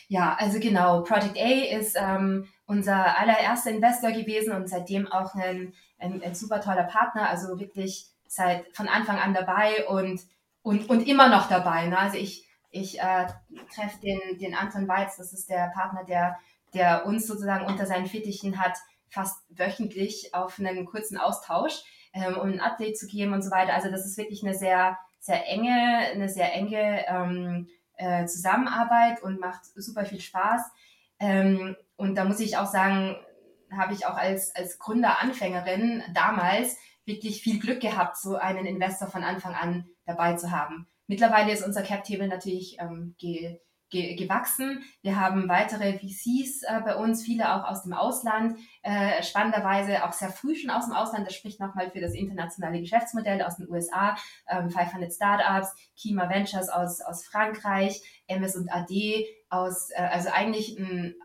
Ja, 0.09 0.37
also 0.41 0.59
genau, 0.59 1.03
Project 1.03 1.39
A 1.39 1.79
ist 1.79 1.97
ähm, 1.97 2.49
unser 2.67 3.17
allererster 3.17 3.71
Investor 3.71 4.11
gewesen 4.11 4.53
und 4.53 4.69
seitdem 4.69 5.07
auch 5.07 5.37
ein, 5.37 5.73
ein, 6.01 6.21
ein 6.21 6.35
super 6.35 6.61
toller 6.61 6.83
Partner, 6.83 7.29
also 7.29 7.61
wirklich 7.61 8.07
seit 8.27 8.65
von 8.73 8.89
Anfang 8.89 9.19
an 9.19 9.35
dabei 9.35 9.87
und, 9.87 10.21
und, 10.63 10.91
und 10.91 11.07
immer 11.07 11.29
noch 11.29 11.49
dabei. 11.49 11.87
Ne? 11.87 11.97
Also 11.97 12.17
ich 12.17 12.50
ich 12.71 13.01
äh, 13.01 13.27
treffe 13.75 14.01
den, 14.01 14.39
den 14.39 14.55
Anton 14.55 14.89
Weiz, 14.89 15.17
das 15.17 15.33
ist 15.33 15.51
der 15.51 15.71
Partner, 15.75 16.05
der, 16.05 16.39
der 16.75 17.07
uns 17.07 17.27
sozusagen 17.27 17.67
unter 17.67 17.87
seinen 17.87 18.07
Fittichen 18.07 18.59
hat, 18.61 18.79
fast 19.09 19.43
wöchentlich 19.49 20.35
auf 20.35 20.59
einen 20.59 20.87
kurzen 20.87 21.19
Austausch, 21.19 21.83
ähm, 22.13 22.37
um 22.37 22.49
ein 22.49 22.61
Update 22.61 22.97
zu 22.97 23.07
geben 23.07 23.33
und 23.33 23.43
so 23.43 23.51
weiter. 23.51 23.75
Also 23.75 23.91
das 23.91 24.07
ist 24.07 24.17
wirklich 24.17 24.45
eine 24.45 24.55
sehr, 24.55 24.97
sehr 25.19 25.49
enge, 25.49 25.73
eine 26.13 26.29
sehr 26.29 26.53
enge 26.55 27.07
ähm, 27.09 27.69
äh, 27.97 28.27
Zusammenarbeit 28.27 29.23
und 29.23 29.41
macht 29.41 29.65
super 29.75 30.05
viel 30.05 30.21
Spaß. 30.21 30.63
Ähm, 31.19 31.77
und 31.97 32.15
da 32.15 32.25
muss 32.25 32.41
ich 32.41 32.57
auch 32.57 32.67
sagen, 32.67 33.17
habe 33.77 33.93
ich 33.93 34.07
auch 34.07 34.17
als, 34.17 34.55
als 34.55 34.79
Gründeranfängerin 34.79 36.03
damals 36.15 36.77
wirklich 37.05 37.43
viel 37.43 37.59
Glück 37.59 37.81
gehabt, 37.81 38.17
so 38.17 38.37
einen 38.37 38.67
Investor 38.67 39.09
von 39.09 39.25
Anfang 39.25 39.55
an 39.55 39.89
dabei 40.07 40.35
zu 40.35 40.51
haben. 40.51 40.87
Mittlerweile 41.11 41.51
ist 41.51 41.67
unser 41.67 41.83
Cap-Table 41.83 42.29
natürlich 42.29 42.77
ähm, 42.79 43.17
ge, 43.19 43.59
ge, 43.91 44.15
gewachsen. 44.15 44.85
Wir 45.03 45.19
haben 45.19 45.49
weitere 45.49 45.99
VCs 45.99 46.63
äh, 46.63 46.81
bei 46.85 46.95
uns, 46.95 47.25
viele 47.25 47.53
auch 47.53 47.69
aus 47.69 47.83
dem 47.83 47.95
Ausland, 47.95 48.57
äh, 48.83 49.21
spannenderweise 49.25 50.05
auch 50.05 50.13
sehr 50.13 50.31
früh 50.31 50.55
schon 50.55 50.71
aus 50.71 50.85
dem 50.85 50.95
Ausland. 50.95 51.27
Das 51.27 51.35
spricht 51.35 51.59
nochmal 51.59 51.91
für 51.91 52.01
das 52.01 52.15
internationale 52.15 52.79
Geschäftsmodell 52.79 53.43
aus 53.43 53.57
den 53.57 53.69
USA, 53.69 54.17
ähm, 54.49 54.71
500 54.71 55.13
Startups, 55.13 55.75
Kima 55.97 56.29
Ventures 56.29 56.69
aus, 56.69 57.01
aus 57.01 57.27
Frankreich, 57.27 58.01
MS 58.29 58.55
und 58.55 58.73
AD 58.73 59.27
aus, 59.49 59.91
äh, 59.91 60.03
also 60.13 60.29
eigentlich 60.31 60.79
ein, 60.79 61.17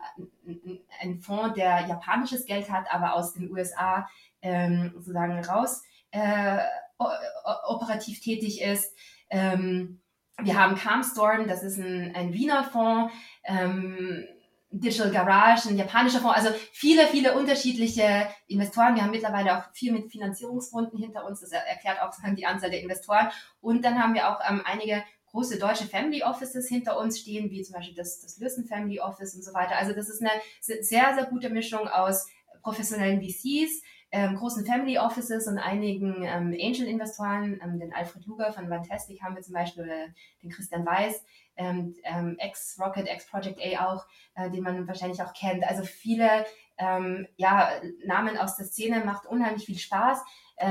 ein, 1.00 1.20
Fonds, 1.20 1.54
der 1.54 1.86
japanisches 1.86 2.44
Geld 2.44 2.72
hat, 2.72 2.92
aber 2.92 3.14
aus 3.14 3.34
den 3.34 3.52
USA 3.52 4.08
ähm, 4.42 4.90
sozusagen 4.96 5.38
raus 5.44 5.84
äh, 6.10 6.58
operativ 6.98 8.20
tätig 8.20 8.62
ist. 8.62 8.96
Ähm, 9.30 10.00
wir 10.42 10.58
haben 10.58 10.76
Calmstorm, 10.76 11.46
das 11.48 11.62
ist 11.62 11.78
ein, 11.78 12.14
ein 12.14 12.32
Wiener 12.32 12.64
Fonds, 12.64 13.12
ähm, 13.44 14.26
Digital 14.70 15.10
Garage, 15.10 15.68
ein 15.68 15.78
japanischer 15.78 16.20
Fonds, 16.20 16.36
also 16.36 16.50
viele, 16.72 17.06
viele 17.06 17.38
unterschiedliche 17.38 18.28
Investoren. 18.46 18.94
Wir 18.94 19.02
haben 19.02 19.10
mittlerweile 19.10 19.56
auch 19.56 19.72
viel 19.72 19.92
mit 19.92 20.10
Finanzierungsrunden 20.10 20.98
hinter 20.98 21.24
uns, 21.24 21.40
das 21.40 21.52
erklärt 21.52 22.02
auch 22.02 22.12
die 22.36 22.46
Anzahl 22.46 22.70
der 22.70 22.82
Investoren. 22.82 23.28
Und 23.60 23.84
dann 23.84 24.02
haben 24.02 24.14
wir 24.14 24.28
auch 24.28 24.40
ähm, 24.48 24.62
einige 24.64 25.02
große 25.30 25.58
deutsche 25.58 25.86
Family 25.86 26.22
Offices 26.22 26.68
hinter 26.68 26.98
uns 26.98 27.20
stehen, 27.20 27.50
wie 27.50 27.62
zum 27.62 27.74
Beispiel 27.74 27.94
das, 27.94 28.20
das 28.20 28.38
Listen 28.38 28.66
Family 28.66 29.00
Office 29.00 29.34
und 29.34 29.42
so 29.42 29.54
weiter. 29.54 29.76
Also 29.76 29.92
das 29.92 30.08
ist 30.08 30.20
eine 30.20 30.30
sehr, 30.60 31.14
sehr 31.14 31.26
gute 31.26 31.50
Mischung 31.50 31.88
aus 31.88 32.26
professionellen 32.62 33.20
VCs, 33.20 33.82
ähm, 34.12 34.36
großen 34.36 34.64
Family 34.64 34.98
Offices 34.98 35.48
und 35.48 35.58
einigen 35.58 36.22
ähm, 36.22 36.56
Angel-Investoren, 36.58 37.60
ähm, 37.62 37.78
den 37.78 37.92
Alfred 37.92 38.24
Luger 38.26 38.52
von 38.52 38.68
Fantastic 38.68 39.20
haben 39.22 39.34
wir 39.34 39.42
zum 39.42 39.54
Beispiel, 39.54 39.84
oder 39.84 40.06
den 40.42 40.50
Christian 40.50 40.86
Weiß, 40.86 41.24
ähm, 41.56 41.94
ähm, 42.04 42.36
ex-Rocket, 42.38 43.08
ex-Project 43.08 43.58
A 43.60 43.86
auch, 43.86 44.06
äh, 44.34 44.50
den 44.50 44.62
man 44.62 44.86
wahrscheinlich 44.86 45.22
auch 45.22 45.32
kennt. 45.34 45.64
Also 45.64 45.82
viele 45.82 46.46
ähm, 46.78 47.26
ja, 47.36 47.70
Namen 48.04 48.36
aus 48.38 48.56
der 48.56 48.66
Szene 48.66 49.04
macht 49.04 49.26
unheimlich 49.26 49.66
viel 49.66 49.78
Spaß. 49.78 50.22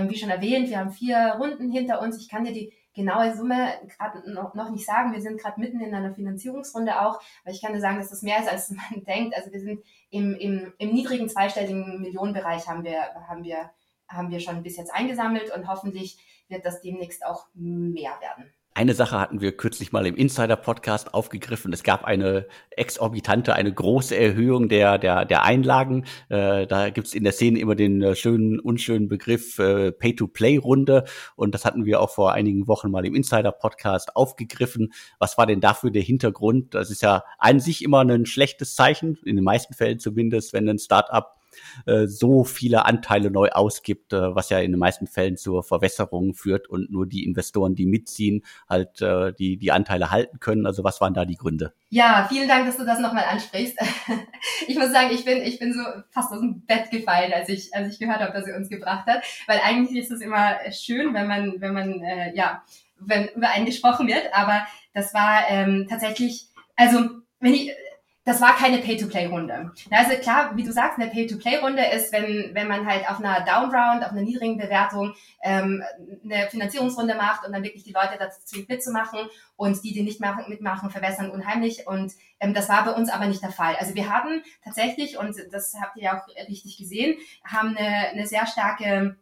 Wie 0.07 0.17
schon 0.17 0.31
erwähnt, 0.31 0.69
wir 0.69 0.79
haben 0.79 0.89
vier 0.89 1.35
Runden 1.37 1.71
hinter 1.71 2.01
uns. 2.01 2.17
Ich 2.17 2.27
kann 2.27 2.43
dir 2.43 2.53
die 2.53 2.73
genaue 2.95 3.35
Summe 3.35 3.73
gerade 3.97 4.31
noch, 4.31 4.69
nicht 4.71 4.85
sagen. 4.85 5.13
Wir 5.13 5.21
sind 5.21 5.39
gerade 5.39 5.59
mitten 5.59 5.81
in 5.81 5.93
einer 5.93 6.13
Finanzierungsrunde 6.13 6.99
auch, 7.01 7.21
aber 7.43 7.53
ich 7.53 7.61
kann 7.61 7.73
dir 7.73 7.81
sagen, 7.81 7.97
dass 7.97 8.09
das 8.09 8.21
mehr 8.21 8.39
ist, 8.39 8.49
als 8.49 8.69
man 8.71 9.03
denkt. 9.05 9.35
Also 9.35 9.51
wir 9.51 9.59
sind 9.59 9.83
im, 10.09 10.35
im, 10.35 10.73
im 10.77 10.93
niedrigen 10.93 11.29
zweistelligen 11.29 12.01
Millionenbereich 12.01 12.67
haben 12.67 12.83
wir, 12.83 13.01
haben 13.27 13.43
wir, 13.43 13.69
haben 14.07 14.31
wir 14.31 14.39
schon 14.39 14.63
bis 14.63 14.77
jetzt 14.77 14.93
eingesammelt 14.93 15.53
und 15.53 15.67
hoffentlich 15.67 16.17
wird 16.47 16.65
das 16.65 16.81
demnächst 16.81 17.25
auch 17.25 17.47
mehr 17.53 18.13
werden. 18.21 18.51
Eine 18.77 18.93
Sache 18.93 19.17
hatten 19.17 19.39
wir 19.39 19.55
kürzlich 19.55 19.93
mal 19.93 20.05
im 20.05 20.17
Insider-Podcast 20.17 21.13
aufgegriffen. 21.13 21.71
Es 21.71 21.81
gab 21.81 22.03
eine 22.03 22.45
exorbitante, 22.71 23.55
eine 23.55 23.73
große 23.73 24.17
Erhöhung 24.17 24.67
der, 24.67 24.97
der, 24.97 25.23
der 25.23 25.43
Einlagen. 25.43 26.03
Äh, 26.27 26.67
da 26.67 26.89
gibt's 26.89 27.13
in 27.13 27.23
der 27.23 27.31
Szene 27.31 27.59
immer 27.59 27.75
den 27.75 28.01
äh, 28.01 28.15
schönen, 28.17 28.59
unschönen 28.59 29.07
Begriff 29.07 29.59
äh, 29.59 29.93
Pay-to-Play-Runde. 29.93 31.05
Und 31.37 31.55
das 31.55 31.63
hatten 31.63 31.85
wir 31.85 32.01
auch 32.01 32.09
vor 32.09 32.33
einigen 32.33 32.67
Wochen 32.67 32.91
mal 32.91 33.05
im 33.05 33.15
Insider-Podcast 33.15 34.13
aufgegriffen. 34.17 34.91
Was 35.19 35.37
war 35.37 35.45
denn 35.45 35.61
dafür 35.61 35.89
der 35.89 36.01
Hintergrund? 36.01 36.75
Das 36.75 36.91
ist 36.91 37.01
ja 37.01 37.23
an 37.37 37.61
sich 37.61 37.81
immer 37.81 38.01
ein 38.03 38.25
schlechtes 38.25 38.75
Zeichen, 38.75 39.17
in 39.23 39.37
den 39.37 39.45
meisten 39.45 39.73
Fällen 39.73 39.99
zumindest, 39.99 40.51
wenn 40.51 40.67
ein 40.67 40.79
Startup 40.79 41.27
äh, 41.85 42.07
so 42.07 42.43
viele 42.43 42.85
Anteile 42.85 43.31
neu 43.31 43.49
ausgibt, 43.49 44.13
äh, 44.13 44.35
was 44.35 44.49
ja 44.49 44.59
in 44.59 44.71
den 44.71 44.79
meisten 44.79 45.07
Fällen 45.07 45.37
zur 45.37 45.63
Verwässerung 45.63 46.33
führt 46.33 46.69
und 46.69 46.91
nur 46.91 47.05
die 47.05 47.25
Investoren, 47.25 47.75
die 47.75 47.85
mitziehen, 47.85 48.43
halt 48.69 49.01
äh, 49.01 49.33
die, 49.33 49.57
die 49.57 49.71
Anteile 49.71 50.11
halten 50.11 50.39
können. 50.39 50.65
Also 50.65 50.83
was 50.83 51.01
waren 51.01 51.13
da 51.13 51.25
die 51.25 51.35
Gründe? 51.35 51.73
Ja, 51.89 52.25
vielen 52.29 52.47
Dank, 52.47 52.65
dass 52.65 52.77
du 52.77 52.85
das 52.85 52.99
nochmal 52.99 53.25
ansprichst. 53.25 53.77
ich 54.67 54.77
muss 54.77 54.91
sagen, 54.91 55.09
ich 55.11 55.23
bin, 55.25 55.41
ich 55.41 55.59
bin 55.59 55.73
so 55.73 55.81
fast 56.09 56.31
aus 56.31 56.39
dem 56.39 56.65
Bett 56.65 56.91
gefallen, 56.91 57.31
als 57.33 57.49
ich, 57.49 57.73
als 57.73 57.93
ich 57.93 57.99
gehört 57.99 58.19
habe, 58.19 58.33
dass 58.33 58.45
sie 58.45 58.53
uns 58.53 58.69
gebracht 58.69 59.05
hat. 59.07 59.23
Weil 59.47 59.59
eigentlich 59.63 59.97
ist 59.97 60.11
es 60.11 60.21
immer 60.21 60.57
schön, 60.71 61.13
wenn 61.13 61.27
man, 61.27 61.61
wenn 61.61 61.73
man, 61.73 62.01
äh, 62.01 62.35
ja, 62.35 62.63
wenn 62.99 63.27
über 63.29 63.49
einen 63.49 63.65
gesprochen 63.65 64.07
wird. 64.07 64.33
Aber 64.33 64.65
das 64.93 65.13
war 65.13 65.43
ähm, 65.49 65.87
tatsächlich, 65.89 66.47
also 66.75 67.09
wenn 67.39 67.53
ich, 67.53 67.71
das 68.25 68.41
war 68.41 68.55
keine 68.55 68.79
Pay-to-Play-Runde. 68.79 69.71
Also 69.91 70.17
klar, 70.17 70.51
wie 70.55 70.63
du 70.63 70.71
sagst, 70.71 70.99
eine 70.99 71.11
Pay-to-Play-Runde 71.11 71.83
ist, 71.93 72.11
wenn, 72.11 72.55
wenn 72.55 72.67
man 72.67 72.87
halt 72.87 73.07
auf 73.07 73.19
einer 73.19 73.45
Down-Round, 73.45 74.03
auf 74.03 74.11
einer 74.11 74.23
niedrigen 74.23 74.57
Bewertung 74.57 75.13
ähm, 75.43 75.83
eine 76.23 76.49
Finanzierungsrunde 76.49 77.13
macht 77.13 77.45
und 77.45 77.53
dann 77.53 77.63
wirklich 77.63 77.83
die 77.83 77.93
Leute 77.93 78.15
dazu 78.17 78.41
zwingt 78.43 78.67
mitzumachen 78.67 79.19
und 79.55 79.83
die, 79.83 79.93
die 79.93 80.01
nicht 80.01 80.19
machen, 80.19 80.45
mitmachen, 80.47 80.89
verwässern 80.89 81.29
unheimlich. 81.29 81.85
Und 81.85 82.13
ähm, 82.39 82.55
das 82.55 82.67
war 82.67 82.83
bei 82.83 82.91
uns 82.93 83.11
aber 83.11 83.27
nicht 83.27 83.43
der 83.43 83.51
Fall. 83.51 83.75
Also 83.75 83.93
wir 83.93 84.09
haben 84.09 84.41
tatsächlich, 84.63 85.19
und 85.19 85.37
das 85.51 85.75
habt 85.79 85.95
ihr 85.95 86.03
ja 86.03 86.19
auch 86.19 86.27
richtig 86.49 86.77
gesehen, 86.77 87.17
haben 87.43 87.77
eine, 87.77 88.09
eine 88.09 88.25
sehr 88.25 88.47
starke 88.47 89.17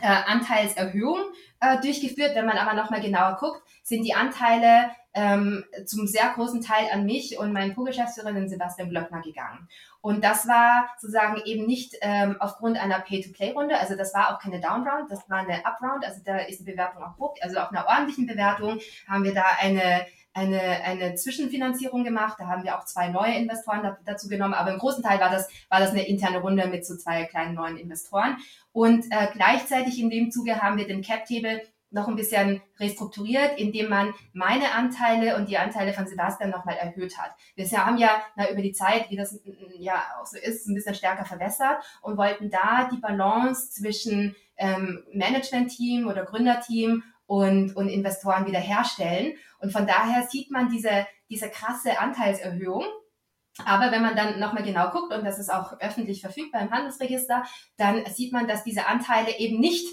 äh, 0.00 0.06
Anteilserhöhung 0.06 1.20
äh, 1.60 1.80
durchgeführt. 1.80 2.34
Wenn 2.34 2.46
man 2.46 2.58
aber 2.58 2.74
nochmal 2.74 3.00
genauer 3.00 3.36
guckt, 3.38 3.62
sind 3.82 4.02
die 4.04 4.14
Anteile 4.14 4.90
ähm, 5.14 5.64
zum 5.86 6.06
sehr 6.06 6.30
großen 6.34 6.60
Teil 6.60 6.88
an 6.92 7.06
mich 7.06 7.38
und 7.38 7.52
meinen 7.52 7.74
Co-Geschäftsführer, 7.74 8.48
Sebastian 8.48 8.90
Blöckner, 8.90 9.22
gegangen. 9.22 9.66
Und 10.02 10.22
das 10.22 10.46
war 10.46 10.88
sozusagen 10.98 11.40
eben 11.46 11.66
nicht 11.66 11.94
ähm, 12.02 12.36
aufgrund 12.38 12.76
einer 12.76 13.00
Pay-to-Play-Runde, 13.00 13.78
also 13.78 13.96
das 13.96 14.12
war 14.12 14.34
auch 14.34 14.38
keine 14.38 14.60
Down-Round, 14.60 15.10
das 15.10 15.28
war 15.30 15.38
eine 15.38 15.64
Up-Round, 15.64 16.04
also 16.04 16.20
da 16.24 16.38
ist 16.38 16.60
die 16.60 16.70
Bewertung 16.70 17.02
auch 17.02 17.18
hoch. 17.18 17.34
Also 17.40 17.58
auf 17.58 17.70
einer 17.70 17.86
ordentlichen 17.86 18.26
Bewertung 18.26 18.78
haben 19.08 19.24
wir 19.24 19.34
da 19.34 19.46
eine 19.58 20.06
eine, 20.36 20.60
eine 20.82 21.14
Zwischenfinanzierung 21.14 22.04
gemacht. 22.04 22.36
Da 22.38 22.46
haben 22.46 22.62
wir 22.62 22.78
auch 22.78 22.84
zwei 22.84 23.08
neue 23.08 23.34
Investoren 23.34 23.96
dazu 24.04 24.28
genommen. 24.28 24.52
Aber 24.52 24.70
im 24.70 24.78
großen 24.78 25.02
Teil 25.02 25.18
war 25.18 25.30
das, 25.30 25.48
war 25.70 25.80
das 25.80 25.90
eine 25.90 26.06
interne 26.06 26.40
Runde 26.40 26.66
mit 26.66 26.84
so 26.84 26.94
zwei 26.96 27.24
kleinen 27.24 27.54
neuen 27.54 27.78
Investoren. 27.78 28.36
Und 28.72 29.06
äh, 29.10 29.28
gleichzeitig 29.32 29.98
in 29.98 30.10
dem 30.10 30.30
Zuge 30.30 30.60
haben 30.60 30.76
wir 30.76 30.86
den 30.86 31.00
Cap-Table 31.00 31.62
noch 31.90 32.08
ein 32.08 32.16
bisschen 32.16 32.60
restrukturiert, 32.78 33.58
indem 33.58 33.88
man 33.88 34.12
meine 34.34 34.72
Anteile 34.72 35.36
und 35.36 35.48
die 35.48 35.56
Anteile 35.56 35.94
von 35.94 36.06
Sebastian 36.06 36.50
nochmal 36.50 36.76
erhöht 36.76 37.16
hat. 37.16 37.30
Wir 37.54 37.66
haben 37.70 37.96
ja 37.96 38.10
na, 38.34 38.50
über 38.50 38.60
die 38.60 38.72
Zeit, 38.72 39.08
wie 39.08 39.16
das 39.16 39.40
ja 39.78 40.02
auch 40.20 40.26
so 40.26 40.36
ist, 40.36 40.66
ein 40.66 40.74
bisschen 40.74 40.94
stärker 40.94 41.24
verwässert 41.24 41.82
und 42.02 42.18
wollten 42.18 42.50
da 42.50 42.90
die 42.92 42.98
Balance 42.98 43.70
zwischen 43.70 44.36
ähm, 44.58 45.02
Management-Team 45.12 46.06
oder 46.06 46.24
Gründerteam 46.24 47.02
und, 47.26 47.76
und 47.76 47.88
Investoren 47.88 48.46
wiederherstellen. 48.46 49.34
Und 49.60 49.72
von 49.72 49.86
daher 49.86 50.26
sieht 50.28 50.50
man 50.50 50.68
diese, 50.68 51.06
diese 51.28 51.48
krasse 51.50 51.98
Anteilserhöhung. 51.98 52.84
Aber 53.64 53.90
wenn 53.90 54.02
man 54.02 54.16
dann 54.16 54.38
nochmal 54.38 54.62
genau 54.62 54.90
guckt, 54.90 55.12
und 55.12 55.24
das 55.24 55.38
ist 55.38 55.50
auch 55.50 55.80
öffentlich 55.80 56.20
verfügbar 56.20 56.62
im 56.62 56.70
Handelsregister, 56.70 57.44
dann 57.78 58.04
sieht 58.06 58.32
man, 58.32 58.46
dass 58.46 58.64
diese 58.64 58.86
Anteile 58.86 59.38
eben 59.38 59.60
nicht 59.60 59.86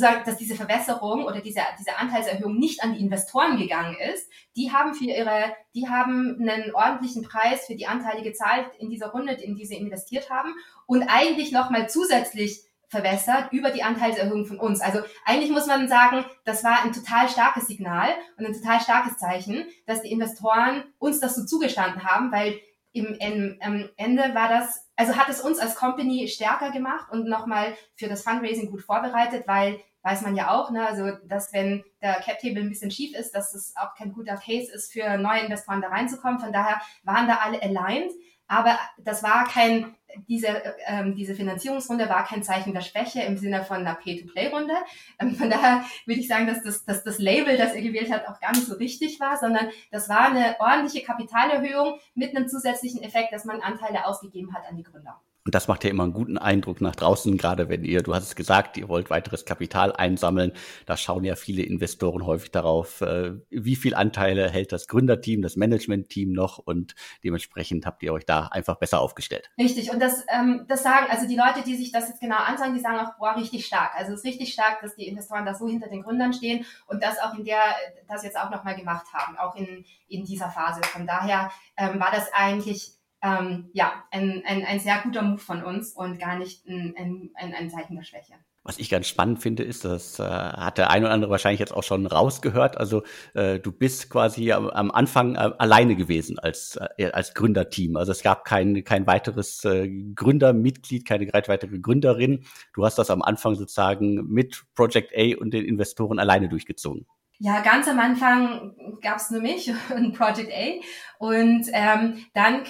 dass 0.00 0.36
diese 0.36 0.56
Verwässerung 0.56 1.24
oder 1.24 1.40
diese, 1.40 1.60
diese 1.78 1.96
Anteilserhöhung 1.96 2.58
nicht 2.58 2.82
an 2.82 2.94
die 2.94 3.00
Investoren 3.00 3.56
gegangen 3.56 3.96
ist. 4.12 4.28
Die 4.56 4.72
haben 4.72 4.94
für 4.94 5.04
ihre, 5.04 5.54
die 5.74 5.88
haben 5.88 6.36
einen 6.40 6.74
ordentlichen 6.74 7.22
Preis 7.22 7.66
für 7.66 7.76
die 7.76 7.86
Anteile 7.86 8.22
gezahlt 8.22 8.66
in 8.78 8.90
dieser 8.90 9.10
Runde, 9.10 9.34
in 9.34 9.54
die 9.54 9.66
sie 9.66 9.76
investiert 9.76 10.30
haben 10.30 10.52
und 10.86 11.04
eigentlich 11.04 11.52
nochmal 11.52 11.88
zusätzlich 11.88 12.64
verwässert 12.94 13.52
über 13.52 13.70
die 13.70 13.82
Anteilserhöhung 13.82 14.46
von 14.46 14.60
uns. 14.60 14.80
Also 14.80 15.00
eigentlich 15.24 15.50
muss 15.50 15.66
man 15.66 15.88
sagen, 15.88 16.24
das 16.44 16.62
war 16.62 16.84
ein 16.84 16.92
total 16.92 17.28
starkes 17.28 17.66
Signal 17.66 18.10
und 18.38 18.46
ein 18.46 18.52
total 18.52 18.80
starkes 18.80 19.18
Zeichen, 19.18 19.66
dass 19.86 20.02
die 20.02 20.12
Investoren 20.12 20.84
uns 20.98 21.18
das 21.18 21.34
so 21.34 21.44
zugestanden 21.44 22.04
haben, 22.04 22.30
weil 22.30 22.60
im, 22.92 23.06
im, 23.18 23.58
im 23.60 23.90
Ende 23.96 24.22
war 24.34 24.48
das, 24.48 24.88
also 24.94 25.16
hat 25.16 25.28
es 25.28 25.40
uns 25.40 25.58
als 25.58 25.74
Company 25.74 26.28
stärker 26.28 26.70
gemacht 26.70 27.10
und 27.10 27.28
nochmal 27.28 27.74
für 27.96 28.06
das 28.06 28.22
Fundraising 28.22 28.70
gut 28.70 28.82
vorbereitet, 28.82 29.48
weil 29.48 29.80
weiß 30.04 30.20
man 30.20 30.36
ja 30.36 30.50
auch, 30.50 30.70
ne, 30.70 30.86
also 30.86 31.10
dass 31.26 31.52
wenn 31.52 31.82
der 32.02 32.14
Cap 32.20 32.38
Table 32.38 32.60
ein 32.60 32.68
bisschen 32.68 32.90
schief 32.90 33.16
ist, 33.16 33.32
dass 33.32 33.54
es 33.54 33.74
auch 33.76 33.94
kein 33.96 34.12
guter 34.12 34.36
Case 34.36 34.70
ist 34.70 34.92
für 34.92 35.16
neue 35.16 35.40
Investoren 35.40 35.80
da 35.80 35.88
reinzukommen. 35.88 36.38
Von 36.38 36.52
daher 36.52 36.80
waren 37.02 37.26
da 37.26 37.38
alle 37.42 37.60
aligned. 37.62 38.12
Aber 38.54 38.78
das 38.98 39.24
war 39.24 39.48
kein, 39.48 39.96
diese, 40.28 40.46
ähm, 40.86 41.16
diese 41.16 41.34
Finanzierungsrunde 41.34 42.08
war 42.08 42.24
kein 42.24 42.44
Zeichen 42.44 42.72
der 42.72 42.82
Schwäche 42.82 43.20
im 43.22 43.36
Sinne 43.36 43.64
von 43.64 43.78
einer 43.78 43.96
Pay-to-Play-Runde. 43.96 44.74
Ähm, 45.18 45.34
von 45.34 45.50
daher 45.50 45.84
würde 46.06 46.20
ich 46.20 46.28
sagen, 46.28 46.46
dass 46.46 46.62
das, 46.62 46.84
dass 46.84 47.02
das 47.02 47.18
Label, 47.18 47.56
das 47.56 47.74
ihr 47.74 47.82
gewählt 47.82 48.12
habt, 48.12 48.28
auch 48.28 48.38
gar 48.38 48.52
nicht 48.52 48.66
so 48.66 48.76
richtig 48.76 49.18
war, 49.18 49.36
sondern 49.38 49.70
das 49.90 50.08
war 50.08 50.26
eine 50.26 50.54
ordentliche 50.60 51.04
Kapitalerhöhung 51.04 51.98
mit 52.14 52.36
einem 52.36 52.46
zusätzlichen 52.46 53.02
Effekt, 53.02 53.32
dass 53.32 53.44
man 53.44 53.60
Anteile 53.60 54.06
ausgegeben 54.06 54.54
hat 54.54 54.62
an 54.68 54.76
die 54.76 54.84
Gründer. 54.84 55.20
Und 55.46 55.54
das 55.54 55.68
macht 55.68 55.84
ja 55.84 55.90
immer 55.90 56.04
einen 56.04 56.14
guten 56.14 56.38
Eindruck 56.38 56.80
nach 56.80 56.96
draußen, 56.96 57.36
gerade 57.36 57.68
wenn 57.68 57.84
ihr, 57.84 58.02
du 58.02 58.14
hast 58.14 58.24
es 58.24 58.34
gesagt, 58.34 58.78
ihr 58.78 58.88
wollt 58.88 59.10
weiteres 59.10 59.44
Kapital 59.44 59.92
einsammeln. 59.92 60.52
Da 60.86 60.96
schauen 60.96 61.22
ja 61.22 61.36
viele 61.36 61.62
Investoren 61.62 62.24
häufig 62.24 62.50
darauf, 62.50 63.02
äh, 63.02 63.32
wie 63.50 63.76
viel 63.76 63.94
Anteile 63.94 64.48
hält 64.48 64.72
das 64.72 64.88
Gründerteam, 64.88 65.42
das 65.42 65.56
Managementteam 65.56 66.32
noch 66.32 66.56
und 66.56 66.94
dementsprechend 67.22 67.84
habt 67.84 68.02
ihr 68.02 68.14
euch 68.14 68.24
da 68.24 68.46
einfach 68.46 68.76
besser 68.76 69.00
aufgestellt. 69.00 69.50
Richtig. 69.58 69.92
Und 69.92 70.00
das, 70.00 70.24
ähm, 70.28 70.64
das 70.66 70.82
sagen, 70.82 71.08
also 71.10 71.28
die 71.28 71.36
Leute, 71.36 71.62
die 71.62 71.76
sich 71.76 71.92
das 71.92 72.08
jetzt 72.08 72.20
genau 72.20 72.38
anschauen, 72.38 72.72
die 72.72 72.80
sagen 72.80 72.96
auch, 72.96 73.18
boah, 73.18 73.36
richtig 73.36 73.66
stark. 73.66 73.90
Also 73.96 74.14
es 74.14 74.20
ist 74.20 74.24
richtig 74.24 74.54
stark, 74.54 74.80
dass 74.80 74.96
die 74.96 75.06
Investoren 75.06 75.44
da 75.44 75.54
so 75.54 75.68
hinter 75.68 75.88
den 75.88 76.02
Gründern 76.02 76.32
stehen 76.32 76.64
und 76.86 77.02
das 77.02 77.18
auch 77.18 77.34
in 77.36 77.44
der, 77.44 77.60
das 78.08 78.24
jetzt 78.24 78.38
auch 78.38 78.48
nochmal 78.48 78.76
gemacht 78.76 79.08
haben, 79.12 79.36
auch 79.36 79.56
in, 79.56 79.84
in 80.08 80.24
dieser 80.24 80.48
Phase. 80.48 80.80
Von 80.84 81.06
daher 81.06 81.50
ähm, 81.76 82.00
war 82.00 82.10
das 82.12 82.32
eigentlich 82.32 82.94
ähm, 83.24 83.70
ja, 83.72 84.04
ein, 84.10 84.42
ein, 84.46 84.64
ein 84.64 84.80
sehr 84.80 85.00
guter 85.02 85.22
Move 85.22 85.38
von 85.38 85.64
uns 85.64 85.92
und 85.92 86.18
gar 86.18 86.38
nicht 86.38 86.66
ein, 86.66 86.94
ein, 86.96 87.54
ein 87.54 87.70
Zeichen 87.70 87.96
der 87.96 88.04
Schwäche. 88.04 88.34
Was 88.66 88.78
ich 88.78 88.88
ganz 88.88 89.06
spannend 89.06 89.42
finde, 89.42 89.62
ist, 89.62 89.84
das 89.84 90.18
äh, 90.18 90.22
hat 90.22 90.78
der 90.78 90.90
ein 90.90 91.02
oder 91.04 91.12
andere 91.12 91.30
wahrscheinlich 91.30 91.60
jetzt 91.60 91.74
auch 91.74 91.82
schon 91.82 92.06
rausgehört. 92.06 92.78
Also 92.78 93.02
äh, 93.34 93.58
du 93.58 93.70
bist 93.72 94.08
quasi 94.08 94.52
am, 94.52 94.70
am 94.70 94.90
Anfang 94.90 95.34
äh, 95.34 95.50
alleine 95.58 95.96
gewesen 95.96 96.38
als, 96.38 96.78
äh, 96.96 97.10
als 97.10 97.34
Gründerteam. 97.34 97.96
Also 97.96 98.12
es 98.12 98.22
gab 98.22 98.46
kein, 98.46 98.82
kein 98.84 99.06
weiteres 99.06 99.64
äh, 99.66 99.86
Gründermitglied, 100.14 101.06
keine 101.06 101.26
weitere 101.26 101.78
Gründerin. 101.78 102.44
Du 102.72 102.86
hast 102.86 102.98
das 102.98 103.10
am 103.10 103.20
Anfang 103.20 103.54
sozusagen 103.54 104.26
mit 104.28 104.64
Project 104.74 105.12
A 105.14 105.38
und 105.38 105.52
den 105.52 105.66
Investoren 105.66 106.18
alleine 106.18 106.48
durchgezogen. 106.48 107.06
Ja, 107.38 107.60
ganz 107.60 107.88
am 107.88 107.98
Anfang 107.98 108.74
gab's 109.02 109.30
nur 109.30 109.40
mich 109.40 109.72
und 109.94 110.16
Project 110.16 110.52
A. 110.52 110.80
Und 111.18 111.66
ähm, 111.72 112.24
dann, 112.32 112.62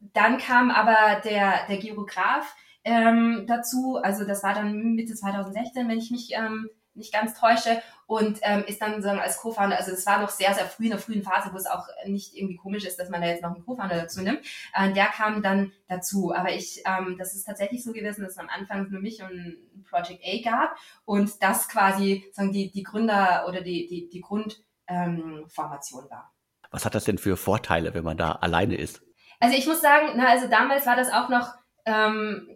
dann 0.00 0.38
kam 0.38 0.70
aber 0.70 1.20
der, 1.20 1.66
der 1.68 1.78
Geograf 1.78 2.54
ähm, 2.84 3.44
dazu. 3.46 3.98
Also 4.02 4.24
das 4.24 4.42
war 4.42 4.54
dann 4.54 4.94
Mitte 4.94 5.14
2016, 5.14 5.88
wenn 5.88 5.98
ich 5.98 6.10
mich 6.10 6.32
ähm, 6.34 6.68
nicht 6.94 7.12
ganz 7.12 7.34
täusche 7.34 7.82
und 8.06 8.38
ähm, 8.42 8.64
ist 8.66 8.80
dann 8.80 8.92
sozusagen 8.92 9.20
als 9.20 9.38
Co-Founder, 9.38 9.76
also 9.76 9.92
es 9.92 10.06
war 10.06 10.20
noch 10.20 10.30
sehr, 10.30 10.54
sehr 10.54 10.66
früh 10.66 10.84
in 10.84 10.90
der 10.90 10.98
frühen 10.98 11.22
Phase, 11.22 11.50
wo 11.52 11.56
es 11.56 11.66
auch 11.66 11.86
nicht 12.06 12.36
irgendwie 12.36 12.56
komisch 12.56 12.84
ist, 12.84 12.98
dass 12.98 13.08
man 13.08 13.20
da 13.20 13.28
jetzt 13.28 13.42
noch 13.42 13.54
einen 13.54 13.64
Co-Founder 13.64 13.96
dazu 13.96 14.22
nimmt. 14.22 14.40
Äh, 14.74 14.92
der 14.92 15.06
kam 15.06 15.42
dann 15.42 15.72
dazu. 15.88 16.34
Aber 16.34 16.52
ich, 16.52 16.82
ähm, 16.86 17.16
das 17.18 17.34
ist 17.34 17.44
tatsächlich 17.44 17.82
so 17.82 17.92
gewesen, 17.92 18.22
dass 18.22 18.32
es 18.32 18.38
am 18.38 18.48
Anfang 18.48 18.90
nur 18.90 19.00
mich 19.00 19.22
und 19.22 19.56
Project 19.88 20.22
A 20.24 20.42
gab 20.42 20.76
und 21.04 21.42
das 21.42 21.68
quasi 21.68 22.24
sagen 22.32 22.52
die, 22.52 22.70
die 22.70 22.82
Gründer 22.82 23.44
oder 23.48 23.60
die, 23.60 23.86
die, 23.86 24.08
die 24.08 24.20
Grundformation 24.20 26.04
ähm, 26.04 26.10
war. 26.10 26.32
Was 26.70 26.84
hat 26.84 26.94
das 26.94 27.04
denn 27.04 27.18
für 27.18 27.36
Vorteile, 27.36 27.94
wenn 27.94 28.04
man 28.04 28.16
da 28.16 28.32
alleine 28.32 28.76
ist? 28.76 29.02
Also 29.40 29.56
ich 29.56 29.66
muss 29.66 29.80
sagen, 29.80 30.14
na, 30.16 30.28
also 30.28 30.48
damals 30.48 30.86
war 30.86 30.96
das 30.96 31.12
auch 31.12 31.28
noch 31.28 31.54
ähm, 31.84 32.48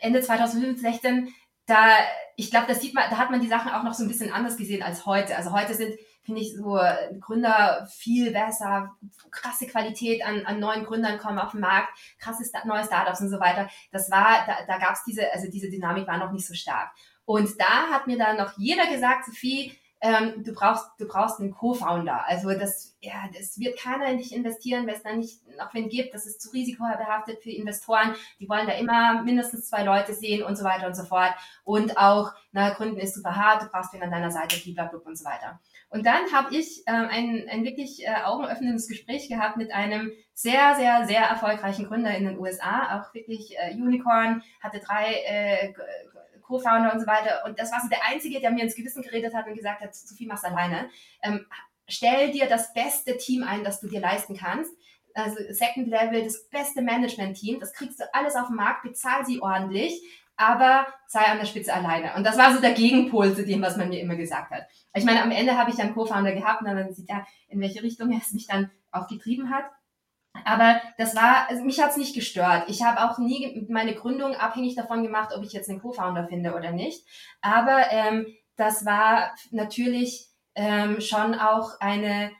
Ende 0.00 0.20
2016 0.20 1.28
da, 1.66 1.98
ich 2.36 2.50
glaube, 2.50 2.66
das 2.68 2.80
sieht 2.80 2.94
man, 2.94 3.10
da 3.10 3.18
hat 3.18 3.30
man 3.30 3.40
die 3.40 3.48
Sachen 3.48 3.72
auch 3.72 3.82
noch 3.82 3.94
so 3.94 4.04
ein 4.04 4.08
bisschen 4.08 4.32
anders 4.32 4.56
gesehen 4.56 4.82
als 4.82 5.04
heute. 5.04 5.36
Also 5.36 5.52
heute 5.52 5.74
sind, 5.74 5.94
finde 6.22 6.40
ich, 6.40 6.56
so 6.56 6.78
Gründer 7.20 7.86
viel 7.90 8.32
besser, 8.32 8.96
krasse 9.30 9.66
Qualität 9.66 10.24
an, 10.24 10.46
an 10.46 10.60
neuen 10.60 10.84
Gründern 10.84 11.18
kommen 11.18 11.38
auf 11.38 11.52
den 11.52 11.60
Markt, 11.60 11.88
krasse 12.18 12.44
neue 12.64 12.84
Startups 12.84 13.20
und 13.20 13.30
so 13.30 13.40
weiter. 13.40 13.68
Das 13.90 14.10
war, 14.10 14.46
da, 14.46 14.58
da 14.66 14.78
gab 14.78 14.94
es 14.94 15.04
diese, 15.04 15.32
also 15.32 15.50
diese 15.50 15.70
Dynamik 15.70 16.06
war 16.06 16.18
noch 16.18 16.32
nicht 16.32 16.46
so 16.46 16.54
stark. 16.54 16.90
Und 17.24 17.60
da 17.60 17.88
hat 17.90 18.06
mir 18.06 18.16
dann 18.16 18.36
noch 18.36 18.56
jeder 18.56 18.86
gesagt, 18.86 19.26
Sophie, 19.26 19.76
ähm, 20.06 20.44
du 20.44 20.52
brauchst, 20.52 20.86
du 20.98 21.08
brauchst 21.08 21.40
einen 21.40 21.50
Co-Founder. 21.50 22.24
Also 22.26 22.50
das, 22.50 22.96
ja, 23.00 23.28
das 23.36 23.58
wird 23.58 23.78
keiner 23.78 24.06
in 24.06 24.18
dich 24.18 24.32
investieren, 24.32 24.86
wenn 24.86 24.94
es 24.94 25.02
da 25.02 25.12
nicht 25.12 25.40
noch 25.58 25.74
wen 25.74 25.88
gibt. 25.88 26.14
Das 26.14 26.26
ist 26.26 26.40
zu 26.40 26.50
risikobehaftet 26.50 27.42
für 27.42 27.50
Investoren. 27.50 28.14
Die 28.38 28.48
wollen 28.48 28.66
da 28.66 28.74
immer 28.74 29.22
mindestens 29.24 29.68
zwei 29.68 29.82
Leute 29.82 30.14
sehen 30.14 30.44
und 30.44 30.56
so 30.56 30.64
weiter 30.64 30.86
und 30.86 30.94
so 30.94 31.02
fort. 31.02 31.34
Und 31.64 31.98
auch, 31.98 32.32
na, 32.52 32.70
Gründen 32.70 33.00
ist 33.00 33.16
super 33.16 33.34
hart, 33.34 33.62
du 33.62 33.66
brauchst 33.66 33.92
wen 33.92 34.02
an 34.02 34.12
deiner 34.12 34.30
Seite, 34.30 34.56
blablabla 34.58 35.00
und 35.04 35.18
so 35.18 35.24
weiter. 35.24 35.60
Und 35.88 36.06
dann 36.06 36.32
habe 36.32 36.54
ich 36.54 36.86
äh, 36.86 36.92
ein, 36.92 37.48
ein 37.50 37.64
wirklich 37.64 38.06
äh, 38.06 38.14
augenöffnendes 38.24 38.88
Gespräch 38.88 39.28
gehabt 39.28 39.56
mit 39.56 39.72
einem 39.72 40.12
sehr, 40.34 40.74
sehr, 40.76 41.06
sehr 41.06 41.22
erfolgreichen 41.22 41.86
Gründer 41.86 42.14
in 42.16 42.24
den 42.24 42.38
USA, 42.38 43.00
auch 43.00 43.14
wirklich 43.14 43.56
äh, 43.58 43.74
Unicorn, 43.74 44.42
hatte 44.60 44.80
drei 44.80 45.14
äh, 45.26 45.72
Co-Founder 46.46 46.92
und 46.92 47.00
so 47.00 47.06
weiter. 47.06 47.44
Und 47.44 47.58
das 47.58 47.72
war 47.72 47.80
so 47.80 47.88
der 47.88 48.04
Einzige, 48.04 48.40
der 48.40 48.50
mir 48.50 48.62
ins 48.62 48.74
Gewissen 48.74 49.02
geredet 49.02 49.34
hat 49.34 49.46
und 49.46 49.54
gesagt 49.54 49.80
hat, 49.80 49.94
Sophie, 49.94 50.26
mach's 50.26 50.44
alleine. 50.44 50.88
Ähm, 51.22 51.46
stell 51.88 52.30
dir 52.30 52.46
das 52.46 52.72
beste 52.72 53.16
Team 53.16 53.42
ein, 53.42 53.64
das 53.64 53.80
du 53.80 53.88
dir 53.88 54.00
leisten 54.00 54.36
kannst. 54.36 54.72
Also 55.14 55.36
Second 55.50 55.88
Level, 55.88 56.22
das 56.24 56.48
beste 56.48 56.82
Management-Team, 56.82 57.58
das 57.58 57.72
kriegst 57.72 58.00
du 58.00 58.04
alles 58.12 58.34
auf 58.36 58.48
dem 58.48 58.56
Markt, 58.56 58.82
bezahl 58.82 59.24
sie 59.24 59.40
ordentlich, 59.40 60.02
aber 60.36 60.86
sei 61.06 61.24
an 61.24 61.38
der 61.38 61.46
Spitze 61.46 61.72
alleine. 61.72 62.14
Und 62.14 62.24
das 62.24 62.36
war 62.36 62.52
so 62.52 62.60
der 62.60 62.72
Gegenpol 62.72 63.34
zu 63.34 63.44
dem, 63.44 63.62
was 63.62 63.78
man 63.78 63.88
mir 63.88 64.00
immer 64.00 64.16
gesagt 64.16 64.50
hat. 64.50 64.66
Ich 64.94 65.04
meine, 65.04 65.22
am 65.22 65.30
Ende 65.30 65.56
habe 65.56 65.70
ich 65.70 65.76
dann 65.76 65.94
Co-Founder 65.94 66.32
gehabt 66.32 66.60
und 66.60 66.66
dann 66.66 66.92
sieht 66.92 67.08
ja, 67.08 67.26
in 67.48 67.60
welche 67.60 67.82
Richtung 67.82 68.12
er 68.12 68.18
es 68.18 68.32
mich 68.32 68.46
dann 68.46 68.70
auch 68.90 69.08
getrieben 69.08 69.50
hat. 69.50 69.64
Aber 70.46 70.80
das 70.96 71.16
war, 71.16 71.48
also 71.48 71.64
mich 71.64 71.82
hat's 71.82 71.96
nicht 71.96 72.14
gestört. 72.14 72.68
Ich 72.68 72.84
habe 72.84 73.02
auch 73.02 73.18
nie 73.18 73.66
meine 73.68 73.96
Gründung 73.96 74.36
abhängig 74.36 74.76
davon 74.76 75.02
gemacht, 75.02 75.30
ob 75.36 75.42
ich 75.42 75.52
jetzt 75.52 75.68
einen 75.68 75.80
Co-Founder 75.80 76.28
finde 76.28 76.54
oder 76.54 76.70
nicht. 76.70 77.04
Aber 77.40 77.90
ähm, 77.90 78.26
das 78.54 78.86
war 78.86 79.34
natürlich 79.50 80.28
ähm, 80.54 81.00
schon 81.00 81.34
auch 81.34 81.80
eine 81.80 82.30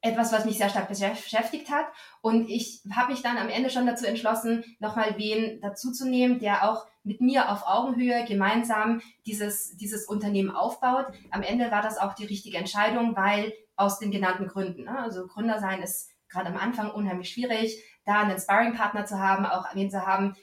etwas, 0.00 0.32
was 0.32 0.46
mich 0.46 0.56
sehr 0.56 0.70
stark 0.70 0.88
beschäftigt 0.88 1.70
hat. 1.70 1.84
Und 2.22 2.48
ich 2.48 2.80
habe 2.90 3.12
mich 3.12 3.20
dann 3.20 3.36
am 3.36 3.50
Ende 3.50 3.68
schon 3.68 3.86
dazu 3.86 4.06
entschlossen, 4.06 4.64
nochmal 4.80 5.18
wen 5.18 5.60
dazuzunehmen, 5.60 6.38
der 6.38 6.68
auch 6.68 6.86
mit 7.04 7.20
mir 7.20 7.50
auf 7.50 7.66
Augenhöhe 7.66 8.24
gemeinsam 8.24 9.02
dieses, 9.26 9.76
dieses 9.76 10.06
Unternehmen 10.06 10.50
aufbaut. 10.50 11.06
Am 11.30 11.42
Ende 11.42 11.70
war 11.70 11.82
das 11.82 11.98
auch 11.98 12.14
die 12.14 12.24
richtige 12.24 12.56
Entscheidung, 12.56 13.14
weil 13.14 13.52
aus 13.76 13.98
den 13.98 14.10
genannten 14.10 14.48
Gründen. 14.48 14.84
Ne? 14.84 14.98
Also 14.98 15.26
Gründer 15.26 15.60
sein 15.60 15.82
ist 15.82 16.11
gerade 16.32 16.48
am 16.48 16.56
Anfang 16.56 16.90
unheimlich 16.90 17.30
schwierig, 17.30 17.82
da 18.04 18.22
einen 18.22 18.38
Sparring-Partner 18.38 19.04
zu 19.04 19.18
haben, 19.18 19.46
auch 19.46 19.66
wen 19.74 19.90
zu 19.90 20.04
haben, 20.06 20.36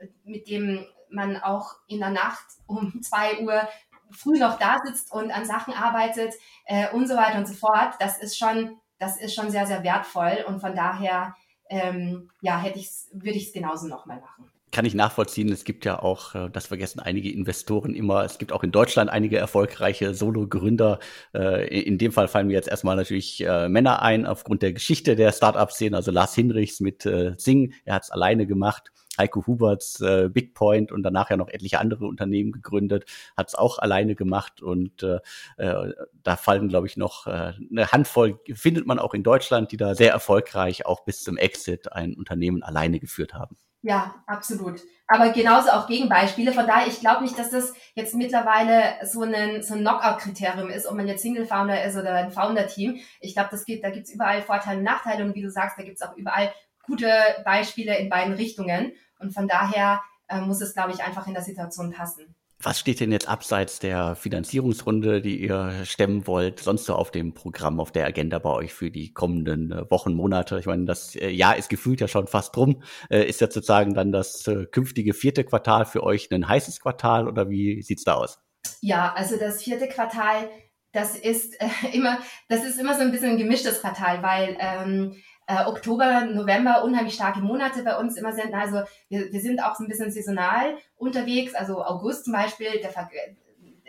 äh, 0.00 0.06
mit 0.24 0.48
dem 0.48 0.86
man 1.10 1.36
auch 1.36 1.74
in 1.88 1.98
der 1.98 2.10
Nacht 2.10 2.46
um 2.66 3.02
zwei 3.02 3.40
Uhr 3.40 3.68
früh 4.10 4.38
noch 4.38 4.58
da 4.58 4.78
sitzt 4.84 5.12
und 5.12 5.30
an 5.30 5.46
Sachen 5.46 5.74
arbeitet 5.74 6.34
äh, 6.66 6.90
und 6.90 7.08
so 7.08 7.16
weiter 7.16 7.38
und 7.38 7.48
so 7.48 7.54
fort. 7.54 7.94
Das 7.98 8.18
ist 8.18 8.38
schon, 8.38 8.78
das 8.98 9.18
ist 9.18 9.34
schon 9.34 9.50
sehr, 9.50 9.66
sehr 9.66 9.82
wertvoll 9.82 10.44
und 10.46 10.60
von 10.60 10.74
daher 10.74 11.34
ähm, 11.68 12.30
ja, 12.42 12.58
hätte 12.58 12.78
ich's, 12.78 13.08
würde 13.12 13.38
ich 13.38 13.46
es 13.46 13.52
genauso 13.52 13.88
nochmal 13.88 14.20
machen 14.20 14.52
kann 14.72 14.86
ich 14.86 14.94
nachvollziehen. 14.94 15.52
Es 15.52 15.64
gibt 15.64 15.84
ja 15.84 16.02
auch, 16.02 16.34
äh, 16.34 16.48
das 16.50 16.66
vergessen 16.66 16.98
einige 16.98 17.30
Investoren 17.30 17.94
immer, 17.94 18.24
es 18.24 18.38
gibt 18.38 18.52
auch 18.52 18.64
in 18.64 18.72
Deutschland 18.72 19.10
einige 19.10 19.36
erfolgreiche 19.36 20.14
Solo-Gründer. 20.14 20.98
Äh, 21.34 21.82
in 21.82 21.98
dem 21.98 22.10
Fall 22.10 22.26
fallen 22.26 22.48
mir 22.48 22.54
jetzt 22.54 22.68
erstmal 22.68 22.96
natürlich 22.96 23.44
äh, 23.44 23.68
Männer 23.68 24.02
ein, 24.02 24.26
aufgrund 24.26 24.62
der 24.62 24.72
Geschichte 24.72 25.14
der 25.14 25.30
Startup-Szene. 25.32 25.94
Also 25.94 26.10
Lars 26.10 26.34
Hinrichs 26.34 26.80
mit 26.80 27.02
Sing, 27.36 27.74
er 27.84 27.94
hat 27.94 28.04
es 28.04 28.10
alleine 28.10 28.46
gemacht. 28.46 28.90
Heiko 29.18 29.46
Huberts 29.46 30.00
äh, 30.00 30.30
Big 30.32 30.54
Point 30.54 30.90
und 30.90 31.02
danach 31.02 31.28
ja 31.28 31.36
noch 31.36 31.48
etliche 31.48 31.78
andere 31.78 32.06
Unternehmen 32.06 32.50
gegründet, 32.50 33.04
hat 33.36 33.48
es 33.48 33.54
auch 33.54 33.78
alleine 33.78 34.14
gemacht 34.14 34.62
und 34.62 35.02
äh, 35.02 35.18
da 35.58 36.36
fallen, 36.36 36.68
glaube 36.68 36.86
ich, 36.86 36.96
noch 36.96 37.26
äh, 37.26 37.52
eine 37.70 37.92
Handvoll, 37.92 38.40
findet 38.54 38.86
man 38.86 38.98
auch 38.98 39.12
in 39.12 39.22
Deutschland, 39.22 39.70
die 39.70 39.76
da 39.76 39.94
sehr 39.94 40.12
erfolgreich 40.12 40.86
auch 40.86 41.04
bis 41.04 41.22
zum 41.22 41.36
Exit 41.36 41.92
ein 41.92 42.14
Unternehmen 42.14 42.62
alleine 42.62 43.00
geführt 43.00 43.34
haben. 43.34 43.56
Ja, 43.82 44.14
absolut. 44.26 44.80
Aber 45.08 45.30
genauso 45.30 45.70
auch 45.70 45.88
Gegenbeispiele. 45.88 46.52
Von 46.52 46.68
daher, 46.68 46.86
ich 46.86 47.00
glaube 47.00 47.22
nicht, 47.24 47.36
dass 47.36 47.50
das 47.50 47.74
jetzt 47.94 48.14
mittlerweile 48.14 48.94
so 49.04 49.22
ein, 49.22 49.62
so 49.62 49.74
ein 49.74 49.80
Knockout-Kriterium 49.80 50.70
ist, 50.70 50.86
ob 50.86 50.96
man 50.96 51.08
jetzt 51.08 51.22
Single-Founder 51.22 51.84
ist 51.84 51.96
oder 51.96 52.14
ein 52.14 52.30
Founder-Team. 52.30 53.00
Ich 53.20 53.34
glaube, 53.34 53.48
das 53.50 53.64
geht, 53.64 53.82
da 53.82 53.90
gibt's 53.90 54.12
überall 54.12 54.40
Vorteile 54.40 54.78
und 54.78 54.84
Nachteile 54.84 55.24
und 55.24 55.34
wie 55.34 55.42
du 55.42 55.50
sagst, 55.50 55.76
da 55.78 55.82
gibt's 55.82 56.00
auch 56.00 56.16
überall 56.16 56.52
gute 56.84 57.10
Beispiele 57.44 57.98
in 57.98 58.08
beiden 58.08 58.34
Richtungen. 58.34 58.92
Und 59.18 59.34
von 59.34 59.48
daher 59.48 60.00
äh, 60.28 60.40
muss 60.40 60.60
es, 60.60 60.74
glaube 60.74 60.92
ich, 60.92 61.02
einfach 61.02 61.26
in 61.26 61.34
der 61.34 61.42
Situation 61.42 61.92
passen. 61.92 62.36
Was 62.64 62.78
steht 62.78 63.00
denn 63.00 63.10
jetzt 63.10 63.28
abseits 63.28 63.80
der 63.80 64.14
Finanzierungsrunde, 64.14 65.20
die 65.20 65.40
ihr 65.42 65.72
stemmen 65.84 66.28
wollt, 66.28 66.60
sonst 66.60 66.84
so 66.84 66.94
auf 66.94 67.10
dem 67.10 67.34
Programm, 67.34 67.80
auf 67.80 67.90
der 67.90 68.06
Agenda 68.06 68.38
bei 68.38 68.50
euch 68.50 68.72
für 68.72 68.92
die 68.92 69.12
kommenden 69.12 69.72
äh, 69.72 69.90
Wochen, 69.90 70.14
Monate? 70.14 70.60
Ich 70.60 70.66
meine, 70.66 70.84
das 70.84 71.16
äh, 71.16 71.28
Jahr 71.28 71.56
ist 71.56 71.68
gefühlt 71.68 72.00
ja 72.00 72.06
schon 72.06 72.28
fast 72.28 72.56
rum. 72.56 72.80
Äh, 73.10 73.24
ist 73.24 73.40
jetzt 73.40 73.54
sozusagen 73.54 73.94
dann 73.94 74.12
das 74.12 74.48
künftige 74.70 75.12
vierte 75.12 75.42
Quartal 75.42 75.86
für 75.86 76.04
euch 76.04 76.30
ein 76.30 76.46
heißes 76.46 76.78
Quartal 76.80 77.26
oder 77.26 77.50
wie 77.50 77.82
sieht's 77.82 78.04
da 78.04 78.14
aus? 78.14 78.38
Ja, 78.80 79.12
also 79.12 79.36
das 79.36 79.62
vierte 79.64 79.88
Quartal, 79.88 80.48
das 80.92 81.16
ist 81.16 81.56
immer, 81.92 82.18
das 82.48 82.64
ist 82.64 82.78
immer 82.78 82.94
so 82.94 83.00
ein 83.00 83.10
bisschen 83.10 83.30
ein 83.30 83.38
gemischtes 83.38 83.80
Quartal, 83.80 84.22
weil 84.22 84.56
ähm, 84.60 85.16
äh, 85.46 85.64
Oktober, 85.66 86.24
November 86.26 86.84
unheimlich 86.84 87.14
starke 87.14 87.40
Monate 87.40 87.82
bei 87.82 87.96
uns 87.98 88.16
immer 88.16 88.32
sind. 88.32 88.54
Also 88.54 88.82
wir, 89.08 89.32
wir 89.32 89.40
sind 89.40 89.62
auch 89.62 89.74
so 89.74 89.84
ein 89.84 89.88
bisschen 89.88 90.10
saisonal 90.10 90.76
unterwegs. 90.96 91.54
Also 91.54 91.84
August 91.84 92.24
zum 92.24 92.32
Beispiel, 92.32 92.80
der, 92.80 92.92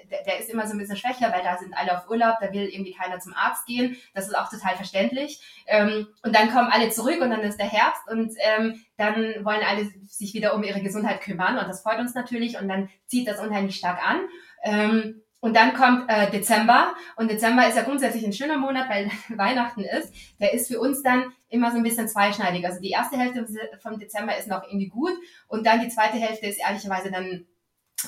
der, 0.10 0.24
der 0.24 0.39
ist 0.39 0.49
immer 0.49 0.68
so 0.68 0.74
ein 0.74 0.80
bisschen 0.80 0.97
schwächer, 0.97 1.32
weil 1.32 1.43
da 1.43 1.58
sind 1.58 1.76
alle 1.76 1.97
auf 1.97 2.10
Urlaub, 2.10 2.36
da 2.41 2.51
will 2.54 2.68
irgendwie 2.70 2.93
keiner 2.93 3.20
zum 3.20 3.34
Arzt 3.34 3.66
gehen. 3.66 3.97
Das 4.14 4.28
ist 4.28 4.38
auch 4.38 4.49
total 4.49 4.76
verständlich. 4.76 5.41
Ähm, 5.68 6.08
und 6.24 6.36
dann 6.36 6.51
kommen 6.51 6.70
alle 6.72 6.89
zurück 6.89 7.22
und 7.22 7.30
dann 7.30 7.41
ist 7.41 7.58
der 7.58 7.70
Herbst 7.70 8.01
und 8.10 8.34
ähm, 8.39 8.84
dann 8.97 9.45
wollen 9.45 9.64
alle 9.64 9.89
sich 10.08 10.34
wieder 10.34 10.54
um 10.54 10.64
ihre 10.64 10.82
Gesundheit 10.82 11.22
kümmern 11.22 11.58
und 11.58 11.68
das 11.68 11.82
freut 11.82 11.99
uns 11.99 12.14
natürlich 12.14 12.60
und 12.60 12.68
dann 12.68 12.89
zieht 13.08 13.28
das 13.28 13.39
unheimlich 13.39 13.76
stark 13.76 13.99
an. 14.06 14.22
Ähm, 14.64 15.22
und 15.44 15.58
dann 15.58 15.74
kommt 15.74 16.10
äh, 16.10 16.32
Dezember 16.32 16.96
und 17.18 17.30
Dezember 17.30 17.68
ist 17.68 17.76
ja 17.76 17.84
grundsätzlich 17.84 18.26
ein 18.26 18.32
schöner 18.32 18.58
Monat, 18.58 18.88
weil 18.88 19.12
Weihnachten 19.38 19.82
ist. 19.82 20.14
Der 20.39 20.54
ist 20.54 20.70
für 20.70 20.80
uns 20.80 21.04
dann 21.04 21.34
immer 21.50 21.70
so 21.70 21.76
ein 21.76 21.84
bisschen 21.84 22.08
zweischneidig. 22.08 22.66
Also 22.66 22.80
die 22.80 22.91
erste 22.91 23.18
Hälfte 23.18 23.46
vom 23.82 24.00
Dezember 24.00 24.38
ist 24.38 24.48
noch 24.48 24.64
irgendwie 24.64 24.88
gut 24.88 25.12
und 25.50 25.66
dann 25.66 25.82
die 25.82 25.89
zweite 25.89 26.16
Hälfte 26.16 26.48
ist 26.48 26.62
ehrlicherweise 26.62 27.12
dann, 27.12 27.46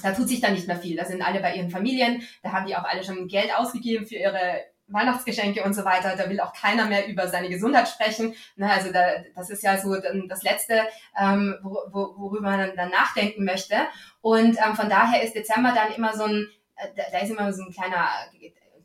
da 0.02 0.14
tut 0.14 0.30
sich 0.30 0.40
dann 0.40 0.54
nicht 0.54 0.68
mehr 0.68 0.78
viel. 0.78 0.96
Da 0.96 1.04
sind 1.04 1.22
alle 1.22 1.42
bei 1.42 1.56
ihren 1.56 1.70
Familien, 1.70 2.24
da 2.42 2.54
haben 2.54 2.68
die 2.68 2.76
auch 2.78 2.86
alle 2.86 3.04
schon 3.04 3.28
Geld 3.28 3.54
ausgegeben 3.54 4.06
für 4.06 4.16
ihre 4.16 4.62
Weihnachtsgeschenke 4.88 5.62
und 5.66 5.74
so 5.74 5.84
weiter. 5.84 6.16
Da 6.16 6.30
will 6.30 6.40
auch 6.40 6.54
keiner 6.54 6.86
mehr 6.86 7.06
über 7.06 7.28
seine 7.28 7.50
Gesundheit 7.50 7.90
sprechen. 7.90 8.34
Na, 8.56 8.70
also 8.70 8.94
da, 8.94 9.02
das 9.36 9.50
ist 9.50 9.62
ja 9.62 9.78
so 9.78 9.94
das 10.30 10.44
Letzte, 10.44 10.84
ähm, 11.20 11.58
worüber 11.62 12.40
man 12.40 12.78
dann 12.78 12.92
nachdenken 12.92 13.44
möchte. 13.44 13.76
Und 14.22 14.58
ähm, 14.66 14.78
von 14.78 14.88
daher 14.88 15.22
ist 15.22 15.36
Dezember 15.36 15.74
dann 15.76 15.92
immer 15.94 16.16
so 16.16 16.24
ein 16.24 16.48
da, 16.96 17.04
da 17.12 17.20
ist 17.20 17.30
immer 17.30 17.52
so 17.54 17.64
ein 17.64 17.72
kleiner 17.72 18.08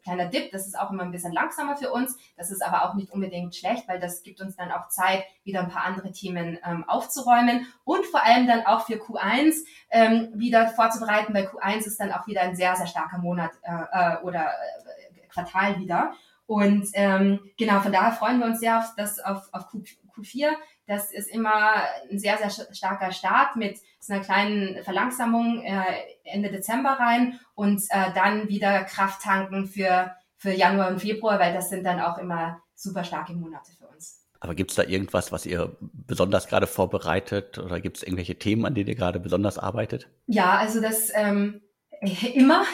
kleiner 0.03 0.26
Dip, 0.26 0.51
das 0.53 0.66
ist 0.66 0.78
auch 0.78 0.91
immer 0.91 1.03
ein 1.03 1.11
bisschen 1.11 1.32
langsamer 1.32 1.76
für 1.76 1.93
uns. 1.93 2.16
Das 2.36 2.51
ist 2.51 2.64
aber 2.64 2.84
auch 2.84 2.95
nicht 2.95 3.12
unbedingt 3.12 3.55
schlecht, 3.55 3.88
weil 3.88 4.01
das 4.01 4.22
gibt 4.22 4.41
uns 4.41 4.57
dann 4.57 4.70
auch 4.72 4.88
Zeit, 4.88 5.24
wieder 5.45 5.61
ein 5.61 5.68
paar 5.68 5.84
andere 5.84 6.12
Themen 6.12 6.59
ähm, 6.64 6.84
aufzuräumen 6.88 7.66
und 7.84 8.07
vor 8.07 8.22
allem 8.22 8.47
dann 8.47 8.66
auch 8.66 8.86
für 8.86 8.95
Q1 8.95 9.64
ähm, 9.91 10.30
wieder 10.34 10.68
vorzubereiten, 10.68 11.34
weil 11.34 11.47
Q1 11.47 11.86
ist 11.86 12.01
dann 12.01 12.12
auch 12.12 12.26
wieder 12.26 12.43
ein 12.43 12.57
sehr, 12.57 12.76
sehr 12.76 12.86
starker 12.86 13.18
Monat 13.18 13.53
äh, 13.62 13.72
äh 13.72 14.22
oder 14.22 14.47
äh, 14.47 15.26
Quartal 15.28 15.78
wieder. 15.78 16.12
Und 16.47 16.88
ähm, 16.95 17.41
genau, 17.57 17.80
von 17.80 17.93
daher 17.93 18.12
freuen 18.12 18.41
wir 18.41 18.47
uns 18.47 18.59
sehr 18.59 18.78
auf, 18.78 18.95
das, 18.97 19.20
auf, 19.20 19.49
auf 19.53 19.68
Q, 19.68 19.82
Q4. 20.16 20.49
Das 20.91 21.12
ist 21.12 21.30
immer 21.30 21.84
ein 22.11 22.18
sehr, 22.18 22.36
sehr 22.36 22.51
starker 22.74 23.12
Start 23.12 23.55
mit 23.55 23.78
so 24.01 24.12
einer 24.12 24.24
kleinen 24.24 24.82
Verlangsamung 24.82 25.62
äh, 25.62 25.84
Ende 26.24 26.51
Dezember 26.51 26.95
rein 26.99 27.38
und 27.55 27.80
äh, 27.91 28.12
dann 28.12 28.49
wieder 28.49 28.82
Kraft 28.82 29.22
tanken 29.22 29.68
für, 29.68 30.12
für 30.36 30.51
Januar 30.51 30.88
und 30.88 30.99
Februar, 30.99 31.38
weil 31.38 31.55
das 31.55 31.70
sind 31.70 31.84
dann 31.84 32.01
auch 32.01 32.18
immer 32.18 32.61
super 32.74 33.05
starke 33.05 33.34
Monate 33.34 33.70
für 33.78 33.86
uns. 33.86 34.26
Aber 34.41 34.57
gibt 34.57 34.72
es 34.72 34.74
da 34.74 34.82
irgendwas, 34.82 35.30
was 35.30 35.47
ihr 35.47 35.76
besonders 35.80 36.49
gerade 36.49 36.66
vorbereitet 36.66 37.59
oder 37.59 37.78
gibt 37.78 37.99
es 37.99 38.03
irgendwelche 38.03 38.34
Themen, 38.36 38.66
an 38.66 38.74
denen 38.74 38.88
ihr 38.88 38.97
gerade 38.97 39.20
besonders 39.20 39.61
arbeitet? 39.61 40.09
Ja, 40.26 40.59
also 40.59 40.80
das 40.80 41.12
ähm, 41.14 41.61
immer. 42.34 42.64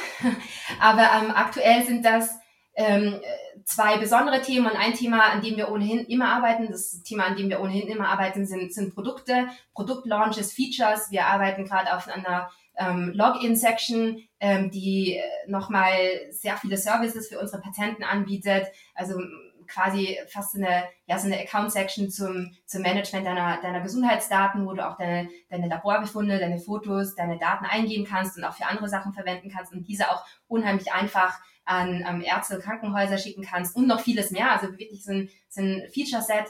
Aber 0.80 1.02
ähm, 1.02 1.32
aktuell 1.34 1.84
sind 1.84 2.02
das 2.02 2.30
ähm, 2.76 3.20
zwei 3.64 3.96
besondere 3.98 4.42
Themen 4.42 4.66
und 4.66 4.76
ein 4.76 4.94
Thema, 4.94 5.32
an 5.32 5.42
dem 5.42 5.56
wir 5.56 5.70
ohnehin 5.70 6.06
immer 6.06 6.28
arbeiten. 6.28 6.68
Das 6.70 7.02
Thema, 7.02 7.24
an 7.24 7.36
dem 7.36 7.48
wir 7.48 7.60
ohnehin 7.60 7.88
immer 7.88 8.08
arbeiten, 8.08 8.46
sind, 8.46 8.72
sind 8.72 8.94
Produkte, 8.94 9.48
Produktlaunches, 9.74 10.52
Features. 10.52 11.10
Wir 11.10 11.26
arbeiten 11.26 11.64
gerade 11.64 11.96
auf 11.96 12.06
einer 12.06 12.50
ähm, 12.76 13.12
Login-Section, 13.14 14.22
ähm, 14.40 14.70
die 14.70 15.20
nochmal 15.46 15.96
sehr 16.30 16.56
viele 16.58 16.76
Services 16.76 17.28
für 17.28 17.40
unsere 17.40 17.62
Patienten 17.62 18.04
anbietet. 18.04 18.66
Also 18.94 19.18
quasi 19.66 20.18
fast 20.28 20.54
eine, 20.56 20.84
ja, 21.06 21.18
so 21.18 21.26
eine 21.26 21.40
Account-Section 21.40 22.10
zum, 22.10 22.52
zum 22.66 22.82
Management 22.82 23.26
deiner, 23.26 23.60
deiner 23.60 23.80
Gesundheitsdaten, 23.80 24.66
wo 24.66 24.74
du 24.74 24.86
auch 24.86 24.96
deine, 24.96 25.28
deine 25.48 25.68
Laborbefunde, 25.68 26.38
deine 26.38 26.58
Fotos, 26.58 27.14
deine 27.14 27.38
Daten 27.38 27.64
eingeben 27.64 28.04
kannst 28.04 28.36
und 28.36 28.44
auch 28.44 28.54
für 28.54 28.66
andere 28.66 28.88
Sachen 28.88 29.12
verwenden 29.12 29.50
kannst 29.50 29.72
und 29.72 29.88
diese 29.88 30.10
auch 30.10 30.24
unheimlich 30.46 30.92
einfach 30.92 31.40
an 31.66 32.04
ähm, 32.08 32.22
Ärzte, 32.22 32.58
Krankenhäuser 32.58 33.18
schicken 33.18 33.44
kannst 33.44 33.76
und 33.76 33.86
noch 33.86 34.00
vieles 34.00 34.30
mehr. 34.30 34.50
Also 34.50 34.72
wirklich 34.72 35.04
so 35.04 35.12
ein, 35.12 35.28
so 35.48 35.60
ein 35.60 35.82
Feature-Set, 35.92 36.46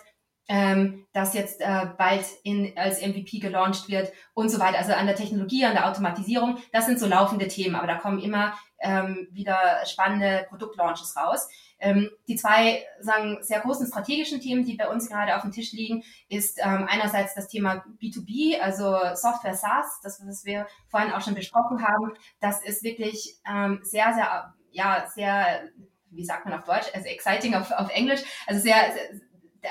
ähm, 0.48 1.06
das 1.12 1.34
jetzt 1.34 1.60
äh, 1.60 1.86
bald 1.98 2.24
in, 2.44 2.72
als 2.76 3.00
MVP 3.04 3.40
gelauncht 3.40 3.88
wird 3.88 4.12
und 4.34 4.48
so 4.48 4.60
weiter. 4.60 4.78
Also 4.78 4.92
an 4.92 5.06
der 5.06 5.16
Technologie, 5.16 5.64
an 5.64 5.74
der 5.74 5.88
Automatisierung, 5.88 6.58
das 6.72 6.86
sind 6.86 7.00
so 7.00 7.06
laufende 7.06 7.48
Themen, 7.48 7.74
aber 7.74 7.86
da 7.86 7.96
kommen 7.96 8.20
immer 8.20 8.54
ähm, 8.78 9.26
wieder 9.32 9.84
spannende 9.86 10.46
Produktlaunches 10.48 11.16
raus. 11.16 11.48
Ähm, 11.78 12.10
die 12.26 12.36
zwei 12.36 12.84
sagen 13.00 13.38
sehr 13.42 13.60
großen 13.60 13.86
strategischen 13.86 14.40
Themen, 14.40 14.64
die 14.64 14.76
bei 14.76 14.88
uns 14.88 15.08
gerade 15.08 15.36
auf 15.36 15.42
dem 15.42 15.52
Tisch 15.52 15.72
liegen, 15.72 16.04
ist 16.28 16.58
ähm, 16.62 16.86
einerseits 16.88 17.34
das 17.34 17.48
Thema 17.48 17.84
B2B, 18.00 18.60
also 18.60 18.96
Software 19.14 19.54
SaaS, 19.54 20.00
das 20.02 20.22
was 20.26 20.44
wir 20.44 20.66
vorhin 20.88 21.12
auch 21.12 21.20
schon 21.20 21.34
besprochen 21.34 21.86
haben. 21.86 22.12
Das 22.40 22.62
ist 22.62 22.82
wirklich 22.82 23.36
ähm, 23.46 23.80
sehr, 23.82 24.14
sehr 24.14 24.54
ja, 24.76 25.06
sehr, 25.14 25.62
wie 26.10 26.24
sagt 26.24 26.44
man 26.44 26.54
auf 26.54 26.64
Deutsch, 26.64 26.86
also 26.94 27.06
exciting 27.06 27.54
auf, 27.54 27.70
auf 27.72 27.90
Englisch, 27.90 28.22
also 28.46 28.60
sehr, 28.60 28.92
sehr 28.92 29.20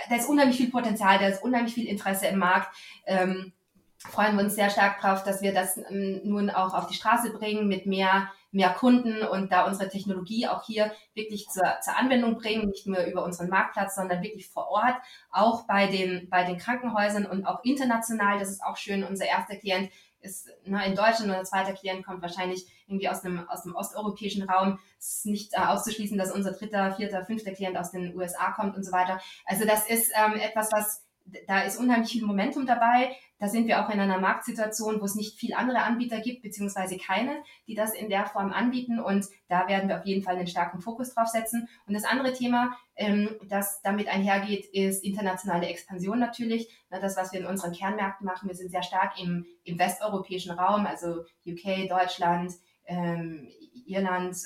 da 0.09 0.15
ist 0.15 0.27
unheimlich 0.27 0.57
viel 0.57 0.71
Potenzial, 0.71 1.19
da 1.19 1.27
ist 1.27 1.43
unheimlich 1.43 1.73
viel 1.73 1.87
Interesse 1.87 2.27
im 2.27 2.39
Markt. 2.39 2.75
Ähm, 3.05 3.53
freuen 3.97 4.37
wir 4.37 4.43
uns 4.43 4.55
sehr 4.55 4.69
stark 4.69 4.99
drauf, 4.99 5.23
dass 5.23 5.41
wir 5.41 5.53
das 5.53 5.77
ähm, 5.77 6.21
nun 6.23 6.49
auch 6.49 6.73
auf 6.73 6.87
die 6.87 6.93
Straße 6.93 7.31
bringen 7.31 7.67
mit 7.67 7.85
mehr, 7.85 8.29
mehr 8.51 8.69
Kunden 8.69 9.23
und 9.23 9.51
da 9.51 9.65
unsere 9.65 9.89
Technologie 9.89 10.47
auch 10.47 10.65
hier 10.65 10.91
wirklich 11.13 11.47
zur, 11.47 11.63
zur 11.81 11.97
Anwendung 11.97 12.37
bringen, 12.37 12.67
nicht 12.69 12.87
nur 12.87 13.03
über 13.05 13.23
unseren 13.23 13.49
Marktplatz, 13.49 13.95
sondern 13.95 14.21
wirklich 14.21 14.47
vor 14.49 14.67
Ort, 14.69 14.95
auch 15.31 15.65
bei 15.65 15.87
den, 15.87 16.29
bei 16.29 16.43
den 16.43 16.57
Krankenhäusern 16.57 17.25
und 17.25 17.45
auch 17.45 17.63
international. 17.63 18.39
Das 18.39 18.49
ist 18.49 18.63
auch 18.63 18.77
schön. 18.77 19.03
Unser 19.03 19.25
erster 19.25 19.55
Klient 19.55 19.89
ist 20.25 20.49
ne, 20.65 20.85
in 20.85 20.95
Deutschland 20.95 21.29
und 21.29 21.35
ein 21.35 21.45
zweiter 21.45 21.73
Klient 21.73 22.05
kommt 22.05 22.21
wahrscheinlich 22.21 22.67
irgendwie 22.87 23.07
aus 23.07 23.21
dem, 23.21 23.47
aus 23.47 23.63
dem 23.63 23.75
osteuropäischen 23.75 24.43
Raum. 24.43 24.79
Es 24.99 25.17
ist 25.17 25.25
nicht 25.25 25.53
äh, 25.53 25.59
auszuschließen, 25.59 26.17
dass 26.17 26.31
unser 26.31 26.51
dritter, 26.51 26.93
vierter, 26.95 27.23
fünfter 27.25 27.51
Klient 27.51 27.77
aus 27.77 27.91
den 27.91 28.15
USA 28.15 28.51
kommt 28.51 28.75
und 28.75 28.83
so 28.83 28.91
weiter. 28.91 29.21
Also 29.45 29.65
das 29.65 29.87
ist 29.87 30.11
ähm, 30.15 30.33
etwas, 30.33 30.71
was 30.71 31.05
da 31.47 31.61
ist 31.61 31.77
unheimlich 31.77 32.11
viel 32.11 32.25
Momentum 32.25 32.65
dabei. 32.65 33.15
Da 33.39 33.47
sind 33.47 33.67
wir 33.67 33.83
auch 33.83 33.89
in 33.89 33.99
einer 33.99 34.19
Marktsituation, 34.19 35.01
wo 35.01 35.05
es 35.05 35.15
nicht 35.15 35.37
viel 35.37 35.53
andere 35.53 35.81
Anbieter 35.83 36.21
gibt, 36.21 36.41
beziehungsweise 36.41 36.97
keine, 36.97 37.43
die 37.67 37.75
das 37.75 37.93
in 37.93 38.09
der 38.09 38.25
Form 38.25 38.51
anbieten. 38.53 38.99
Und 38.99 39.25
da 39.49 39.67
werden 39.67 39.89
wir 39.89 39.99
auf 39.99 40.05
jeden 40.05 40.23
Fall 40.23 40.37
einen 40.37 40.47
starken 40.47 40.79
Fokus 40.79 41.13
drauf 41.13 41.27
setzen. 41.27 41.67
Und 41.85 41.93
das 41.93 42.05
andere 42.05 42.33
Thema, 42.33 42.77
ähm, 42.95 43.29
das 43.49 43.81
damit 43.81 44.07
einhergeht, 44.07 44.65
ist 44.67 45.03
internationale 45.03 45.67
Expansion 45.67 46.19
natürlich. 46.19 46.69
das, 46.89 47.17
was 47.17 47.33
wir 47.33 47.41
in 47.41 47.45
unseren 47.45 47.73
Kernmärkten 47.73 48.25
machen. 48.25 48.47
Wir 48.47 48.55
sind 48.55 48.71
sehr 48.71 48.83
stark 48.83 49.19
im, 49.19 49.45
im 49.63 49.77
westeuropäischen 49.77 50.51
Raum, 50.51 50.85
also 50.85 51.25
UK, 51.45 51.89
Deutschland, 51.89 52.53
ähm, 52.85 53.49
Irland, 53.85 54.37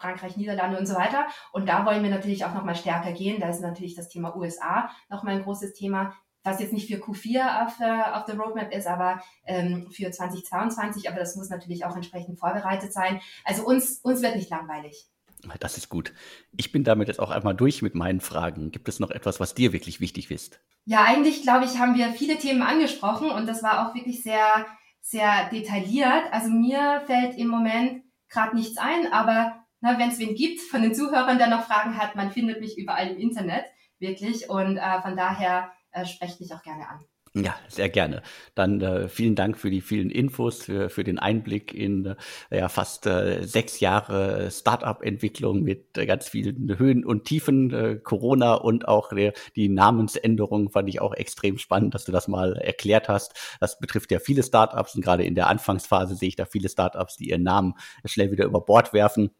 Frankreich, 0.00 0.36
Niederlande 0.36 0.78
und 0.78 0.86
so 0.86 0.94
weiter. 0.94 1.26
Und 1.52 1.68
da 1.68 1.84
wollen 1.84 2.02
wir 2.02 2.10
natürlich 2.10 2.44
auch 2.44 2.54
nochmal 2.54 2.74
stärker 2.74 3.12
gehen. 3.12 3.40
Da 3.40 3.48
ist 3.48 3.60
natürlich 3.60 3.94
das 3.94 4.08
Thema 4.08 4.36
USA 4.36 4.90
nochmal 5.08 5.36
ein 5.36 5.42
großes 5.44 5.74
Thema, 5.74 6.14
was 6.42 6.60
jetzt 6.60 6.72
nicht 6.72 6.88
für 6.88 7.02
Q4 7.02 7.66
auf 7.66 7.76
der, 7.76 8.16
auf 8.16 8.24
der 8.24 8.36
Roadmap 8.36 8.72
ist, 8.72 8.86
aber 8.86 9.22
ähm, 9.44 9.88
für 9.90 10.10
2022. 10.10 11.08
Aber 11.08 11.18
das 11.18 11.36
muss 11.36 11.50
natürlich 11.50 11.84
auch 11.84 11.94
entsprechend 11.94 12.38
vorbereitet 12.38 12.92
sein. 12.92 13.20
Also 13.44 13.64
uns, 13.64 13.98
uns 14.02 14.22
wird 14.22 14.36
nicht 14.36 14.50
langweilig. 14.50 15.06
Das 15.58 15.76
ist 15.76 15.88
gut. 15.88 16.12
Ich 16.56 16.70
bin 16.72 16.84
damit 16.84 17.08
jetzt 17.08 17.20
auch 17.20 17.30
einmal 17.30 17.54
durch 17.54 17.82
mit 17.82 17.94
meinen 17.94 18.20
Fragen. 18.20 18.70
Gibt 18.70 18.88
es 18.88 19.00
noch 19.00 19.10
etwas, 19.10 19.40
was 19.40 19.54
dir 19.54 19.72
wirklich 19.72 20.00
wichtig 20.00 20.30
ist? 20.30 20.60
Ja, 20.84 21.04
eigentlich 21.04 21.42
glaube 21.42 21.64
ich, 21.64 21.78
haben 21.78 21.94
wir 21.94 22.12
viele 22.12 22.36
Themen 22.36 22.62
angesprochen 22.62 23.30
und 23.30 23.46
das 23.46 23.62
war 23.62 23.88
auch 23.88 23.94
wirklich 23.94 24.22
sehr, 24.22 24.66
sehr 25.00 25.48
detailliert. 25.50 26.24
Also 26.32 26.50
mir 26.50 27.02
fällt 27.06 27.36
im 27.36 27.48
Moment 27.48 28.02
gerade 28.28 28.54
nichts 28.56 28.78
ein, 28.78 29.12
aber 29.12 29.59
wenn 29.80 30.10
es 30.10 30.18
wen 30.18 30.34
gibt 30.34 30.60
von 30.60 30.82
den 30.82 30.94
Zuhörern, 30.94 31.38
der 31.38 31.48
noch 31.48 31.66
Fragen 31.66 31.96
hat, 31.96 32.16
man 32.16 32.30
findet 32.30 32.60
mich 32.60 32.78
überall 32.78 33.08
im 33.08 33.18
Internet, 33.18 33.64
wirklich. 33.98 34.48
Und 34.50 34.76
äh, 34.76 35.02
von 35.02 35.16
daher 35.16 35.72
äh, 35.92 36.04
sprecht 36.04 36.40
mich 36.40 36.52
auch 36.54 36.62
gerne 36.62 36.88
an. 36.88 37.00
Ja, 37.32 37.54
sehr 37.68 37.88
gerne. 37.88 38.22
Dann 38.56 38.80
äh, 38.80 39.08
vielen 39.08 39.36
Dank 39.36 39.56
für 39.56 39.70
die 39.70 39.82
vielen 39.82 40.10
Infos, 40.10 40.64
für, 40.64 40.90
für 40.90 41.04
den 41.04 41.20
Einblick 41.20 41.72
in 41.72 42.16
äh, 42.50 42.58
ja, 42.58 42.68
fast 42.68 43.06
äh, 43.06 43.44
sechs 43.44 43.78
Jahre 43.78 44.50
Startup-Entwicklung 44.50 45.62
mit 45.62 45.96
äh, 45.96 46.06
ganz 46.06 46.28
vielen 46.28 46.76
Höhen 46.76 47.04
und 47.04 47.26
Tiefen. 47.26 47.72
Äh, 47.72 48.00
Corona 48.02 48.54
und 48.54 48.88
auch 48.88 49.10
der, 49.10 49.32
die 49.54 49.68
Namensänderung 49.68 50.70
fand 50.70 50.88
ich 50.88 51.00
auch 51.00 51.14
extrem 51.14 51.58
spannend, 51.58 51.94
dass 51.94 52.04
du 52.04 52.10
das 52.10 52.26
mal 52.26 52.56
erklärt 52.56 53.08
hast. 53.08 53.56
Das 53.60 53.78
betrifft 53.78 54.10
ja 54.10 54.18
viele 54.18 54.42
Startups 54.42 54.96
und 54.96 55.02
gerade 55.02 55.22
in 55.22 55.36
der 55.36 55.46
Anfangsphase 55.46 56.16
sehe 56.16 56.30
ich 56.30 56.36
da 56.36 56.46
viele 56.46 56.68
Startups, 56.68 57.16
die 57.16 57.28
ihren 57.28 57.44
Namen 57.44 57.74
schnell 58.06 58.32
wieder 58.32 58.44
über 58.44 58.60
Bord 58.60 58.92
werfen. 58.92 59.30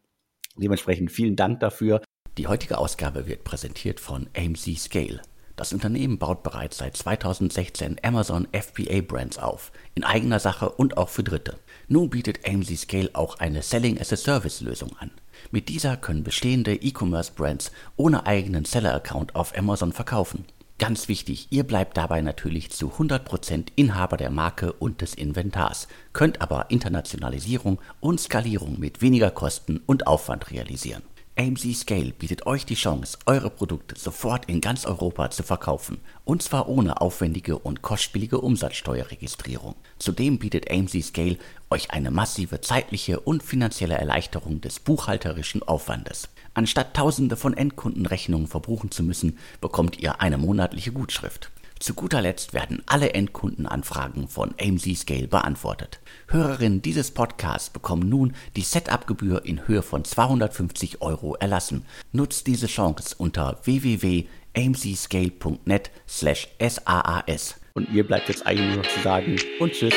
Dementsprechend 0.60 1.10
vielen 1.10 1.36
Dank 1.36 1.60
dafür. 1.60 2.02
Die 2.36 2.46
heutige 2.46 2.78
Ausgabe 2.78 3.26
wird 3.26 3.44
präsentiert 3.44 3.98
von 3.98 4.28
AMC 4.36 4.76
Scale. 4.78 5.22
Das 5.56 5.72
Unternehmen 5.72 6.18
baut 6.18 6.42
bereits 6.42 6.78
seit 6.78 6.96
2016 6.96 7.96
Amazon 8.02 8.46
FBA 8.52 9.00
Brands 9.02 9.38
auf, 9.38 9.72
in 9.94 10.04
eigener 10.04 10.38
Sache 10.38 10.70
und 10.70 10.96
auch 10.96 11.08
für 11.08 11.22
Dritte. 11.22 11.58
Nun 11.88 12.08
bietet 12.08 12.46
AMC 12.46 12.76
Scale 12.78 13.10
auch 13.14 13.38
eine 13.38 13.62
Selling 13.62 13.98
as 14.00 14.12
a 14.12 14.16
Service 14.16 14.60
Lösung 14.60 14.96
an. 14.98 15.10
Mit 15.50 15.68
dieser 15.68 15.96
können 15.96 16.24
bestehende 16.24 16.74
E-Commerce 16.74 17.32
Brands 17.34 17.72
ohne 17.96 18.26
eigenen 18.26 18.64
Seller-Account 18.64 19.34
auf 19.34 19.56
Amazon 19.56 19.92
verkaufen. 19.92 20.44
Ganz 20.80 21.08
wichtig, 21.08 21.48
ihr 21.50 21.64
bleibt 21.64 21.98
dabei 21.98 22.22
natürlich 22.22 22.70
zu 22.70 22.88
100% 22.88 23.66
Inhaber 23.76 24.16
der 24.16 24.30
Marke 24.30 24.72
und 24.72 25.02
des 25.02 25.12
Inventars, 25.12 25.88
könnt 26.14 26.40
aber 26.40 26.70
Internationalisierung 26.70 27.78
und 28.00 28.18
Skalierung 28.18 28.80
mit 28.80 29.02
weniger 29.02 29.30
Kosten 29.30 29.82
und 29.84 30.06
Aufwand 30.06 30.50
realisieren. 30.50 31.02
AMC 31.38 31.74
Scale 31.74 32.12
bietet 32.12 32.46
euch 32.46 32.64
die 32.64 32.76
Chance, 32.76 33.18
eure 33.26 33.50
Produkte 33.50 33.98
sofort 33.98 34.46
in 34.46 34.62
ganz 34.62 34.86
Europa 34.86 35.30
zu 35.30 35.42
verkaufen, 35.42 36.00
und 36.24 36.42
zwar 36.42 36.66
ohne 36.66 37.02
aufwendige 37.02 37.58
und 37.58 37.82
kostspielige 37.82 38.40
Umsatzsteuerregistrierung. 38.40 39.74
Zudem 39.98 40.38
bietet 40.38 40.70
AMC 40.70 41.02
Scale 41.02 41.36
euch 41.68 41.90
eine 41.90 42.10
massive 42.10 42.62
zeitliche 42.62 43.20
und 43.20 43.42
finanzielle 43.42 43.98
Erleichterung 43.98 44.62
des 44.62 44.80
buchhalterischen 44.80 45.62
Aufwandes. 45.62 46.30
Anstatt 46.54 46.94
tausende 46.94 47.36
von 47.36 47.54
Endkundenrechnungen 47.54 48.46
verbuchen 48.46 48.90
zu 48.90 49.02
müssen, 49.02 49.38
bekommt 49.60 49.98
ihr 49.98 50.20
eine 50.20 50.38
monatliche 50.38 50.92
Gutschrift. 50.92 51.50
Zu 51.80 51.94
guter 51.94 52.20
Letzt 52.20 52.52
werden 52.52 52.82
alle 52.84 53.14
Endkundenanfragen 53.14 54.28
von 54.28 54.54
AMC 54.60 54.94
Scale 54.96 55.28
beantwortet. 55.28 56.00
Hörerinnen 56.28 56.82
dieses 56.82 57.10
Podcasts 57.10 57.70
bekommen 57.70 58.06
nun 58.06 58.34
die 58.54 58.60
Setup-Gebühr 58.60 59.46
in 59.46 59.66
Höhe 59.66 59.80
von 59.80 60.04
250 60.04 61.00
Euro 61.00 61.36
erlassen. 61.36 61.86
Nutzt 62.12 62.46
diese 62.46 62.66
Chance 62.66 63.14
unter 63.16 63.60
www.amcscale.net 63.64 65.90
slash 66.06 66.48
SAAS. 66.60 67.58
Und 67.72 67.94
mir 67.94 68.06
bleibt 68.06 68.28
jetzt 68.28 68.46
eigentlich 68.46 68.74
nur 68.74 68.84
noch 68.84 68.90
zu 68.90 69.00
sagen 69.00 69.36
und 69.58 69.72
tschüss. 69.72 69.94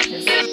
tschüss. 0.00 0.45